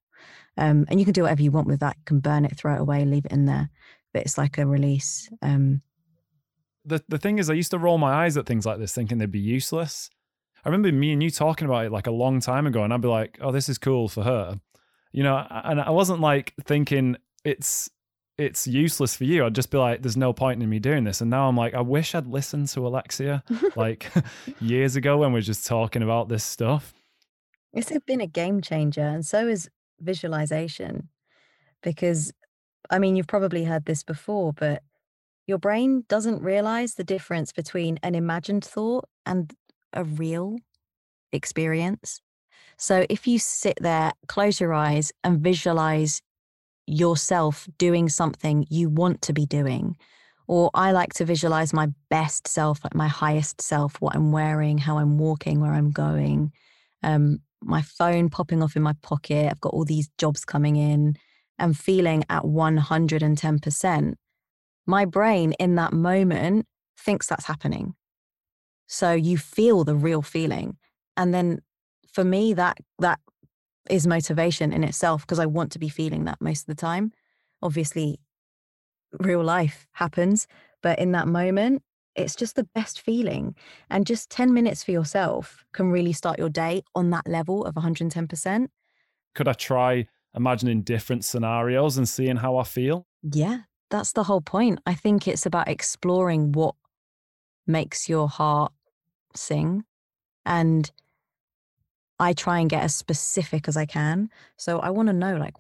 Um, 0.57 0.85
and 0.88 1.00
you 1.00 1.04
can 1.04 1.12
do 1.12 1.22
whatever 1.22 1.42
you 1.42 1.50
want 1.50 1.66
with 1.66 1.80
that. 1.80 1.96
You 1.98 2.04
can 2.04 2.20
burn 2.20 2.44
it, 2.44 2.57
throw 2.57 2.74
it 2.74 2.80
away, 2.80 3.04
leave 3.04 3.24
it 3.24 3.33
in 3.33 3.46
there. 3.46 3.70
But 4.12 4.22
it's 4.22 4.38
like 4.38 4.59
a 4.59 4.66
release. 4.66 5.28
Um, 5.42 5.83
the 6.85 7.02
the 7.09 7.18
thing 7.18 7.38
is, 7.38 7.50
I 7.50 7.54
used 7.54 7.70
to 7.70 7.78
roll 7.78 7.98
my 7.98 8.24
eyes 8.24 8.37
at 8.37 8.46
things 8.46 8.66
like 8.66 8.78
this, 8.78 8.92
thinking 8.92 9.18
they'd 9.18 9.30
be 9.30 9.38
useless. 9.38 10.11
I 10.64 10.68
remember 10.68 10.92
me 10.92 11.12
and 11.12 11.22
you 11.22 11.30
talking 11.30 11.66
about 11.66 11.87
it 11.87 11.92
like 11.92 12.07
a 12.07 12.12
long 12.12 12.40
time 12.40 12.66
ago, 12.66 12.85
and 12.85 12.92
I'd 12.92 13.00
be 13.00 13.09
like, 13.09 13.38
"Oh, 13.40 13.52
this 13.52 13.68
is 13.68 13.78
cool 13.78 14.09
for 14.09 14.22
her," 14.22 14.61
you 15.14 15.22
know, 15.22 15.46
and 15.48 15.81
I 15.81 15.90
wasn't 15.90 16.20
like 16.20 16.55
thinking 16.64 17.16
it's 17.44 17.88
it's 18.37 18.66
useless 18.66 19.14
for 19.14 19.22
you. 19.22 19.46
I'd 19.46 19.55
just 19.55 19.70
be 19.70 19.79
like, 19.79 20.03
there's 20.03 20.16
no 20.16 20.33
point 20.33 20.61
in 20.61 20.68
me 20.68 20.81
doing 20.81 21.05
this. 21.05 21.20
And 21.20 21.31
now 21.31 21.48
I'm 21.48 21.57
like, 21.57 21.72
I 21.72 21.83
wish 21.83 22.16
I'd 22.16 22.27
listened 22.27 22.66
to 22.70 22.85
Alexia 22.85 23.44
like 23.77 24.11
years 24.61 24.96
ago 24.96 25.18
when 25.18 25.33
we 25.33 25.38
are 25.38 25.42
just 25.42 25.68
talking 25.68 26.03
about 26.03 26.29
this 26.29 26.42
stuff. 26.42 26.92
It's 27.72 27.92
been 28.07 28.20
a 28.20 28.27
game 28.27 28.61
changer. 28.61 29.03
And 29.03 29.24
so 29.24 29.46
is 29.46 29.70
visualization. 30.00 31.11
Because, 31.81 32.33
I 32.90 32.98
mean, 32.98 33.14
you've 33.14 33.29
probably 33.29 33.62
heard 33.62 33.85
this 33.85 34.03
before, 34.03 34.53
but 34.53 34.83
your 35.46 35.59
brain 35.59 36.05
doesn't 36.09 36.42
realize 36.42 36.94
the 36.94 37.05
difference 37.05 37.53
between 37.53 38.00
an 38.03 38.16
imagined 38.16 38.64
thought 38.64 39.09
and 39.24 39.55
a 39.92 40.03
real 40.03 40.57
experience. 41.31 42.20
So 42.77 43.07
if 43.09 43.27
you 43.27 43.38
sit 43.38 43.79
there, 43.81 44.12
close 44.27 44.61
your 44.61 44.74
eyes, 44.74 45.12
and 45.22 45.40
visualize 45.40 46.22
yourself 46.87 47.68
doing 47.79 48.09
something 48.09 48.66
you 48.68 48.88
want 48.88 49.22
to 49.22 49.33
be 49.33 49.46
doing. 49.46 49.96
Or 50.46 50.70
I 50.74 50.92
like 50.92 51.14
to 51.14 51.24
visualize 51.24 51.72
my 51.72 51.88
best 52.11 52.46
self, 52.46 52.85
like 52.85 52.94
my 52.94 53.09
highest 53.09 53.62
self, 53.62 54.00
what 54.00 54.14
I'm 54.14 54.33
wearing, 54.33 54.77
how 54.79 54.98
I'm 54.98 55.16
walking, 55.16 55.61
where 55.61 55.72
I'm 55.72 55.90
going, 55.90 56.53
um, 57.03 57.38
my 57.62 57.81
phone 57.81 58.29
popping 58.29 58.62
off 58.62 58.77
in 58.77 58.83
my 58.83 58.94
pocket. 59.03 59.48
I've 59.50 59.61
got 59.61 59.72
all 59.72 59.85
these 59.85 60.11
jobs 60.18 60.44
coming 60.44 60.77
in 60.77 61.16
and 61.59 61.77
feeling 61.77 62.24
at 62.29 62.42
110%. 62.42 64.14
My 64.87 65.05
brain 65.07 65.53
in 65.53 65.77
that 65.77 65.92
moment 65.92 66.66
thinks 66.98 67.27
that's 67.27 67.46
happening. 67.46 67.94
So 68.87 69.12
you 69.12 69.38
feel 69.38 69.85
the 69.85 69.94
real 69.94 70.20
feeling. 70.20 70.77
And 71.16 71.33
then 71.33 71.61
for 72.14 72.24
me, 72.24 72.55
that 72.55 72.79
that 73.00 73.18
is 73.90 74.07
motivation 74.07 74.72
in 74.72 74.85
itself 74.85 75.22
because 75.22 75.38
I 75.38 75.46
want 75.46 75.72
to 75.72 75.79
be 75.79 75.88
feeling 75.88 76.24
that 76.24 76.40
most 76.40 76.62
of 76.62 76.66
the 76.66 76.74
time. 76.74 77.12
Obviously, 77.61 78.18
real 79.20 79.42
life 79.42 79.87
happens, 79.92 80.46
but 80.83 80.98
in 80.98 81.12
that 81.12 81.29
moment, 81.29 81.83
it's 82.14 82.37
just 82.37 82.57
the 82.57 82.68
best 82.74 83.00
feeling. 83.00 83.55
And 83.90 84.07
just 84.07 84.31
10 84.31 84.55
minutes 84.55 84.85
for 84.85 84.92
yourself 84.92 85.64
can 85.72 85.90
really 85.90 86.12
start 86.12 86.38
your 86.38 86.48
day 86.48 86.83
on 86.94 87.11
that 87.11 87.27
level 87.27 87.64
of 87.64 87.74
110%. 87.74 88.68
Could 89.35 89.48
I 89.48 89.53
try 89.53 90.07
imagining 90.35 90.83
different 90.83 91.24
scenarios 91.24 91.98
and 91.98 92.09
seeing 92.09 92.37
how 92.37 92.57
I 92.57 92.64
feel? 92.64 93.07
Yeah, 93.22 93.61
that's 93.90 94.12
the 94.12 94.24
whole 94.24 94.40
point. 94.40 94.81
I 94.87 94.94
think 94.94 95.27
it's 95.27 95.46
about 95.46 95.68
exploring 95.68 96.53
what 96.53 96.74
makes 97.66 98.09
your 98.09 98.29
heart 98.29 98.72
sing 99.35 99.85
and 100.46 100.90
I 102.18 102.33
try 102.33 102.61
and 102.61 102.70
get 102.70 102.83
as 102.83 102.94
specific 102.94 103.68
as 103.68 103.77
I 103.77 103.87
can. 103.87 104.31
So 104.57 104.79
I 104.79 104.90
want 104.90 105.09
to 105.09 105.12
know, 105.12 105.37
like, 105.37 105.55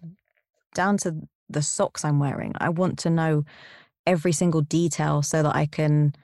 down 0.74 0.96
to 0.98 1.16
the 1.48 1.62
socks 1.62 2.04
I'm 2.04 2.18
wearing. 2.18 2.52
I 2.58 2.68
want 2.68 2.98
to 3.00 3.10
know 3.10 3.44
every 4.06 4.32
single 4.32 4.60
detail 4.60 5.22
so 5.22 5.42
that 5.42 5.54
I 5.54 5.66
can 5.66 6.14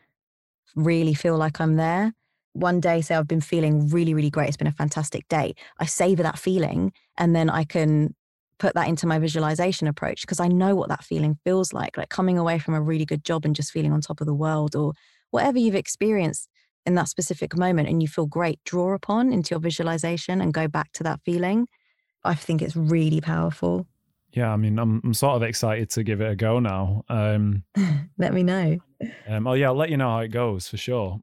really 0.77 1.15
feel 1.15 1.37
like 1.37 1.61
I'm 1.61 1.77
there. 1.77 2.15
One 2.53 2.81
day, 2.81 3.01
say 3.01 3.15
I've 3.15 3.29
been 3.29 3.41
feeling 3.41 3.89
really, 3.89 4.15
really 4.15 4.31
great. 4.31 4.49
It's 4.49 4.57
been 4.57 4.67
a 4.67 4.73
fantastic 4.73 5.27
day. 5.29 5.55
I 5.79 5.87
savor 5.87 6.23
that 6.23 6.39
feeling 6.39 6.93
and 7.17 7.35
then 7.35 7.49
I 7.49 7.65
can 7.65 8.15
put 8.59 8.75
that 8.75 8.89
into 8.89 9.07
my 9.07 9.19
visualization 9.19 9.87
approach 9.87 10.21
because 10.21 10.41
I 10.41 10.49
know 10.49 10.75
what 10.75 10.89
that 10.91 11.05
feeling 11.05 11.39
feels 11.45 11.73
like, 11.73 11.97
like 11.97 12.11
coming 12.11 12.39
away 12.39 12.59
from 12.59 12.75
a 12.75 12.81
really 12.81 13.07
good 13.07 13.25
job 13.25 13.45
and 13.45 13.57
just 13.57 13.73
feeling 13.73 13.93
on 13.93 14.01
top 14.01 14.21
of 14.21 14.27
the 14.27 14.35
world 14.35 14.77
or 14.77 14.93
whatever 15.31 15.59
you've 15.59 15.75
experienced 15.75 16.49
in 16.87 16.95
that 16.95 17.09
specific 17.09 17.57
moment 17.57 17.89
and 17.89 18.03
you 18.03 18.09
feel 18.09 18.27
great, 18.27 18.61
draw 18.65 18.95
upon 18.95 19.33
into 19.33 19.51
your 19.51 19.61
visualization 19.61 20.41
and 20.41 20.55
go 20.55 20.69
back 20.69 20.93
to 20.93 21.03
that 21.05 21.21
feeling. 21.25 21.69
I 22.25 22.35
think 22.35 22.63
it's 22.63 22.77
really 22.77 23.21
powerful. 23.21 23.87
Yeah, 24.33 24.53
I 24.53 24.57
mean, 24.57 24.79
I'm 24.79 25.01
I'm 25.05 25.15
sort 25.15 25.37
of 25.37 25.43
excited 25.43 25.91
to 25.91 26.05
give 26.05 26.21
it 26.21 26.31
a 26.31 26.37
go 26.37 26.61
now. 26.61 27.03
Um, 27.09 27.65
let 28.19 28.33
me 28.33 28.43
know. 28.43 28.79
Um, 29.27 29.47
oh 29.47 29.55
yeah, 29.55 29.69
I'll 29.69 29.75
let 29.75 29.91
you 29.91 29.97
know 29.97 30.11
how 30.11 30.21
it 30.21 30.29
goes 30.29 30.69
for 30.69 30.77
sure. 30.77 31.21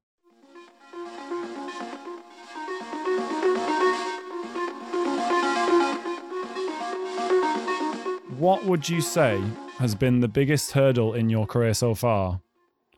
What 8.38 8.66
would 8.66 8.88
you 8.88 9.02
say 9.02 9.42
has 9.80 9.96
been 9.96 10.20
the 10.20 10.28
biggest 10.28 10.74
hurdle 10.74 11.14
in 11.14 11.30
your 11.30 11.48
career 11.48 11.74
so 11.74 11.96
far, 11.96 12.42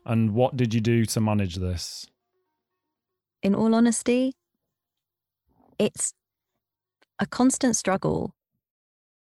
and 0.04 0.34
what 0.34 0.56
did 0.56 0.74
you 0.74 0.80
do 0.80 1.06
to 1.06 1.20
manage 1.20 1.56
this? 1.56 2.09
In 3.42 3.54
all 3.54 3.74
honesty, 3.74 4.32
it's 5.78 6.12
a 7.18 7.26
constant 7.26 7.76
struggle 7.76 8.34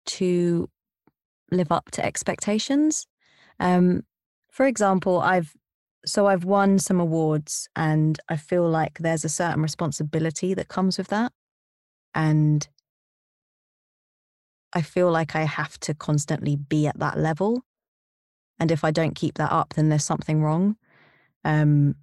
to 0.05 0.69
live 1.51 1.71
up 1.71 1.91
to 1.91 2.05
expectations. 2.05 3.07
Um, 3.59 4.03
for 4.51 4.65
example, 4.65 5.19
I've 5.19 5.53
so 6.05 6.27
I've 6.27 6.43
won 6.43 6.79
some 6.79 6.99
awards 6.99 7.69
and 7.77 8.19
I 8.27 8.35
feel 8.35 8.69
like 8.69 8.99
there's 8.99 9.23
a 9.23 9.29
certain 9.29 9.61
responsibility 9.61 10.53
that 10.53 10.67
comes 10.67 10.97
with 10.97 11.07
that. 11.07 11.31
And 12.13 12.67
I 14.73 14.81
feel 14.81 15.09
like 15.11 15.35
I 15.35 15.43
have 15.43 15.79
to 15.81 15.93
constantly 15.93 16.57
be 16.57 16.87
at 16.87 16.99
that 16.99 17.17
level. 17.17 17.63
And 18.59 18.69
if 18.69 18.83
I 18.83 18.91
don't 18.91 19.15
keep 19.15 19.35
that 19.35 19.51
up, 19.51 19.75
then 19.75 19.89
there's 19.89 20.03
something 20.03 20.41
wrong. 20.41 20.75
Um, 21.45 21.95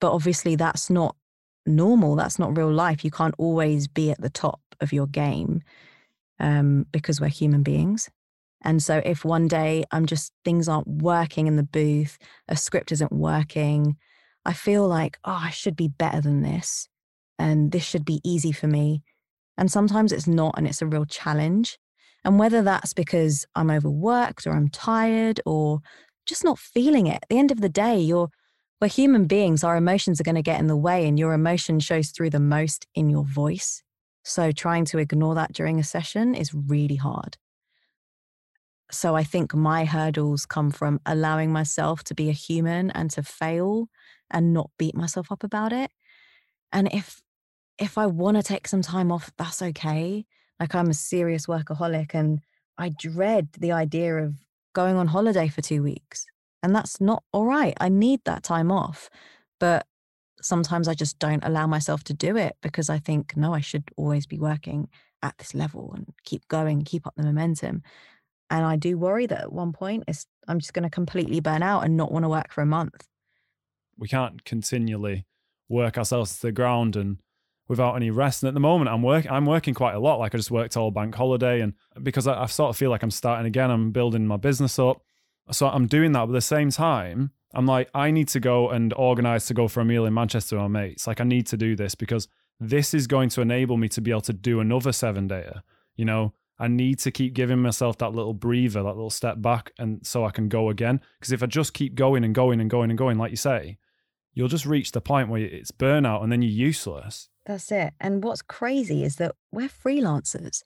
but 0.00 0.12
obviously, 0.12 0.56
that's 0.56 0.88
not 0.88 1.16
normal. 1.66 2.16
That's 2.16 2.38
not 2.38 2.56
real 2.56 2.72
life. 2.72 3.04
You 3.04 3.10
can't 3.10 3.34
always 3.38 3.88
be 3.88 4.10
at 4.10 4.20
the 4.20 4.30
top 4.30 4.60
of 4.80 4.92
your 4.92 5.06
game 5.06 5.62
um, 6.38 6.86
because 6.92 7.20
we're 7.20 7.28
human 7.28 7.62
beings. 7.62 8.08
And 8.62 8.82
so 8.82 9.00
if 9.04 9.24
one 9.24 9.48
day 9.48 9.84
I'm 9.90 10.06
just, 10.06 10.32
things 10.44 10.68
aren't 10.68 10.86
working 10.86 11.46
in 11.46 11.56
the 11.56 11.62
booth, 11.62 12.18
a 12.48 12.56
script 12.56 12.92
isn't 12.92 13.12
working, 13.12 13.96
I 14.44 14.52
feel 14.52 14.86
like, 14.86 15.18
oh, 15.24 15.40
I 15.44 15.50
should 15.50 15.76
be 15.76 15.88
better 15.88 16.20
than 16.20 16.42
this. 16.42 16.88
And 17.38 17.72
this 17.72 17.84
should 17.84 18.04
be 18.04 18.20
easy 18.24 18.52
for 18.52 18.66
me. 18.66 19.02
And 19.56 19.70
sometimes 19.70 20.12
it's 20.12 20.26
not, 20.26 20.54
and 20.56 20.66
it's 20.66 20.82
a 20.82 20.86
real 20.86 21.06
challenge. 21.06 21.78
And 22.24 22.38
whether 22.38 22.62
that's 22.62 22.92
because 22.92 23.46
I'm 23.54 23.70
overworked 23.70 24.46
or 24.46 24.52
I'm 24.52 24.68
tired 24.68 25.40
or 25.46 25.80
just 26.26 26.44
not 26.44 26.58
feeling 26.58 27.06
it, 27.06 27.16
at 27.16 27.28
the 27.30 27.38
end 27.38 27.50
of 27.50 27.60
the 27.60 27.68
day, 27.68 27.98
you're 27.98 28.30
we're 28.80 28.88
human 28.88 29.26
beings, 29.26 29.62
our 29.62 29.76
emotions 29.76 30.20
are 30.20 30.24
going 30.24 30.36
to 30.36 30.42
get 30.42 30.60
in 30.60 30.66
the 30.66 30.76
way, 30.76 31.06
and 31.06 31.18
your 31.18 31.32
emotion 31.32 31.80
shows 31.80 32.10
through 32.10 32.30
the 32.30 32.40
most 32.40 32.86
in 32.94 33.10
your 33.10 33.24
voice. 33.24 33.82
So, 34.24 34.52
trying 34.52 34.84
to 34.86 34.98
ignore 34.98 35.34
that 35.34 35.52
during 35.52 35.78
a 35.78 35.84
session 35.84 36.34
is 36.34 36.54
really 36.54 36.96
hard. 36.96 37.36
So, 38.90 39.14
I 39.14 39.24
think 39.24 39.54
my 39.54 39.84
hurdles 39.84 40.46
come 40.46 40.70
from 40.70 41.00
allowing 41.04 41.52
myself 41.52 42.04
to 42.04 42.14
be 42.14 42.28
a 42.28 42.32
human 42.32 42.90
and 42.90 43.10
to 43.12 43.22
fail 43.22 43.88
and 44.30 44.52
not 44.52 44.70
beat 44.78 44.94
myself 44.94 45.30
up 45.30 45.44
about 45.44 45.72
it. 45.72 45.90
And 46.72 46.92
if 46.92 47.20
if 47.78 47.96
I 47.96 48.06
want 48.06 48.36
to 48.36 48.42
take 48.42 48.68
some 48.68 48.82
time 48.82 49.10
off, 49.10 49.32
that's 49.38 49.62
okay. 49.62 50.26
Like 50.58 50.74
I'm 50.74 50.90
a 50.90 50.94
serious 50.94 51.46
workaholic 51.46 52.14
and 52.14 52.40
I 52.76 52.90
dread 52.90 53.48
the 53.58 53.72
idea 53.72 54.16
of 54.18 54.34
going 54.74 54.96
on 54.96 55.08
holiday 55.08 55.48
for 55.48 55.62
2 55.62 55.82
weeks. 55.82 56.26
And 56.62 56.74
that's 56.74 57.00
not 57.00 57.22
all 57.32 57.46
right. 57.46 57.74
I 57.80 57.88
need 57.88 58.20
that 58.24 58.42
time 58.42 58.70
off. 58.70 59.08
But 59.58 59.86
sometimes 60.42 60.88
I 60.88 60.94
just 60.94 61.18
don't 61.18 61.44
allow 61.44 61.66
myself 61.66 62.04
to 62.04 62.14
do 62.14 62.36
it 62.36 62.56
because 62.62 62.88
I 62.88 62.98
think, 62.98 63.36
no, 63.36 63.54
I 63.54 63.60
should 63.60 63.84
always 63.96 64.26
be 64.26 64.38
working 64.38 64.88
at 65.22 65.36
this 65.38 65.54
level 65.54 65.92
and 65.94 66.06
keep 66.24 66.46
going, 66.48 66.82
keep 66.82 67.06
up 67.06 67.14
the 67.16 67.22
momentum. 67.22 67.82
And 68.48 68.64
I 68.64 68.76
do 68.76 68.98
worry 68.98 69.26
that 69.26 69.40
at 69.42 69.52
one 69.52 69.72
point 69.72 70.04
I'm 70.48 70.58
just 70.58 70.72
going 70.72 70.82
to 70.82 70.90
completely 70.90 71.40
burn 71.40 71.62
out 71.62 71.84
and 71.84 71.96
not 71.96 72.10
want 72.10 72.24
to 72.24 72.28
work 72.28 72.52
for 72.52 72.62
a 72.62 72.66
month. 72.66 73.06
We 73.96 74.08
can't 74.08 74.44
continually 74.44 75.26
work 75.68 75.98
ourselves 75.98 76.36
to 76.36 76.46
the 76.48 76.52
ground 76.52 76.96
and 76.96 77.18
without 77.70 77.94
any 77.94 78.10
rest. 78.10 78.42
And 78.42 78.48
at 78.48 78.54
the 78.54 78.60
moment, 78.60 78.90
I'm 78.90 79.02
work 79.02 79.30
I'm 79.30 79.46
working 79.46 79.74
quite 79.74 79.94
a 79.94 80.00
lot. 80.00 80.18
Like 80.18 80.34
I 80.34 80.38
just 80.38 80.50
worked 80.50 80.76
all 80.76 80.90
bank 80.90 81.14
holiday, 81.14 81.60
and 81.60 81.74
because 82.02 82.26
I, 82.26 82.42
I 82.42 82.46
sort 82.46 82.70
of 82.70 82.76
feel 82.76 82.90
like 82.90 83.02
I'm 83.02 83.12
starting 83.12 83.46
again, 83.46 83.70
I'm 83.70 83.92
building 83.92 84.26
my 84.26 84.36
business 84.36 84.78
up. 84.78 85.02
So 85.52 85.68
I'm 85.68 85.86
doing 85.86 86.12
that, 86.12 86.26
but 86.26 86.30
at 86.30 86.32
the 86.32 86.40
same 86.40 86.70
time, 86.70 87.32
I'm 87.52 87.66
like, 87.66 87.90
I 87.94 88.10
need 88.10 88.28
to 88.28 88.40
go 88.40 88.70
and 88.70 88.92
organize 88.94 89.46
to 89.46 89.54
go 89.54 89.68
for 89.68 89.80
a 89.80 89.84
meal 89.84 90.04
in 90.04 90.14
Manchester 90.14 90.56
with 90.56 90.70
my 90.70 90.80
mates. 90.80 91.06
Like, 91.06 91.20
I 91.20 91.24
need 91.24 91.46
to 91.48 91.56
do 91.56 91.74
this 91.74 91.94
because 91.94 92.28
this 92.60 92.94
is 92.94 93.06
going 93.06 93.28
to 93.30 93.40
enable 93.40 93.76
me 93.76 93.88
to 93.88 94.00
be 94.00 94.10
able 94.10 94.20
to 94.22 94.32
do 94.32 94.60
another 94.60 94.92
seven 94.92 95.28
dayer. 95.28 95.62
You 95.96 96.04
know, 96.04 96.34
I 96.58 96.68
need 96.68 96.98
to 97.00 97.10
keep 97.10 97.34
giving 97.34 97.58
myself 97.58 97.98
that 97.98 98.12
little 98.12 98.34
breather, 98.34 98.82
that 98.82 98.94
little 98.94 99.10
step 99.10 99.40
back, 99.40 99.72
and 99.78 100.06
so 100.06 100.24
I 100.24 100.30
can 100.30 100.48
go 100.48 100.68
again. 100.68 101.00
Because 101.18 101.32
if 101.32 101.42
I 101.42 101.46
just 101.46 101.74
keep 101.74 101.94
going 101.94 102.22
and 102.22 102.34
going 102.34 102.60
and 102.60 102.70
going 102.70 102.90
and 102.90 102.98
going, 102.98 103.18
like 103.18 103.30
you 103.30 103.36
say, 103.36 103.78
you'll 104.34 104.48
just 104.48 104.66
reach 104.66 104.92
the 104.92 105.00
point 105.00 105.28
where 105.28 105.40
it's 105.40 105.72
burnout 105.72 106.22
and 106.22 106.30
then 106.30 106.42
you're 106.42 106.50
useless. 106.50 107.28
That's 107.46 107.72
it. 107.72 107.94
And 107.98 108.22
what's 108.22 108.42
crazy 108.42 109.02
is 109.02 109.16
that 109.16 109.34
we're 109.50 109.68
freelancers. 109.68 110.62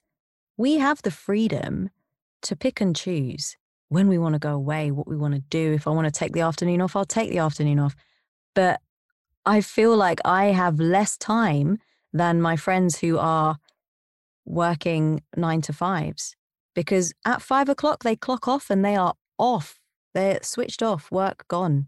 We 0.56 0.78
have 0.78 1.00
the 1.02 1.10
freedom 1.10 1.90
to 2.42 2.56
pick 2.56 2.80
and 2.80 2.94
choose 2.94 3.56
when 3.88 4.08
we 4.08 4.18
want 4.18 4.34
to 4.34 4.38
go 4.38 4.52
away, 4.52 4.90
what 4.90 5.06
we 5.06 5.16
want 5.16 5.34
to 5.34 5.40
do. 5.50 5.72
If 5.72 5.86
I 5.86 5.90
want 5.90 6.06
to 6.06 6.18
take 6.18 6.32
the 6.32 6.40
afternoon 6.40 6.80
off, 6.80 6.96
I'll 6.96 7.04
take 7.04 7.30
the 7.30 7.38
afternoon 7.38 7.78
off. 7.78 7.94
But 8.54 8.80
I 9.46 9.60
feel 9.60 9.96
like 9.96 10.20
I 10.24 10.46
have 10.46 10.80
less 10.80 11.16
time 11.16 11.78
than 12.12 12.40
my 12.40 12.56
friends 12.56 12.98
who 12.98 13.18
are 13.18 13.58
working 14.46 15.22
nine 15.36 15.60
to 15.62 15.72
fives 15.72 16.36
because 16.74 17.12
at 17.24 17.42
five 17.42 17.68
o'clock 17.68 18.02
they 18.02 18.16
clock 18.16 18.46
off 18.48 18.70
and 18.70 18.84
they 18.84 18.96
are 18.96 19.14
off. 19.38 19.78
They're 20.12 20.40
switched 20.42 20.82
off, 20.82 21.10
work 21.10 21.46
gone. 21.48 21.86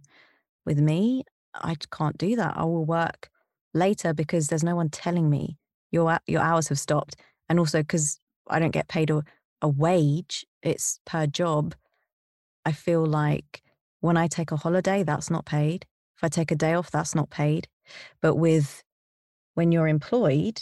With 0.65 0.81
me, 0.81 1.25
I 1.55 1.77
can't 1.93 2.19
do 2.19 2.37
that. 2.37 2.55
I 2.57 2.65
will 2.65 2.85
work 2.85 3.31
later 3.73 4.13
because 4.13 4.49
there's 4.49 4.65
no 4.65 4.75
one 4.77 4.89
telling 4.89 5.31
me 5.31 5.59
your 5.93 6.19
your 6.27 6.43
hours 6.43 6.69
have 6.69 6.79
stopped, 6.79 7.17
and 7.49 7.59
also 7.59 7.83
because 7.83 8.19
I 8.49 8.59
don't 8.59 8.73
get 8.73 8.89
paid 8.89 9.11
a, 9.11 9.23
a 9.63 9.69
wage. 9.69 10.45
It's 10.63 11.01
per 11.07 11.27
job. 11.27 11.75
I 12.67 12.73
feel 12.73 13.07
like 13.07 13.63
when 14.01 14.17
I 14.17 14.27
take 14.27 14.51
a 14.51 14.57
holiday, 14.57 15.05
that's 15.05 15.31
not 15.31 15.47
paid. 15.47 15.87
If 16.17 16.25
I 16.25 16.29
take 16.29 16.51
a 16.51 16.57
day 16.57 16.75
off, 16.75 16.91
that's 16.91 17.15
not 17.15 17.31
paid. 17.31 17.69
But 18.21 18.35
with 18.35 18.83
when 19.55 19.71
you're 19.71 19.89
employed 19.89 20.61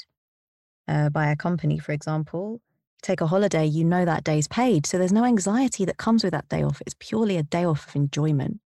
uh, 0.86 1.08
by 1.08 1.30
a 1.30 1.36
company, 1.36 1.78
for 1.78 1.92
example, 1.92 2.60
take 3.02 3.22
a 3.22 3.26
holiday, 3.26 3.64
you 3.64 3.84
know 3.84 4.04
that 4.04 4.22
day's 4.22 4.46
paid. 4.46 4.86
So 4.86 4.98
there's 4.98 5.12
no 5.12 5.24
anxiety 5.24 5.86
that 5.86 5.96
comes 5.96 6.22
with 6.22 6.32
that 6.32 6.48
day 6.48 6.62
off. 6.62 6.82
It's 6.86 6.96
purely 6.98 7.38
a 7.38 7.42
day 7.42 7.64
off 7.64 7.88
of 7.88 7.96
enjoyment. 7.96 8.60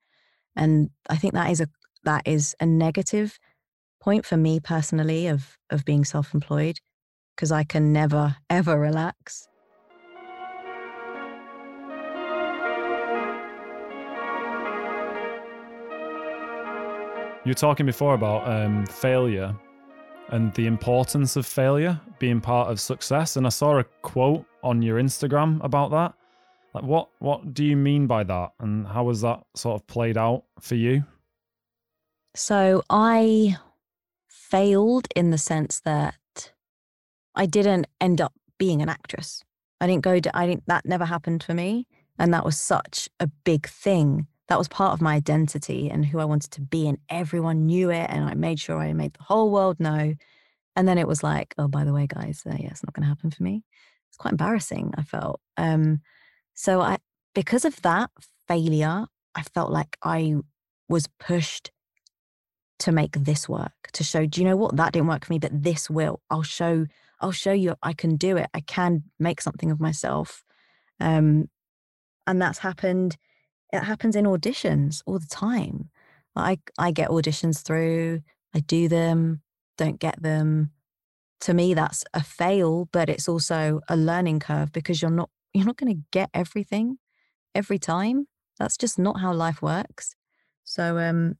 And 0.55 0.89
I 1.09 1.17
think 1.17 1.33
that 1.33 1.51
is 1.51 1.59
a 1.59 1.67
that 2.05 2.23
is 2.25 2.55
a 2.59 2.65
negative 2.65 3.39
point 3.99 4.25
for 4.25 4.38
me 4.38 4.59
personally 4.59 5.27
of 5.27 5.57
of 5.69 5.83
being 5.83 6.05
self-employed 6.05 6.79
because 7.36 7.51
I 7.51 7.63
can 7.63 7.91
never 7.91 8.38
ever 8.49 8.79
relax. 8.79 9.47
You 17.45 17.51
were 17.51 17.53
talking 17.53 17.85
before 17.85 18.15
about 18.15 18.47
um, 18.47 18.87
failure 18.87 19.55
and 20.29 20.51
the 20.55 20.65
importance 20.65 21.35
of 21.35 21.45
failure 21.45 22.01
being 22.17 22.41
part 22.41 22.71
of 22.71 22.79
success, 22.79 23.37
and 23.37 23.45
I 23.45 23.49
saw 23.49 23.77
a 23.77 23.83
quote 24.01 24.45
on 24.63 24.81
your 24.81 24.99
Instagram 24.99 25.63
about 25.63 25.91
that. 25.91 26.15
Like, 26.73 26.83
what 26.83 27.09
what 27.19 27.53
do 27.53 27.63
you 27.63 27.77
mean 27.77 28.07
by 28.07 28.23
that, 28.23 28.53
and 28.59 28.87
how 28.87 29.03
was 29.03 29.21
that 29.21 29.43
sort 29.55 29.79
of 29.79 29.85
played 29.85 30.17
out 30.17 30.43
for 30.59 30.73
you? 30.73 31.05
So 32.33 32.81
I 32.89 33.57
failed 34.27 35.07
in 35.15 35.29
the 35.29 35.37
sense 35.37 35.81
that 35.81 36.51
I 37.35 37.45
didn't 37.45 37.85
end 38.01 38.21
up 38.21 38.33
being 38.57 38.81
an 38.81 38.89
actress. 38.89 39.43
I 39.79 39.85
didn't 39.85 40.03
go 40.03 40.19
to, 40.19 40.35
I 40.35 40.47
didn't, 40.47 40.63
that 40.67 40.85
never 40.85 41.05
happened 41.05 41.43
for 41.43 41.53
me. 41.53 41.87
And 42.17 42.33
that 42.33 42.45
was 42.45 42.57
such 42.57 43.09
a 43.19 43.27
big 43.27 43.67
thing 43.67 44.27
that 44.47 44.57
was 44.57 44.67
part 44.67 44.93
of 44.93 45.01
my 45.01 45.15
identity 45.15 45.89
and 45.89 46.05
who 46.05 46.19
I 46.19 46.25
wanted 46.25 46.51
to 46.51 46.61
be. 46.61 46.87
And 46.87 46.97
everyone 47.09 47.65
knew 47.65 47.89
it. 47.89 48.09
And 48.09 48.25
I 48.25 48.35
made 48.35 48.59
sure 48.59 48.77
I 48.79 48.93
made 48.93 49.13
the 49.13 49.23
whole 49.23 49.49
world 49.49 49.79
know. 49.79 50.13
And 50.75 50.87
then 50.87 50.97
it 50.97 51.07
was 51.07 51.23
like, 51.23 51.55
oh, 51.57 51.67
by 51.67 51.83
the 51.83 51.93
way, 51.93 52.05
guys, 52.07 52.43
uh, 52.45 52.55
yeah, 52.59 52.67
it's 52.67 52.83
not 52.83 52.93
going 52.93 53.03
to 53.03 53.09
happen 53.09 53.31
for 53.31 53.43
me. 53.43 53.63
It's 54.09 54.17
quite 54.17 54.31
embarrassing, 54.31 54.93
I 54.97 55.03
felt. 55.03 55.41
Um, 55.57 56.01
so 56.53 56.81
I, 56.81 56.97
because 57.33 57.65
of 57.65 57.81
that 57.81 58.11
failure, 58.47 59.05
I 59.33 59.41
felt 59.41 59.71
like 59.71 59.97
I 60.03 60.35
was 60.87 61.07
pushed 61.19 61.71
to 62.79 62.91
make 62.91 63.13
this 63.13 63.47
work, 63.49 63.71
to 63.93 64.03
show, 64.03 64.25
do 64.25 64.41
you 64.41 64.47
know 64.47 64.57
what? 64.57 64.75
That 64.75 64.93
didn't 64.93 65.07
work 65.07 65.25
for 65.25 65.33
me, 65.33 65.39
but 65.39 65.63
this 65.63 65.89
will. 65.89 66.21
I'll 66.29 66.43
show, 66.43 66.85
I'll 67.21 67.31
show 67.31 67.53
you 67.53 67.75
I 67.81 67.93
can 67.93 68.17
do 68.17 68.37
it. 68.37 68.49
I 68.53 68.59
can 68.59 69.03
make 69.17 69.41
something 69.41 69.71
of 69.71 69.79
myself. 69.79 70.43
Um, 70.99 71.49
and 72.27 72.41
that's 72.41 72.59
happened 72.59 73.17
it 73.78 73.86
happens 73.86 74.15
in 74.15 74.26
auditions 74.26 75.01
all 75.05 75.19
the 75.19 75.28
time. 75.28 75.89
I 76.36 76.59
I 76.78 76.91
get 76.91 77.09
auditions 77.09 77.63
through, 77.63 78.21
I 78.53 78.59
do 78.59 78.88
them, 78.88 79.41
don't 79.78 79.99
get 79.99 80.21
them. 80.21 80.71
To 81.41 81.53
me, 81.53 81.73
that's 81.73 82.03
a 82.13 82.23
fail, 82.23 82.89
but 82.91 83.09
it's 83.09 83.28
also 83.28 83.82
a 83.89 83.95
learning 83.95 84.39
curve 84.39 84.71
because 84.71 85.01
you're 85.01 85.11
not 85.11 85.30
you're 85.53 85.65
not 85.65 85.78
going 85.78 85.95
to 85.95 86.01
get 86.11 86.30
everything 86.34 86.97
every 87.53 87.80
time. 87.80 88.28
That's 88.59 88.78
just 88.78 88.99
not 88.99 89.19
how 89.19 89.34
life 89.34 89.61
works. 89.61 90.15
So, 90.63 90.97
um, 90.97 91.36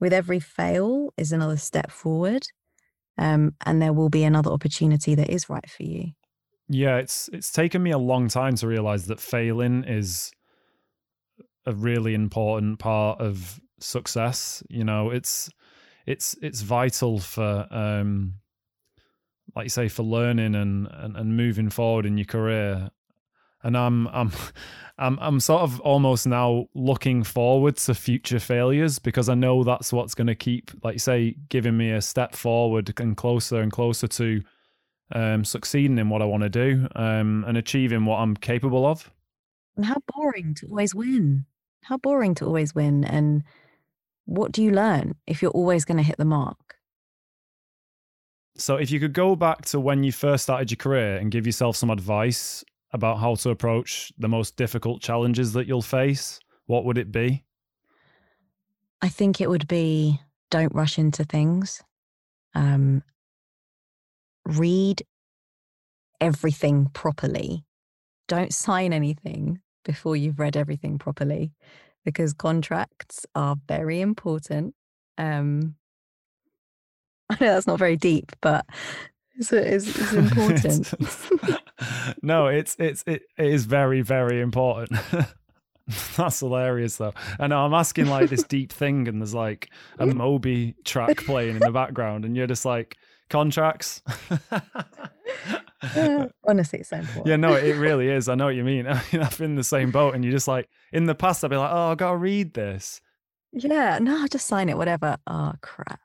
with 0.00 0.12
every 0.12 0.40
fail 0.40 1.12
is 1.16 1.32
another 1.32 1.56
step 1.56 1.90
forward, 1.90 2.46
um, 3.18 3.54
and 3.64 3.80
there 3.80 3.92
will 3.92 4.10
be 4.10 4.24
another 4.24 4.50
opportunity 4.50 5.14
that 5.14 5.30
is 5.30 5.48
right 5.48 5.68
for 5.68 5.82
you. 5.82 6.12
Yeah, 6.68 6.96
it's 6.96 7.28
it's 7.32 7.52
taken 7.52 7.82
me 7.82 7.90
a 7.90 7.98
long 7.98 8.28
time 8.28 8.54
to 8.56 8.66
realize 8.66 9.06
that 9.06 9.20
failing 9.20 9.84
is 9.84 10.32
a 11.66 11.72
really 11.72 12.14
important 12.14 12.78
part 12.78 13.20
of 13.20 13.60
success. 13.80 14.62
You 14.68 14.84
know, 14.84 15.10
it's 15.10 15.50
it's 16.06 16.36
it's 16.42 16.60
vital 16.60 17.18
for 17.18 17.66
um 17.70 18.34
like 19.54 19.64
you 19.64 19.70
say 19.70 19.88
for 19.88 20.02
learning 20.02 20.54
and, 20.54 20.88
and 20.90 21.16
and 21.16 21.36
moving 21.36 21.70
forward 21.70 22.06
in 22.06 22.18
your 22.18 22.24
career 22.24 22.90
and 23.62 23.76
i'm 23.76 24.06
i'm 24.08 24.30
i'm 24.98 25.18
i'm 25.20 25.40
sort 25.40 25.62
of 25.62 25.80
almost 25.80 26.26
now 26.26 26.66
looking 26.74 27.22
forward 27.22 27.76
to 27.76 27.94
future 27.94 28.38
failures 28.38 28.98
because 28.98 29.28
i 29.28 29.34
know 29.34 29.64
that's 29.64 29.92
what's 29.92 30.14
going 30.14 30.26
to 30.26 30.34
keep 30.34 30.70
like 30.82 30.94
you 30.94 30.98
say 30.98 31.36
giving 31.48 31.76
me 31.76 31.90
a 31.90 32.00
step 32.00 32.34
forward 32.34 32.92
and 33.00 33.16
closer 33.16 33.60
and 33.60 33.72
closer 33.72 34.06
to 34.06 34.42
um 35.12 35.44
succeeding 35.44 35.98
in 35.98 36.08
what 36.08 36.22
i 36.22 36.24
want 36.24 36.42
to 36.42 36.48
do 36.48 36.86
um 36.94 37.44
and 37.46 37.56
achieving 37.56 38.04
what 38.04 38.16
i'm 38.16 38.36
capable 38.36 38.86
of 38.86 39.10
and 39.76 39.84
how 39.84 39.96
boring 40.14 40.54
to 40.54 40.66
always 40.66 40.94
win 40.94 41.44
how 41.84 41.98
boring 41.98 42.34
to 42.36 42.46
always 42.46 42.74
win. 42.74 43.04
And 43.04 43.42
what 44.24 44.52
do 44.52 44.62
you 44.62 44.70
learn 44.70 45.14
if 45.26 45.42
you're 45.42 45.50
always 45.50 45.84
going 45.84 45.98
to 45.98 46.02
hit 46.02 46.16
the 46.16 46.24
mark? 46.24 46.76
So, 48.56 48.76
if 48.76 48.90
you 48.90 49.00
could 49.00 49.12
go 49.12 49.34
back 49.34 49.62
to 49.66 49.80
when 49.80 50.04
you 50.04 50.12
first 50.12 50.44
started 50.44 50.70
your 50.70 50.76
career 50.76 51.16
and 51.16 51.30
give 51.30 51.44
yourself 51.44 51.76
some 51.76 51.90
advice 51.90 52.64
about 52.92 53.18
how 53.18 53.34
to 53.34 53.50
approach 53.50 54.12
the 54.16 54.28
most 54.28 54.56
difficult 54.56 55.02
challenges 55.02 55.52
that 55.54 55.66
you'll 55.66 55.82
face, 55.82 56.38
what 56.66 56.84
would 56.84 56.96
it 56.96 57.10
be? 57.10 57.44
I 59.02 59.08
think 59.08 59.40
it 59.40 59.50
would 59.50 59.66
be 59.66 60.20
don't 60.50 60.74
rush 60.74 60.98
into 60.98 61.24
things. 61.24 61.82
Um, 62.54 63.02
read 64.46 65.02
everything 66.20 66.86
properly. 66.94 67.64
Don't 68.28 68.54
sign 68.54 68.92
anything 68.92 69.60
before 69.84 70.16
you've 70.16 70.38
read 70.38 70.56
everything 70.56 70.98
properly 70.98 71.52
because 72.04 72.32
contracts 72.32 73.26
are 73.34 73.56
very 73.66 74.00
important. 74.00 74.74
Um, 75.18 75.76
I 77.30 77.34
know 77.40 77.54
that's 77.54 77.66
not 77.66 77.78
very 77.78 77.96
deep, 77.96 78.32
but 78.40 78.66
it's, 79.36 79.52
it's, 79.52 79.88
it's 79.88 80.12
important. 80.12 80.94
no, 82.22 82.46
it's 82.46 82.76
it's 82.78 83.02
it, 83.06 83.22
it 83.38 83.46
is 83.46 83.64
very 83.64 84.02
very 84.02 84.40
important. 84.40 85.00
That's 86.16 86.40
hilarious 86.40 86.96
though. 86.96 87.14
I 87.38 87.46
know 87.46 87.64
I'm 87.64 87.74
asking 87.74 88.06
like 88.06 88.30
this 88.30 88.44
deep 88.44 88.72
thing, 88.72 89.08
and 89.08 89.20
there's 89.20 89.34
like 89.34 89.70
a 89.98 90.06
Moby 90.06 90.74
track 90.84 91.18
playing 91.18 91.56
in 91.56 91.60
the 91.60 91.72
background, 91.72 92.24
and 92.24 92.36
you're 92.36 92.46
just 92.46 92.64
like 92.64 92.96
contracts. 93.28 94.02
Honestly, 96.48 96.80
it's 96.80 96.88
so 96.88 96.96
important. 96.96 97.26
Yeah, 97.26 97.36
no, 97.36 97.54
it 97.54 97.76
really 97.76 98.08
is. 98.08 98.28
I 98.28 98.34
know 98.34 98.46
what 98.46 98.54
you 98.54 98.64
mean. 98.64 98.86
I 98.88 99.02
mean, 99.12 99.22
I've 99.22 99.36
been 99.36 99.50
in 99.50 99.56
the 99.56 99.64
same 99.64 99.90
boat, 99.90 100.14
and 100.14 100.24
you 100.24 100.30
just 100.30 100.48
like 100.48 100.68
in 100.92 101.06
the 101.06 101.14
past, 101.14 101.44
I'd 101.44 101.50
be 101.50 101.56
like, 101.56 101.70
oh, 101.72 101.92
I 101.92 101.94
gotta 101.94 102.16
read 102.16 102.54
this. 102.54 103.00
Yeah, 103.52 103.98
no, 104.00 104.26
just 104.26 104.46
sign 104.46 104.68
it, 104.68 104.76
whatever. 104.76 105.16
Oh 105.26 105.52
crap. 105.60 106.00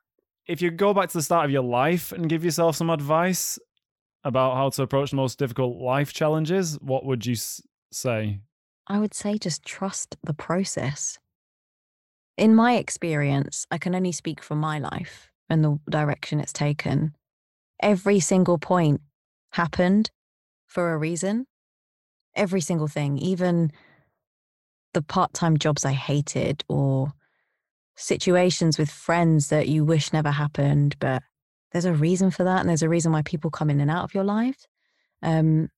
If 0.48 0.62
you 0.62 0.72
go 0.72 0.94
back 0.94 1.10
to 1.10 1.18
the 1.18 1.24
start 1.24 1.46
of 1.46 1.52
your 1.52 1.64
life 1.64 2.12
and 2.12 2.30
give 2.30 2.44
yourself 2.44 2.76
some 2.76 2.90
advice 2.90 3.60
about 4.24 4.56
how 4.56 4.70
to 4.70 4.84
approach 4.84 5.12
the 5.12 5.16
most 5.16 5.40
difficult 5.40 5.78
life 5.82 6.14
challenges, 6.14 6.78
what 6.82 7.06
would 7.06 7.26
you 7.26 7.36
say? 7.92 8.40
I 8.88 9.00
would 9.00 9.14
say 9.14 9.38
just 9.38 9.64
trust 9.64 10.18
the 10.24 10.34
process. 10.34 11.20
In 12.38 12.56
my 12.56 12.76
experience, 12.76 13.68
I 13.70 13.78
can 13.78 13.94
only 13.94 14.12
speak 14.12 14.42
for 14.42 14.56
my 14.56 14.80
life 14.80 15.32
and 15.50 15.64
the 15.64 15.80
direction 15.90 16.40
it's 16.40 16.54
taken. 16.54 17.14
Every 17.82 18.20
single 18.20 18.58
point 18.58 19.02
happened 19.52 20.12
for 20.68 20.94
a 20.94 20.98
reason. 20.98 21.46
Every 22.36 22.62
single 22.62 22.88
thing, 22.88 23.18
even 23.18 23.72
the 24.94 25.02
part 25.02 25.34
time 25.34 25.58
jobs 25.58 25.86
I 25.86 25.94
hated 25.94 26.64
or 26.68 27.14
situations 27.96 28.78
with 28.78 28.90
friends 28.90 29.50
that 29.50 29.68
you 29.68 29.84
wish 29.84 30.14
never 30.14 30.32
happened, 30.32 30.96
but 31.00 31.24
there's 31.72 31.86
a 31.86 31.94
reason 31.94 32.32
for 32.32 32.44
that. 32.44 32.60
And 32.60 32.70
there's 32.70 32.84
a 32.84 32.90
reason 32.90 33.12
why 33.12 33.22
people 33.22 33.52
come 33.52 33.70
in 33.70 33.82
and 33.82 33.92
out 33.92 34.04
of 34.04 34.14
your 34.14 34.24
life. 34.24 34.66
Um, 35.22 35.70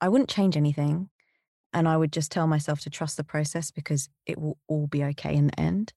I 0.00 0.08
wouldn't 0.08 0.28
change 0.28 0.56
anything. 0.56 1.08
And 1.72 1.88
I 1.88 1.96
would 1.96 2.12
just 2.12 2.30
tell 2.30 2.46
myself 2.46 2.80
to 2.80 2.90
trust 2.90 3.16
the 3.16 3.24
process 3.24 3.70
because 3.70 4.10
it 4.26 4.38
will 4.38 4.58
all 4.68 4.86
be 4.86 5.02
okay 5.04 5.34
in 5.34 5.46
the 5.46 5.58
end. 5.58 5.94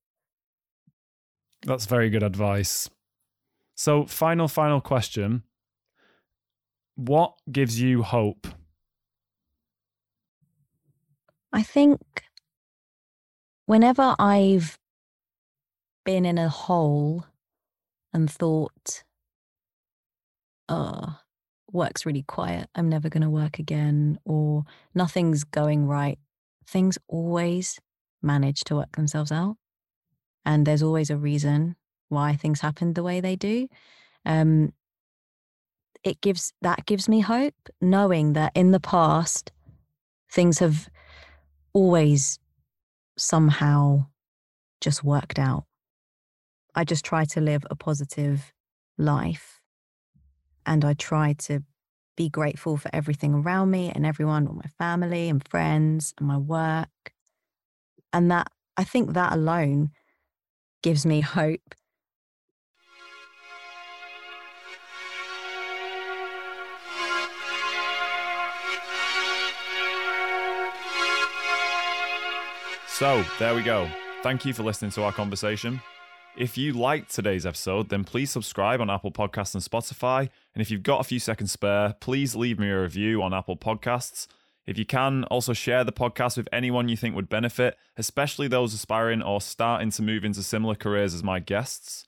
That's 1.65 1.85
very 1.85 2.09
good 2.09 2.23
advice. 2.23 2.89
So, 3.75 4.05
final, 4.05 4.47
final 4.47 4.79
question. 4.79 5.43
What 6.95 7.33
gives 7.51 7.79
you 7.79 8.03
hope? 8.03 8.47
I 11.51 11.63
think 11.63 11.99
whenever 13.65 14.15
I've 14.19 14.77
been 16.03 16.25
in 16.25 16.37
a 16.37 16.49
hole 16.49 17.25
and 18.13 18.29
thought, 18.29 19.03
oh, 20.69 21.19
work's 21.71 22.05
really 22.05 22.23
quiet, 22.23 22.69
I'm 22.75 22.89
never 22.89 23.09
going 23.09 23.23
to 23.23 23.29
work 23.29 23.59
again, 23.59 24.19
or 24.25 24.63
nothing's 24.93 25.43
going 25.43 25.87
right 25.87 26.19
things 26.67 26.97
always 27.07 27.79
manage 28.21 28.63
to 28.65 28.75
work 28.75 28.95
themselves 28.95 29.31
out. 29.31 29.57
And 30.45 30.65
there's 30.65 30.83
always 30.83 31.09
a 31.09 31.17
reason 31.17 31.75
why 32.09 32.35
things 32.35 32.61
happen 32.61 32.93
the 32.93 33.03
way 33.03 33.19
they 33.19 33.35
do. 33.35 33.67
Um, 34.25 34.73
it 36.05 36.21
gives 36.21 36.53
that 36.61 36.85
gives 36.85 37.09
me 37.09 37.19
hope, 37.19 37.55
knowing 37.81 38.33
that 38.33 38.51
in 38.55 38.71
the 38.71 38.79
past 38.79 39.51
things 40.31 40.59
have 40.59 40.87
always 41.73 42.39
somehow 43.17 44.05
just 44.79 45.03
worked 45.03 45.39
out. 45.39 45.65
I 46.75 46.83
just 46.83 47.03
try 47.03 47.25
to 47.25 47.41
live 47.41 47.65
a 47.69 47.75
positive 47.75 48.53
life 48.97 49.61
and 50.65 50.85
I 50.85 50.93
try 50.93 51.33
to 51.33 51.63
be 52.15 52.29
grateful 52.29 52.77
for 52.77 52.89
everything 52.93 53.33
around 53.33 53.71
me 53.71 53.91
and 53.93 54.05
everyone, 54.05 54.45
my 54.45 54.69
family 54.77 55.27
and 55.27 55.45
friends 55.47 56.13
and 56.17 56.27
my 56.27 56.37
work. 56.37 57.13
And 58.13 58.29
that, 58.31 58.51
I 58.77 58.83
think 58.83 59.13
that 59.13 59.33
alone 59.33 59.89
gives 60.83 61.05
me 61.05 61.21
hope. 61.21 61.75
So, 72.97 73.25
there 73.39 73.53
we 73.53 73.61
go. 73.61 73.89
Thank 74.23 74.45
you 74.45 74.53
for 74.53 74.63
listening 74.63 74.89
to 74.91 75.03
our 75.03 75.11
conversation. 75.11 75.81
If 76.37 76.57
you 76.57 76.71
liked 76.71 77.13
today's 77.13 77.45
episode, 77.45 77.89
then 77.89 78.05
please 78.05 78.31
subscribe 78.31 78.79
on 78.79 78.89
Apple 78.89 79.11
Podcasts 79.11 79.53
and 79.53 79.61
Spotify. 79.61 80.29
And 80.53 80.61
if 80.61 80.71
you've 80.71 80.81
got 80.81 81.01
a 81.01 81.03
few 81.03 81.19
seconds 81.19 81.51
spare, 81.51 81.95
please 81.99 82.37
leave 82.37 82.57
me 82.57 82.69
a 82.69 82.81
review 82.83 83.21
on 83.21 83.33
Apple 83.33 83.57
Podcasts. 83.57 84.27
If 84.65 84.77
you 84.77 84.85
can, 84.85 85.25
also 85.25 85.51
share 85.51 85.83
the 85.83 85.91
podcast 85.91 86.37
with 86.37 86.47
anyone 86.53 86.87
you 86.87 86.95
think 86.95 87.15
would 87.15 87.27
benefit, 87.27 87.77
especially 87.97 88.47
those 88.47 88.73
aspiring 88.73 89.21
or 89.21 89.41
starting 89.41 89.91
to 89.91 90.01
move 90.01 90.23
into 90.23 90.41
similar 90.41 90.75
careers 90.75 91.13
as 91.13 91.21
my 91.21 91.39
guests. 91.39 92.05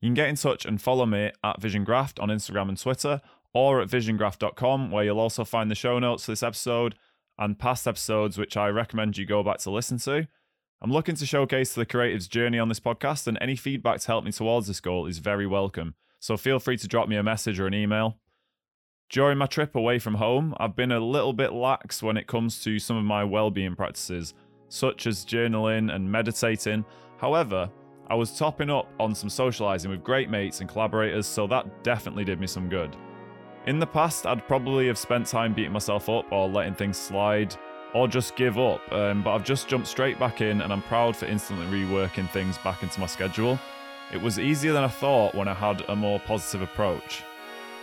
You 0.00 0.08
can 0.08 0.14
get 0.14 0.28
in 0.28 0.34
touch 0.34 0.66
and 0.66 0.82
follow 0.82 1.06
me 1.06 1.30
at 1.44 1.60
VisionGraft 1.60 2.20
on 2.20 2.30
Instagram 2.30 2.68
and 2.68 2.80
Twitter, 2.80 3.20
or 3.54 3.80
at 3.80 3.88
visiongraft.com, 3.88 4.90
where 4.90 5.04
you'll 5.04 5.20
also 5.20 5.44
find 5.44 5.70
the 5.70 5.76
show 5.76 6.00
notes 6.00 6.24
for 6.24 6.32
this 6.32 6.42
episode 6.42 6.96
and 7.38 7.58
past 7.58 7.86
episodes, 7.86 8.38
which 8.38 8.56
I 8.56 8.68
recommend 8.68 9.18
you 9.18 9.26
go 9.26 9.42
back 9.42 9.58
to 9.58 9.70
listen 9.70 9.98
to. 9.98 10.26
I'm 10.82 10.92
looking 10.92 11.14
to 11.16 11.26
showcase 11.26 11.74
the 11.74 11.86
creative's 11.86 12.28
journey 12.28 12.58
on 12.58 12.68
this 12.68 12.80
podcast, 12.80 13.26
and 13.26 13.38
any 13.40 13.56
feedback 13.56 14.00
to 14.00 14.06
help 14.06 14.24
me 14.24 14.32
towards 14.32 14.66
this 14.66 14.80
goal 14.80 15.06
is 15.06 15.18
very 15.18 15.46
welcome. 15.46 15.94
So 16.20 16.36
feel 16.36 16.58
free 16.58 16.76
to 16.76 16.88
drop 16.88 17.08
me 17.08 17.16
a 17.16 17.22
message 17.22 17.58
or 17.58 17.66
an 17.66 17.74
email. 17.74 18.18
During 19.08 19.38
my 19.38 19.46
trip 19.46 19.76
away 19.76 19.98
from 19.98 20.14
home, 20.14 20.54
I've 20.58 20.74
been 20.74 20.92
a 20.92 21.00
little 21.00 21.32
bit 21.32 21.52
lax 21.52 22.02
when 22.02 22.16
it 22.16 22.26
comes 22.26 22.62
to 22.64 22.78
some 22.78 22.96
of 22.96 23.04
my 23.04 23.22
well-being 23.24 23.76
practices, 23.76 24.34
such 24.68 25.06
as 25.06 25.24
journaling 25.24 25.94
and 25.94 26.10
meditating. 26.10 26.84
However, 27.18 27.70
I 28.08 28.14
was 28.14 28.36
topping 28.36 28.70
up 28.70 28.88
on 28.98 29.14
some 29.14 29.30
socializing 29.30 29.90
with 29.90 30.04
great 30.04 30.28
mates 30.28 30.60
and 30.60 30.68
collaborators, 30.68 31.26
so 31.26 31.46
that 31.46 31.84
definitely 31.84 32.24
did 32.24 32.40
me 32.40 32.46
some 32.46 32.68
good. 32.68 32.96
In 33.66 33.80
the 33.80 33.86
past, 33.86 34.26
I'd 34.26 34.46
probably 34.46 34.86
have 34.86 34.96
spent 34.96 35.26
time 35.26 35.52
beating 35.52 35.72
myself 35.72 36.08
up 36.08 36.30
or 36.30 36.48
letting 36.48 36.74
things 36.74 36.96
slide 36.96 37.56
or 37.94 38.06
just 38.06 38.36
give 38.36 38.58
up, 38.58 38.80
um, 38.92 39.24
but 39.24 39.34
I've 39.34 39.42
just 39.42 39.66
jumped 39.66 39.88
straight 39.88 40.20
back 40.20 40.40
in 40.40 40.60
and 40.60 40.72
I'm 40.72 40.82
proud 40.82 41.16
for 41.16 41.26
instantly 41.26 41.66
reworking 41.66 42.30
things 42.30 42.58
back 42.58 42.84
into 42.84 43.00
my 43.00 43.06
schedule. 43.06 43.58
It 44.12 44.22
was 44.22 44.38
easier 44.38 44.72
than 44.72 44.84
I 44.84 44.88
thought 44.88 45.34
when 45.34 45.48
I 45.48 45.54
had 45.54 45.82
a 45.88 45.96
more 45.96 46.20
positive 46.20 46.62
approach. 46.62 47.24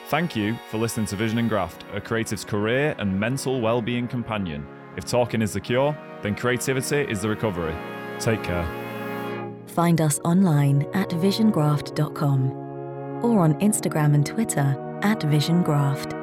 Thank 0.08 0.38
you 0.38 0.58
for 0.70 0.78
listening 0.78 1.08
to 1.08 1.18
Vision 1.18 1.38
and 1.40 1.50
Graft, 1.50 1.84
a 1.94 2.00
creative's 2.00 2.46
career 2.46 2.96
and 2.98 3.20
mental 3.20 3.60
well-being 3.60 4.08
companion. 4.08 4.66
If 4.96 5.04
talking 5.04 5.42
is 5.42 5.52
the 5.52 5.60
cure, 5.60 5.98
then 6.22 6.34
creativity 6.34 7.12
is 7.12 7.24
the 7.24 7.30
recovery. 7.30 7.76
Take 8.20 8.42
care. 8.42 8.66
Find 9.68 10.00
us 10.00 10.20
online 10.20 10.84
at 10.94 11.10
visiongraft.com 11.10 12.52
or 13.22 13.42
on 13.42 13.56
Instagram 13.56 14.14
and 14.14 14.26
Twitter 14.26 14.83
at 15.04 15.20
visiongraft. 15.20 16.23